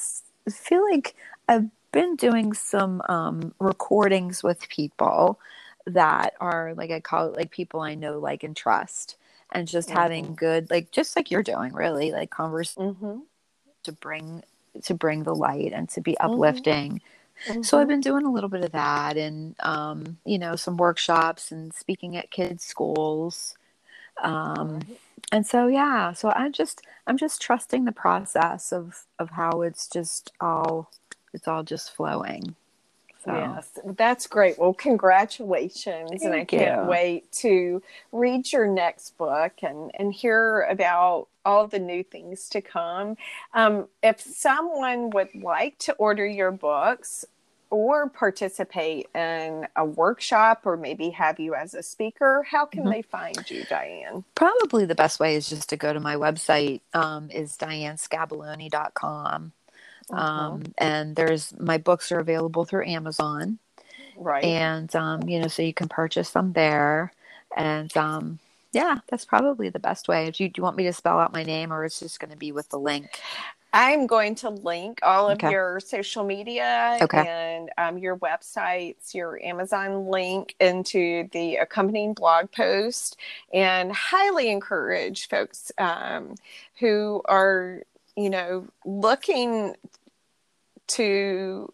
feel 0.50 0.84
like 0.90 1.16
I've 1.48 1.70
been 1.92 2.16
doing 2.16 2.54
some 2.54 3.02
um 3.10 3.54
recordings 3.60 4.44
with 4.44 4.70
people 4.70 5.40
that 5.86 6.34
are 6.40 6.74
like 6.76 6.92
I 6.92 7.00
call 7.00 7.28
it 7.28 7.36
like 7.36 7.52
people 7.52 7.82
I 7.82 7.96
know, 7.96 8.20
like 8.20 8.44
and 8.44 8.56
trust, 8.56 9.18
and 9.52 9.68
just 9.68 9.90
mm-hmm. 9.90 9.98
having 9.98 10.36
good, 10.36 10.70
like 10.70 10.92
just 10.92 11.16
like 11.16 11.32
you're 11.32 11.44
doing, 11.44 11.74
really, 11.74 12.12
like 12.12 12.30
conversation 12.30 12.96
mm-hmm. 12.96 13.20
to 13.84 13.92
bring 13.92 14.44
to 14.84 14.94
bring 14.94 15.24
the 15.24 15.36
light 15.36 15.74
and 15.74 15.90
to 15.90 16.02
be 16.02 16.14
mm-hmm. 16.14 16.32
uplifting. 16.32 17.02
Mm-hmm. 17.48 17.64
So 17.64 17.80
I've 17.80 17.88
been 17.88 18.02
doing 18.02 18.26
a 18.26 18.32
little 18.32 18.50
bit 18.50 18.64
of 18.64 18.72
that, 18.72 19.18
and 19.18 19.56
um, 19.62 20.18
you 20.26 20.38
know, 20.38 20.56
some 20.56 20.78
workshops 20.78 21.52
and 21.52 21.74
speaking 21.74 22.16
at 22.16 22.32
kids' 22.32 22.64
schools. 22.64 23.56
Um, 24.22 24.82
and 25.32 25.46
so 25.46 25.68
yeah, 25.68 26.14
so 26.14 26.32
I 26.36 26.50
just 26.50 26.82
I'm 27.08 27.18
just 27.18 27.42
trusting 27.42 27.86
the 27.86 27.92
process 27.92 28.72
of 28.72 29.06
of 29.18 29.32
how 29.32 29.62
it's 29.62 29.88
just 29.88 30.32
all 30.40 30.92
it's 31.34 31.48
all 31.48 31.64
just 31.64 31.96
flowing. 31.96 32.56
So. 33.24 33.34
Yes, 33.34 33.80
that's 33.98 34.26
great. 34.26 34.58
Well, 34.58 34.74
congratulations. 34.74 36.10
Thank 36.10 36.24
and 36.24 36.34
I 36.34 36.46
can't 36.46 36.84
you. 36.84 36.90
wait 36.90 37.32
to 37.34 37.84
read 38.12 38.52
your 38.52 38.68
next 38.68 39.18
book 39.18 39.52
and, 39.62 39.92
and 39.94 40.12
hear 40.12 40.62
about 40.64 41.28
all 41.46 41.68
the 41.68 41.80
new 41.80 42.04
things 42.04 42.50
to 42.50 42.62
come. 42.62 43.18
Um, 43.54 43.88
if 44.02 44.22
someone 44.22 45.12
would 45.12 45.30
like 45.36 45.78
to 45.80 45.94
order 45.94 46.26
your 46.26 46.52
books 46.52 47.26
or 47.70 48.10
participate 48.10 49.08
in 49.16 49.68
a 49.76 49.86
workshop 49.86 50.62
or 50.66 50.76
maybe 50.76 51.10
have 51.12 51.40
you 51.40 51.54
as 51.54 51.74
a 51.74 51.84
speaker, 51.84 52.46
how 52.50 52.66
can 52.66 52.82
mm-hmm. 52.82 52.92
they 52.92 53.02
find 53.04 53.50
you, 53.50 53.64
Diane? 53.70 54.24
Probably 54.36 54.86
the 54.86 54.96
best 54.96 55.20
way 55.20 55.36
is 55.36 55.48
just 55.48 55.70
to 55.70 55.78
go 55.78 55.94
to 55.94 56.00
my 56.00 56.16
website, 56.16 56.82
um, 56.94 57.30
is 57.30 57.56
dianescabelloni.com 57.58 59.54
Mm-hmm. 59.61 59.61
Um, 60.14 60.64
and 60.78 61.16
there's 61.16 61.53
my 61.59 61.78
books 61.78 62.12
are 62.12 62.20
available 62.20 62.66
through 62.66 62.86
Amazon. 62.88 63.59
Right. 64.18 64.43
And, 64.43 64.93
um, 64.95 65.28
you 65.28 65.39
know, 65.39 65.47
so 65.47 65.64
you 65.64 65.74
can 65.74 65.88
purchase 65.89 66.32
them 66.32 66.53
there. 66.53 67.12
And, 67.57 67.95
um, 67.97 68.39
yeah, 68.72 68.99
that's 69.09 69.26
probably 69.26 69.70
the 69.70 69.80
best 69.80 70.07
way. 70.07 70.30
Do 70.32 70.43
you, 70.43 70.49
do 70.49 70.59
you 70.59 70.64
want 70.64 70.78
me 70.78 70.84
to 70.84 70.93
spell 70.93 71.20
out 71.20 71.34
my 71.34 71.43
name 71.43 71.74
or 71.74 71.84
it's 71.84 71.99
just 71.99 72.20
going 72.20 72.32
to 72.32 72.38
be 72.38 72.51
with 72.51 72.70
the 72.70 72.80
link? 72.80 73.20
I'm 73.74 74.05
going 74.05 74.36
to 74.36 74.49
link 74.49 74.99
all 75.01 75.30
of 75.30 75.36
okay. 75.36 75.49
your 75.49 75.80
social 75.80 76.26
media 76.26 76.99
okay. 77.01 77.26
and 77.28 77.70
um, 77.78 77.97
your 77.97 78.18
websites, 78.18 79.14
your 79.14 79.41
Amazon 79.41 80.07
link 80.07 80.55
into 80.59 81.30
the 81.32 81.55
accompanying 81.55 82.14
blog 82.14 82.51
post, 82.51 83.16
and 83.53 83.91
highly 83.93 84.49
encourage 84.49 85.30
folks 85.30 85.72
um, 85.78 86.36
who 86.80 87.22
are, 87.26 87.84
you 88.18 88.30
know, 88.30 88.68
looking 88.86 89.76
to 90.96 91.72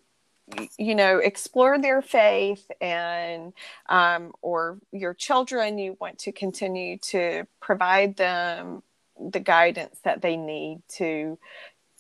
you 0.78 0.95
know 0.95 1.18
explore 1.18 1.78
their 1.80 2.01
faith 2.01 2.70
and 2.80 3.53
um, 3.89 4.32
or 4.41 4.80
your 4.91 5.13
children 5.13 5.78
you 5.78 5.97
want 5.99 6.18
to 6.20 6.32
continue 6.32 6.97
to 6.97 7.45
provide 7.59 8.15
them 8.15 8.82
the 9.20 9.39
guidance 9.39 9.99
that 10.03 10.22
they 10.22 10.38
need 10.38 10.82
to 10.88 11.38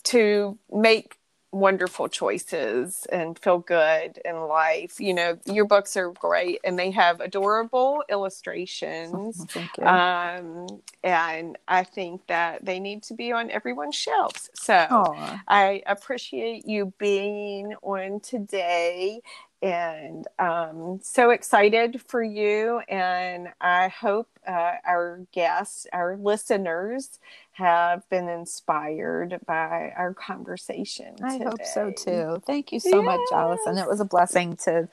to 0.03 0.57
make 0.71 1.17
wonderful 1.51 2.07
choices 2.07 3.07
and 3.11 3.37
feel 3.39 3.59
good 3.59 4.19
in 4.25 4.35
life. 4.47 4.99
You 4.99 5.13
know, 5.13 5.39
your 5.45 5.65
books 5.65 5.95
are 5.95 6.11
great 6.11 6.59
and 6.63 6.77
they 6.77 6.91
have 6.91 7.19
adorable 7.21 8.03
illustrations. 8.09 9.45
Thank 9.49 9.77
you. 9.77 9.85
Um, 9.85 10.81
and 11.03 11.57
I 11.67 11.83
think 11.83 12.27
that 12.27 12.65
they 12.65 12.79
need 12.79 13.03
to 13.03 13.13
be 13.13 13.31
on 13.31 13.49
everyone's 13.49 13.95
shelves. 13.95 14.49
So 14.53 14.73
Aww. 14.73 15.41
I 15.47 15.81
appreciate 15.85 16.67
you 16.67 16.93
being 16.97 17.73
on 17.81 18.19
today 18.19 19.21
and 19.61 20.27
um, 20.37 20.99
so 21.01 21.31
excited 21.31 22.01
for 22.01 22.21
you. 22.21 22.79
And 22.87 23.49
I 23.59 23.87
hope 23.87 24.29
uh, 24.47 24.73
our 24.85 25.25
guests, 25.31 25.87
our 25.91 26.15
listeners, 26.15 27.19
have 27.57 28.07
been 28.09 28.29
inspired 28.29 29.39
by 29.47 29.91
our 29.97 30.13
conversation. 30.13 31.15
I 31.23 31.37
hope 31.37 31.65
so 31.65 31.91
too. 31.91 32.41
Thank 32.45 32.71
you 32.71 32.79
so 32.79 33.01
yes. 33.01 33.05
much, 33.05 33.19
Allison. 33.33 33.79
It 33.79 33.87
was 33.87 33.99
a 33.99 34.05
blessing 34.05 34.55
to 34.57 34.87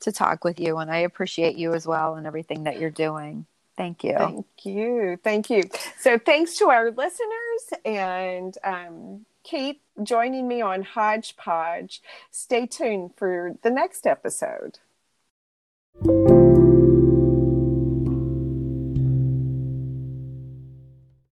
to 0.00 0.12
talk 0.12 0.44
with 0.44 0.60
you, 0.60 0.76
and 0.76 0.90
I 0.90 0.98
appreciate 0.98 1.56
you 1.56 1.72
as 1.72 1.86
well 1.86 2.14
and 2.16 2.26
everything 2.26 2.64
that 2.64 2.78
you're 2.78 2.90
doing. 2.90 3.46
Thank 3.78 4.04
you. 4.04 4.14
Thank 4.18 4.46
you. 4.64 5.18
Thank 5.24 5.48
you. 5.48 5.62
So, 5.98 6.18
thanks 6.18 6.58
to 6.58 6.68
our 6.68 6.90
listeners 6.90 7.80
and 7.84 8.56
um, 8.62 9.24
keep 9.42 9.80
joining 10.02 10.46
me 10.46 10.60
on 10.60 10.82
Hodgepodge. 10.82 12.02
Stay 12.30 12.66
tuned 12.66 13.12
for 13.16 13.56
the 13.62 13.70
next 13.70 14.06
episode. 14.06 14.78